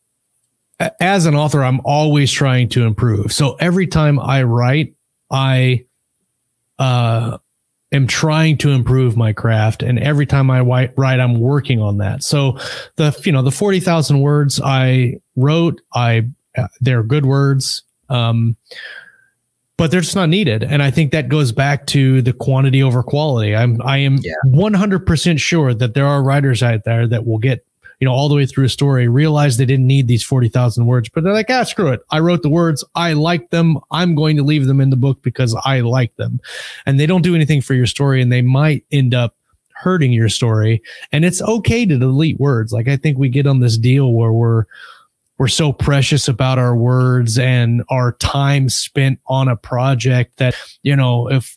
as 1.01 1.27
an 1.27 1.35
author, 1.35 1.63
I'm 1.63 1.81
always 1.85 2.31
trying 2.31 2.69
to 2.71 2.85
improve. 2.85 3.33
So 3.33 3.55
every 3.57 3.87
time 3.87 4.19
I 4.19 4.43
write, 4.43 4.95
I 5.31 5.85
uh, 6.79 7.39
am 7.93 8.07
trying 8.07 8.59
to 8.59 8.71
improve 8.71 9.17
my 9.17 9.33
craft 9.33 9.83
and 9.83 9.99
every 9.99 10.27
time 10.27 10.51
i 10.51 10.61
write 10.61 11.21
i'm 11.21 11.41
working 11.41 11.81
on 11.81 11.99
that. 11.99 12.23
So 12.23 12.59
the 12.97 13.19
you 13.25 13.33
know 13.33 13.43
the 13.43 13.51
40000 13.51 14.21
words 14.21 14.61
i 14.63 15.21
wrote 15.37 15.81
i 15.95 16.29
uh, 16.57 16.69
they're 16.81 17.03
good 17.03 17.27
words 17.27 17.83
um, 18.11 18.57
but 19.77 19.91
they're 19.91 20.01
just 20.01 20.17
not 20.17 20.29
needed. 20.29 20.65
And 20.65 20.83
i 20.83 20.91
think 20.91 21.13
that 21.13 21.29
goes 21.29 21.53
back 21.53 21.87
to 21.89 22.21
the 22.23 22.33
quantity 22.33 22.83
over 22.83 23.03
quality. 23.03 23.55
I'm 23.55 23.81
i 23.83 23.99
am 23.99 24.19
yeah. 24.23 24.35
100% 24.47 25.41
sure 25.41 25.75
that 25.75 25.95
there 25.95 26.07
are 26.07 26.23
writers 26.23 26.63
out 26.63 26.85
there 26.85 27.07
that 27.07 27.27
will 27.27 27.39
get 27.39 27.65
you 28.01 28.07
know, 28.07 28.13
all 28.13 28.29
the 28.29 28.35
way 28.35 28.47
through 28.47 28.65
a 28.65 28.69
story, 28.69 29.09
realize 29.09 29.57
they 29.57 29.67
didn't 29.67 29.87
need 29.87 30.07
these 30.07 30.23
40,000 30.23 30.87
words, 30.87 31.09
but 31.09 31.25
they're 31.25 31.33
like, 31.33 31.51
ah, 31.51 31.65
screw 31.65 31.89
it. 31.89 32.01
I 32.11 32.21
wrote 32.21 32.43
the 32.43 32.49
words. 32.49 32.85
I 32.95 33.15
like 33.15 33.51
them. 33.51 33.79
I'm 33.91 34.15
going 34.15 34.37
to 34.37 34.45
leave 34.45 34.67
them 34.67 34.81
in 34.81 34.91
the 34.91 34.97
book 34.97 35.21
because 35.23 35.57
I 35.65 35.81
like 35.81 36.15
them. 36.17 36.41
And 36.87 37.01
they 37.01 37.07
don't 37.07 37.23
do 37.23 37.35
anything 37.35 37.61
for 37.61 37.75
your 37.75 37.87
story 37.87 38.23
and 38.23 38.31
they 38.31 38.43
might 38.43 38.85
end 38.93 39.15
up 39.15 39.35
hurting 39.73 40.13
your 40.13 40.29
story. 40.29 40.83
And 41.11 41.25
it's 41.25 41.43
okay 41.43 41.87
to 41.87 41.99
delete 41.99 42.39
words. 42.39 42.73
Like 42.73 42.89
I 42.89 42.97
think 42.97 43.19
we 43.19 43.29
get 43.29 43.47
on 43.47 43.61
this 43.61 43.77
deal 43.77 44.13
where 44.13 44.33
we're, 44.33 44.65
we're 45.39 45.49
so 45.49 45.73
precious 45.73 46.29
about 46.29 46.59
our 46.59 46.77
words 46.77 47.39
and 47.39 47.83
our 47.91 48.13
time 48.13 48.69
spent 48.69 49.21
on 49.27 49.49
a 49.49 49.57
project 49.57 50.37
that, 50.39 50.55
you 50.83 50.95
know, 50.95 51.29
if 51.31 51.57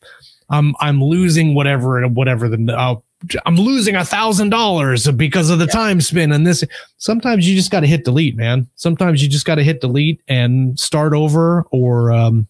I'm, 0.49 0.75
I'm 0.79 1.03
losing 1.03 1.55
whatever, 1.55 2.07
whatever 2.07 2.47
the, 2.47 2.73
I'll 2.77 3.03
I'm 3.45 3.55
losing 3.55 3.95
a 3.95 4.05
thousand 4.05 4.49
dollars 4.49 5.09
because 5.11 5.49
of 5.49 5.59
the 5.59 5.65
yeah. 5.65 5.71
time 5.71 6.01
spent 6.01 6.33
and 6.33 6.45
this. 6.45 6.63
Sometimes 6.97 7.47
you 7.47 7.55
just 7.55 7.71
got 7.71 7.81
to 7.81 7.87
hit 7.87 8.03
delete, 8.03 8.35
man. 8.35 8.67
Sometimes 8.75 9.21
you 9.21 9.29
just 9.29 9.45
got 9.45 9.55
to 9.55 9.63
hit 9.63 9.81
delete 9.81 10.21
and 10.27 10.79
start 10.79 11.13
over 11.13 11.63
or 11.71 12.11
um, 12.11 12.47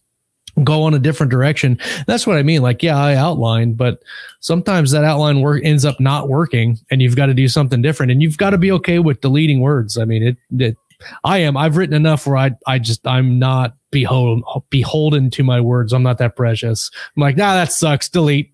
go 0.64 0.82
on 0.82 0.94
a 0.94 0.98
different 0.98 1.30
direction. 1.30 1.78
That's 2.06 2.26
what 2.26 2.36
I 2.36 2.42
mean. 2.42 2.62
Like, 2.62 2.82
yeah, 2.82 2.96
I 2.96 3.14
outlined, 3.14 3.76
but 3.76 4.02
sometimes 4.40 4.90
that 4.92 5.04
outline 5.04 5.40
work 5.40 5.62
ends 5.64 5.84
up 5.84 6.00
not 6.00 6.28
working, 6.28 6.78
and 6.90 7.02
you've 7.02 7.16
got 7.16 7.26
to 7.26 7.34
do 7.34 7.48
something 7.48 7.82
different. 7.82 8.12
And 8.12 8.22
you've 8.22 8.38
got 8.38 8.50
to 8.50 8.58
be 8.58 8.72
okay 8.72 8.98
with 8.98 9.20
deleting 9.20 9.60
words. 9.60 9.98
I 9.98 10.04
mean, 10.04 10.22
it. 10.22 10.36
it 10.58 10.76
I 11.24 11.38
am. 11.38 11.56
I've 11.56 11.76
written 11.76 11.96
enough 11.96 12.26
where 12.26 12.36
I. 12.36 12.52
I 12.66 12.78
just. 12.78 13.04
I'm 13.06 13.38
not 13.38 13.74
beholden 13.90 14.44
beholden 14.70 15.30
to 15.30 15.42
my 15.42 15.60
words. 15.60 15.92
I'm 15.92 16.04
not 16.04 16.18
that 16.18 16.36
precious. 16.36 16.92
I'm 17.16 17.20
like, 17.20 17.36
nah, 17.36 17.54
that 17.54 17.72
sucks. 17.72 18.08
Delete 18.08 18.52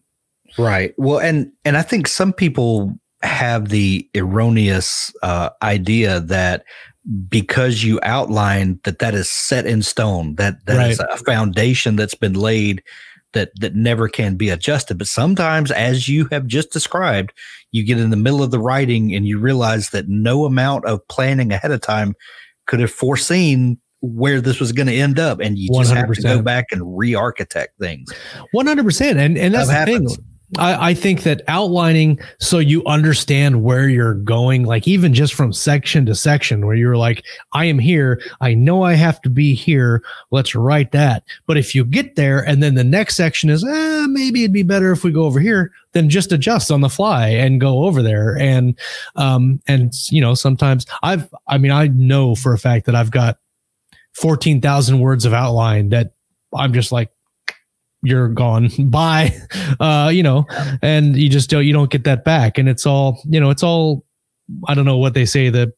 Right. 0.59 0.93
Well, 0.99 1.19
and 1.19 1.53
and 1.65 1.77
I 1.77 1.83
think 1.83 2.09
some 2.09 2.33
people 2.33 2.99
have 3.23 3.69
the 3.69 4.09
erroneous 4.15 5.13
uh, 5.23 5.51
idea 5.63 6.21
that 6.21 6.65
because 7.29 7.83
you 7.83 7.99
outline 8.03 8.79
that 8.85 8.99
that 8.99 9.15
is 9.15 9.31
set 9.31 9.67
in 9.67 9.83
stone, 9.83 10.35
that 10.35 10.65
that 10.67 10.77
right. 10.77 10.91
is 10.91 11.01
a 11.01 11.17
foundation 11.19 11.97
that's 11.97 12.15
been 12.15 12.35
laid 12.35 12.83
that 13.35 13.51
that 13.61 13.75
never 13.75 14.09
can 14.09 14.37
be 14.37 14.51
adjusted. 14.51 14.99
But 14.99 15.07
sometimes, 15.07 15.71
as 15.71 16.09
you 16.09 16.27
have 16.31 16.47
just 16.47 16.73
described, 16.73 17.33
you 17.73 17.85
get 17.85 17.99
in 17.99 18.11
the 18.11 18.17
middle 18.17 18.43
of 18.43 18.51
the 18.51 18.59
writing 18.59 19.15
and 19.15 19.27
you 19.27 19.39
realize 19.39 19.91
that 19.91 20.09
no 20.09 20.45
amount 20.45 20.85
of 20.87 21.07
planning 21.09 21.53
ahead 21.53 21.71
of 21.71 21.81
time 21.81 22.15
could 22.67 22.81
have 22.81 22.93
foreseen 22.93 23.79
where 24.01 24.41
this 24.41 24.61
was 24.61 24.73
going 24.73 24.87
to 24.87 24.95
end 24.95 25.19
up 25.19 25.41
and 25.41 25.59
you 25.59 25.69
just 25.75 25.93
100%. 25.93 25.97
have 25.97 26.13
to 26.13 26.23
go 26.23 26.41
back 26.41 26.67
and 26.71 26.97
re-architect 26.97 27.77
things 27.81 28.09
100% 28.55 29.17
and 29.17 29.37
and 29.37 29.53
that's 29.53 29.67
that 29.67 29.87
the 29.87 29.93
happens. 29.93 30.17
thing 30.17 30.25
I, 30.57 30.91
I, 30.91 30.95
think 30.95 31.25
that 31.25 31.43
outlining 31.47 32.19
so 32.41 32.59
you 32.59 32.83
understand 32.87 33.63
where 33.63 33.87
you're 33.87 34.15
going, 34.15 34.65
like 34.65 34.89
even 34.89 35.13
just 35.13 35.35
from 35.35 35.53
section 35.53 36.07
to 36.07 36.15
section, 36.15 36.65
where 36.65 36.75
you're 36.75 36.97
like, 36.97 37.23
I 37.53 37.67
am 37.67 37.79
here. 37.79 38.23
I 38.41 38.55
know 38.55 38.83
I 38.83 38.95
have 38.95 39.21
to 39.23 39.31
be 39.31 39.55
here. 39.55 40.03
Let's 40.31 40.55
write 40.55 40.93
that. 40.93 41.25
But 41.47 41.59
if 41.59 41.75
you 41.75 41.85
get 41.85 42.17
there 42.17 42.39
and 42.39 42.63
then 42.63 42.77
the 42.77 42.85
next 42.85 43.17
section 43.17 43.51
is, 43.51 43.63
eh, 43.63 44.07
maybe 44.09 44.43
it'd 44.43 44.55
be 44.55 44.63
better 44.63 44.91
if 44.91 45.05
we 45.05 45.13
go 45.13 45.25
over 45.25 45.39
here, 45.39 45.71
then 45.93 46.09
just 46.09 46.33
adjust 46.33 46.71
on 46.71 46.81
the 46.81 46.89
fly 46.89 47.29
and 47.29 47.61
go 47.61 47.85
over 47.85 48.03
there. 48.03 48.39
And, 48.39 48.79
um, 49.17 49.61
and, 49.67 49.93
you 50.09 50.23
know, 50.23 50.33
sometimes 50.33 50.87
I've, 51.03 51.29
I 51.47 51.59
mean, 51.59 51.73
I 51.73 51.89
know 51.89 52.35
for 52.35 52.55
a 52.55 52.59
fact 52.59 52.87
that 52.87 52.95
I've 52.95 53.11
got 53.11 53.39
14,000 54.15 54.99
words 55.01 55.27
of 55.27 55.35
outline 55.35 55.91
that 55.91 56.13
I'm 56.55 56.73
just 56.73 56.91
like, 56.91 57.11
you're 58.03 58.29
gone 58.29 58.71
bye 58.91 59.35
uh 59.81 60.11
you 60.13 60.23
know 60.23 60.47
and 60.83 61.17
you 61.17 61.29
just 61.29 61.51
don't 61.51 61.67
you 61.67 61.73
don't 61.73 61.91
get 61.91 62.05
that 62.05 62.25
back 62.25 62.59
and 62.59 62.69
it's 62.69 62.87
all 62.87 63.21
you 63.25 63.41
know 63.41 63.51
it's 63.51 63.63
all 63.63 64.05
i 64.67 64.75
don't 64.75 64.85
know 64.85 64.99
what 64.99 65.15
they 65.15 65.25
say 65.25 65.51
the 65.51 65.73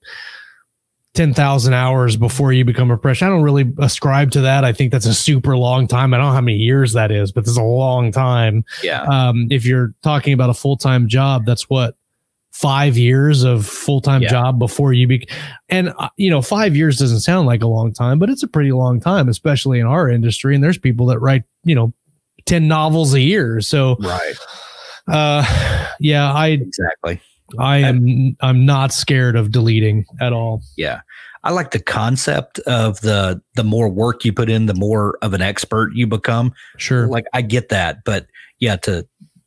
10,000 1.15 1.75
hours 1.75 2.17
before 2.17 2.53
you 2.53 2.65
become 2.65 2.91
a 2.91 2.97
professional. 2.97 3.33
I 3.33 3.37
don't 3.37 3.43
really 3.43 3.73
ascribe 3.79 4.31
to 4.33 4.43
that. 4.43 4.65
I 4.65 4.73
think 4.73 4.93
that's 4.93 5.07
a 5.07 5.15
super 5.15 5.57
long 5.57 5.89
time. 5.89 6.15
I 6.15 6.19
don't 6.19 6.27
know 6.27 6.33
how 6.33 6.41
many 6.41 6.59
years 6.59 6.93
that 6.93 7.11
is, 7.11 7.33
but 7.33 7.41
it's 7.41 7.57
a 7.57 7.63
long 7.63 8.13
time. 8.13 8.65
Yeah. 8.83 9.03
Um, 9.03 9.49
if 9.51 9.65
you're 9.65 9.93
talking 10.03 10.33
about 10.33 10.51
a 10.51 10.55
full 10.55 10.77
time 10.77 11.09
job, 11.09 11.47
that's 11.47 11.69
what 11.69 11.97
five 12.53 12.97
years 12.97 13.43
of 13.43 13.67
full 13.67 14.01
time 14.01 14.23
yeah. 14.23 14.29
job 14.29 14.59
before 14.59 14.93
you 14.93 15.09
be, 15.09 15.27
and 15.69 15.93
uh, 15.99 16.11
you 16.17 16.31
know, 16.31 16.43
five 16.43 16.77
years 16.77 16.99
doesn't 16.99 17.21
sound 17.21 17.47
like 17.47 17.63
a 17.63 17.67
long 17.67 17.93
time, 17.93 18.21
but 18.21 18.31
it's 18.31 18.45
a 18.45 18.49
pretty 18.49 18.71
long 18.71 19.01
time, 19.01 19.29
especially 19.29 19.81
in 19.81 19.87
our 19.87 20.09
industry. 20.09 20.55
And 20.55 20.63
there's 20.63 20.79
people 20.79 21.07
that 21.07 21.19
write, 21.19 21.43
you 21.65 21.75
know, 21.75 21.93
10 22.51 22.67
novels 22.67 23.15
a 23.15 23.21
year. 23.21 23.61
So, 23.61 23.97
right. 24.01 24.35
Uh, 25.07 25.45
yeah, 26.01 26.33
I 26.33 26.49
exactly. 26.49 27.21
I 27.59 27.79
am 27.79 28.37
I'm 28.41 28.67
not 28.67 28.93
scared 28.93 29.37
of 29.37 29.53
deleting 29.53 30.05
at 30.21 30.33
all. 30.33 30.63
Yeah. 30.77 31.01
I 31.43 31.53
like 31.53 31.71
the 31.71 31.81
concept 31.81 32.59
of 32.61 33.01
the 33.01 33.41
the 33.55 33.65
more 33.65 33.89
work 33.89 34.25
you 34.25 34.33
put 34.33 34.51
in, 34.51 34.67
the 34.67 34.75
more 34.75 35.17
of 35.23 35.33
an 35.33 35.43
expert 35.43 35.93
you 35.95 36.07
become. 36.07 36.53
Sure. 36.77 37.07
Like 37.07 37.25
I 37.33 37.43
get 37.43 37.69
that, 37.71 38.05
but 38.05 38.27
yeah, 38.59 38.77
to 38.77 39.07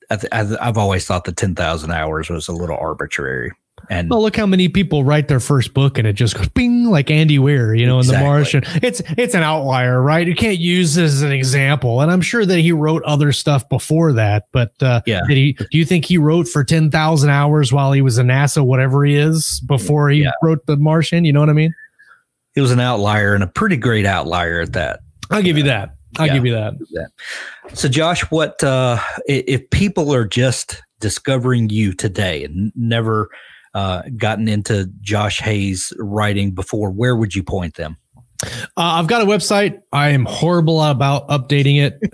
I 0.10 0.16
th- 0.16 0.58
I've 0.62 0.78
always 0.78 1.06
thought 1.06 1.26
the 1.26 1.34
ten 1.34 1.56
thousand 1.56 1.92
hours 1.92 2.30
was 2.30 2.48
a 2.48 2.54
little 2.54 2.78
arbitrary. 2.78 3.52
And 3.90 4.10
well, 4.10 4.22
look 4.22 4.36
how 4.36 4.46
many 4.46 4.70
people 4.70 5.04
write 5.04 5.28
their 5.28 5.40
first 5.40 5.74
book 5.74 5.98
and 5.98 6.08
it 6.08 6.14
just 6.14 6.36
goes 6.36 6.48
bing 6.50 6.86
like 6.86 7.12
Andy 7.12 7.38
Weir, 7.38 7.76
you 7.76 7.86
know, 7.86 8.00
exactly. 8.00 8.18
in 8.18 8.24
The 8.24 8.30
Martian. 8.30 8.64
It's 8.82 9.02
it's 9.18 9.36
an 9.36 9.44
outlier, 9.44 10.02
right? 10.02 10.26
You 10.26 10.36
can't 10.36 10.58
use 10.60 10.96
this 10.96 11.12
as 11.12 11.22
an 11.22 11.32
example. 11.32 12.02
And 12.02 12.12
I'm 12.12 12.22
sure 12.22 12.46
that 12.46 12.60
he 12.60 12.72
wrote 12.72 13.04
other 13.04 13.32
stuff 13.32 13.68
before 13.68 14.14
that, 14.14 14.48
but 14.52 14.72
uh, 14.82 15.02
yeah. 15.06 15.22
Did 15.28 15.38
he? 15.38 15.54
Do 15.54 15.78
you 15.78 15.86
think 15.86 16.06
he 16.06 16.18
wrote 16.18 16.48
for 16.48 16.64
ten 16.64 16.90
thousand 16.92 17.30
hours 17.30 17.74
while 17.74 17.92
he 17.92 18.02
was 18.02 18.18
in 18.18 18.28
NASA, 18.28 18.66
whatever 18.66 19.04
he 19.04 19.16
is, 19.16 19.60
before 19.62 20.10
he 20.10 20.24
yeah. 20.24 20.32
wrote 20.42 20.66
The 20.66 20.78
Martian? 20.78 21.26
You 21.26 21.34
know 21.34 21.42
what 21.42 21.50
I 21.50 21.54
mean? 21.54 21.74
It 22.56 22.62
was 22.62 22.72
an 22.72 22.80
outlier 22.80 23.34
and 23.34 23.44
a 23.44 23.48
pretty 23.48 23.78
great 23.78 24.06
outlier 24.06 24.62
at 24.62 24.74
that. 24.74 25.00
I'll 25.30 25.42
give 25.42 25.58
you 25.58 25.64
that. 25.64 25.96
I'll 26.18 26.28
yeah, 26.28 26.34
give 26.34 26.46
you 26.46 26.54
that. 26.54 26.74
So, 27.74 27.90
Josh, 27.90 28.22
what 28.30 28.64
uh, 28.64 29.00
if 29.26 29.68
people 29.72 30.14
are 30.14 30.26
just 30.26 30.82
discovering 31.00 31.70
you 31.70 31.94
today 31.94 32.44
and 32.44 32.72
never 32.76 33.30
uh, 33.74 34.04
gotten 34.18 34.48
into 34.48 34.90
Josh 35.02 35.40
Hayes 35.40 35.94
writing 35.98 36.52
before? 36.52 36.92
Where 36.92 37.16
would 37.16 37.36
you 37.36 37.44
point 37.44 37.76
them? 37.76 37.98
Uh, 38.44 38.50
I've 38.76 39.08
got 39.08 39.22
a 39.22 39.26
website. 39.26 39.82
I 39.92 40.10
am 40.10 40.26
horrible 40.26 40.82
about 40.84 41.28
updating 41.30 41.82
it. 41.82 42.00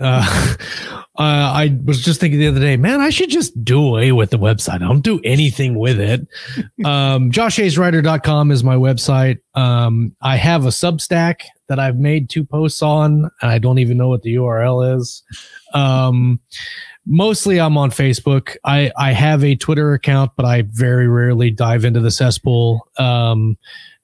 Uh, 1.18 1.22
uh, 1.22 1.52
I 1.54 1.78
was 1.84 2.02
just 2.02 2.18
thinking 2.18 2.40
the 2.40 2.46
other 2.46 2.60
day, 2.60 2.78
man, 2.78 3.00
I 3.00 3.10
should 3.10 3.28
just 3.28 3.62
do 3.62 3.78
away 3.78 4.10
with 4.10 4.30
the 4.30 4.38
website. 4.38 4.76
I 4.76 4.78
don't 4.78 5.02
do 5.02 5.20
anything 5.22 5.78
with 5.78 6.00
it. 6.00 6.26
Um, 6.84 7.30
JoshHayesWriter.com 7.30 8.50
is 8.50 8.64
my 8.64 8.76
website. 8.76 9.40
Um, 9.54 10.16
I 10.22 10.36
have 10.36 10.64
a 10.64 10.70
Substack 10.70 11.42
that 11.68 11.78
I've 11.78 11.98
made 11.98 12.30
two 12.30 12.42
posts 12.42 12.80
on, 12.80 13.30
and 13.42 13.50
I 13.50 13.58
don't 13.58 13.78
even 13.78 13.98
know 13.98 14.08
what 14.08 14.22
the 14.22 14.34
URL 14.36 14.96
is. 14.96 15.22
Um, 15.74 16.40
mostly 17.06 17.60
I'm 17.60 17.76
on 17.76 17.90
Facebook. 17.90 18.56
I, 18.64 18.92
I 18.96 19.12
have 19.12 19.42
a 19.44 19.56
Twitter 19.56 19.94
account, 19.94 20.32
but 20.36 20.44
I 20.44 20.62
very 20.68 21.08
rarely 21.08 21.50
dive 21.50 21.84
into 21.84 22.00
the 22.00 22.10
cesspool. 22.10 22.86
Um, 22.98 23.56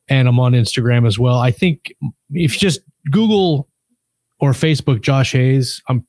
and 0.09 0.28
I'm 0.28 0.39
on 0.39 0.52
Instagram 0.52 1.06
as 1.06 1.18
well. 1.18 1.39
I 1.39 1.51
think 1.51 1.94
if 2.31 2.55
you 2.55 2.59
just 2.60 2.81
Google 3.10 3.68
or 4.39 4.52
Facebook 4.52 5.01
Josh 5.02 5.32
Hayes, 5.32 5.82
I'm 5.89 6.06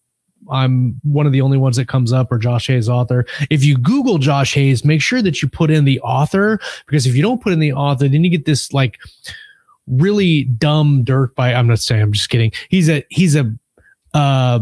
I'm 0.49 0.99
one 1.03 1.26
of 1.26 1.34
the 1.34 1.41
only 1.41 1.57
ones 1.57 1.76
that 1.77 1.88
comes 1.88 2.14
up 2.14 2.31
or 2.31 2.38
Josh 2.38 2.68
Hayes 2.68 2.88
author. 2.88 3.26
If 3.49 3.65
you 3.65 3.77
Google 3.77 4.18
Josh 4.18 4.53
Hayes, 4.53 4.85
make 4.85 5.01
sure 5.01 5.22
that 5.22 5.41
you 5.41 5.49
put 5.49 5.72
in 5.72 5.85
the 5.85 5.99
author 6.01 6.59
because 6.85 7.05
if 7.05 7.15
you 7.15 7.22
don't 7.22 7.41
put 7.41 7.53
in 7.53 7.59
the 7.59 7.73
author, 7.73 8.07
then 8.07 8.23
you 8.23 8.30
get 8.30 8.45
this 8.45 8.72
like 8.72 8.99
really 9.88 10.43
dumb 10.43 11.03
dirt 11.03 11.35
by 11.35 11.53
I'm 11.53 11.68
not 11.68 11.80
saying 11.80 12.01
I'm 12.01 12.14
just 12.14 12.30
kidding. 12.30 12.51
He's 12.69 12.89
a 12.89 13.03
he's 13.09 13.35
a 13.35 13.53
uh 14.14 14.59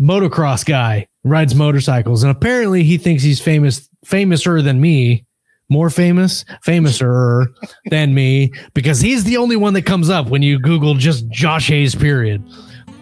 motocross 0.00 0.64
guy, 0.64 1.08
rides 1.28 1.54
motorcycles, 1.54 2.22
and 2.22 2.30
apparently 2.30 2.82
he 2.82 2.98
thinks 2.98 3.22
he's 3.22 3.40
famous 3.40 3.88
famouser 4.04 4.62
than 4.62 4.80
me. 4.80 5.24
More 5.68 5.90
famous, 5.90 6.44
famouser 6.64 7.46
than 7.90 8.14
me, 8.14 8.52
because 8.72 9.00
he's 9.00 9.24
the 9.24 9.36
only 9.36 9.56
one 9.56 9.74
that 9.74 9.82
comes 9.82 10.08
up 10.08 10.28
when 10.28 10.40
you 10.40 10.60
Google 10.60 10.94
just 10.94 11.28
Josh 11.28 11.66
Hayes, 11.68 11.94
period 11.94 12.42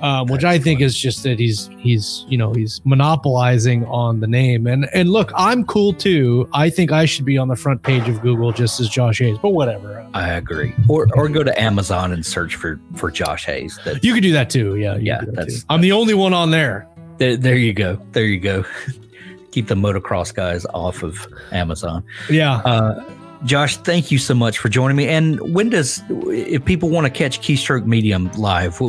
um, 0.05 0.27
which 0.27 0.45
I 0.45 0.59
think 0.59 0.83
is 0.83 0.97
just 0.97 1.23
that 1.23 1.39
he's 1.39 1.71
he's 1.79 2.27
you 2.29 2.37
know 2.37 2.53
he's 2.53 2.83
monopolizing 2.85 3.87
on 3.87 4.21
the 4.21 4.27
name. 4.27 4.67
And 4.67 4.87
and 4.93 5.11
look, 5.11 5.33
I'm 5.35 5.65
cool 5.65 5.95
too. 5.95 6.47
I 6.53 6.69
think 6.69 6.93
I 6.93 7.07
should 7.07 7.25
be 7.25 7.39
on 7.39 7.49
the 7.49 7.57
front 7.57 7.83
page 7.83 8.07
of 8.07 8.21
Google 8.21 8.53
just 8.53 8.81
as 8.81 8.91
Josh 8.91 9.21
Hayes, 9.21 9.39
but 9.39 9.51
whatever. 9.51 10.07
I 10.13 10.33
agree. 10.33 10.75
Or 10.89 11.09
or 11.15 11.29
go 11.31 11.43
to 11.43 11.61
Amazon 11.61 12.13
and 12.13 12.25
search 12.25 12.55
for 12.55 12.79
for 12.97 13.11
Josh 13.11 13.47
Hayes. 13.47 13.81
That's, 13.83 14.05
you 14.05 14.13
could 14.13 14.23
do 14.23 14.33
that 14.33 14.51
too. 14.51 14.77
Yeah, 14.77 14.97
yeah. 14.97 15.23
That's, 15.27 15.61
too. 15.61 15.67
I'm 15.71 15.81
the 15.81 15.93
only 15.93 16.13
one 16.13 16.35
on 16.35 16.51
there. 16.51 16.87
There, 17.19 17.37
there 17.37 17.57
you 17.57 17.73
go. 17.73 17.99
There 18.13 18.25
you 18.25 18.41
go. 18.41 18.65
Keep 19.53 19.69
the 19.69 19.75
motocross 19.75 20.35
guys 20.35 20.67
off 20.67 21.03
of 21.03 21.27
Amazon. 21.53 22.05
Yeah. 22.29 22.57
Uh, 22.57 23.05
Josh, 23.45 23.77
thank 23.79 24.11
you 24.11 24.19
so 24.19 24.35
much 24.35 24.59
for 24.59 24.69
joining 24.69 24.97
me. 24.97 25.07
And 25.07 25.39
when 25.55 25.69
does, 25.69 26.03
if 26.09 26.65
people 26.65 26.89
want 26.89 27.07
to 27.07 27.11
catch 27.11 27.41
Keystroke 27.41 27.85
Medium 27.87 28.33
live, 28.33 28.81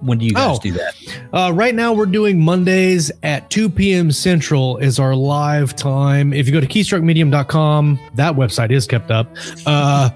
when 0.00 0.18
do 0.18 0.26
you 0.26 0.32
guys 0.32 0.58
oh, 0.58 0.60
do 0.60 0.72
that? 0.72 0.94
Uh, 1.32 1.52
right 1.54 1.74
now, 1.74 1.92
we're 1.92 2.06
doing 2.06 2.40
Mondays 2.40 3.10
at 3.22 3.48
2 3.50 3.70
p.m. 3.70 4.10
Central 4.10 4.76
is 4.78 4.98
our 4.98 5.14
live 5.14 5.74
time. 5.76 6.32
If 6.32 6.46
you 6.46 6.52
go 6.52 6.60
to 6.60 6.66
keystrokemedium.com, 6.66 8.00
that 8.14 8.34
website 8.34 8.70
is 8.70 8.86
kept 8.86 9.10
up. 9.10 9.34
Uh, 9.64 10.10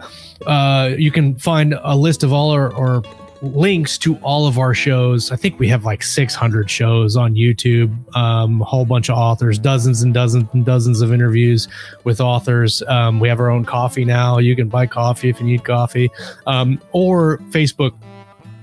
uh, 0.47 0.95
you 0.99 1.11
can 1.11 1.37
find 1.37 1.75
a 1.83 1.97
list 1.97 2.23
of 2.23 2.33
all 2.33 2.51
our, 2.51 2.73
our 2.75 3.03
links 3.43 3.99
to 3.99 4.17
all 4.17 4.47
of 4.47 4.59
our 4.59 4.75
shows. 4.75 5.31
I 5.31 5.37
think 5.37 5.59
we 5.59 5.69
have 5.69 5.85
like 5.85 6.03
600 6.03 6.71
shows 6.71 7.17
on 7.17 7.35
YouTube, 7.35 8.17
um, 8.17 8.63
a 8.63 8.65
whole 8.65 8.85
bunch 8.85 9.09
of 9.09 9.17
authors, 9.17 9.59
dozens 9.59 10.03
and 10.03 10.13
dozens 10.13 10.49
and 10.53 10.65
dozens 10.65 11.01
of 11.01 11.13
interviews 11.13 11.69
with 12.05 12.21
authors. 12.21 12.83
Um, 12.89 13.21
we 13.21 13.29
have 13.29 13.41
our 13.41 13.51
own 13.51 13.65
coffee 13.65 14.05
now. 14.05 14.39
You 14.39 14.57
can 14.57 14.69
buy 14.69 14.87
coffee 14.87 15.29
if 15.29 15.41
you 15.41 15.47
need 15.47 15.65
coffee, 15.65 16.11
um, 16.47 16.81
or 16.93 17.39
Facebook 17.51 17.93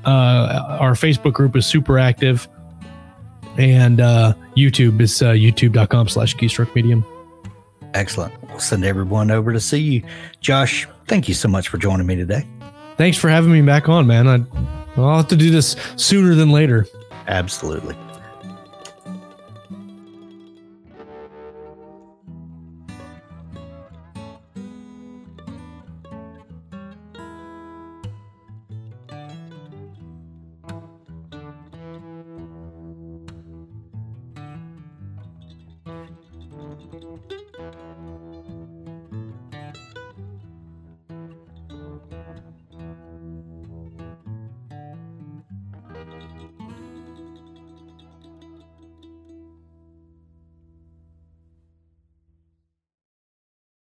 uh, 0.06 0.78
our 0.80 0.94
Facebook 0.94 1.34
group 1.34 1.56
is 1.56 1.66
super 1.66 1.98
active, 1.98 2.48
and 3.58 4.00
uh, 4.00 4.34
YouTube 4.56 5.02
is 5.02 5.22
uh, 5.22 5.32
youtube.com 5.32 6.08
slash 6.08 6.36
keystroke 6.36 6.74
medium. 6.76 7.04
Excellent. 7.94 8.34
We'll 8.50 8.60
send 8.60 8.86
everyone 8.86 9.32
over 9.32 9.52
to 9.54 9.60
see 9.60 9.80
you. 9.80 10.04
Josh, 10.42 10.88
thank 11.08 11.28
you 11.28 11.34
so 11.34 11.48
much 11.48 11.70
for 11.70 11.78
joining 11.78 12.06
me 12.06 12.16
today. 12.16 12.46
Thanks 12.98 13.18
for 13.18 13.30
having 13.30 13.52
me 13.52 13.62
back 13.62 13.90
on, 13.90 14.08
man. 14.08 14.28
I, 14.28 14.44
I'll 15.00 15.18
have 15.18 15.28
to 15.30 15.36
do 15.36 15.50
this 15.52 15.76
sooner 15.96 16.36
than 16.36 16.50
later. 16.52 16.88
Absolutely. 17.28 17.96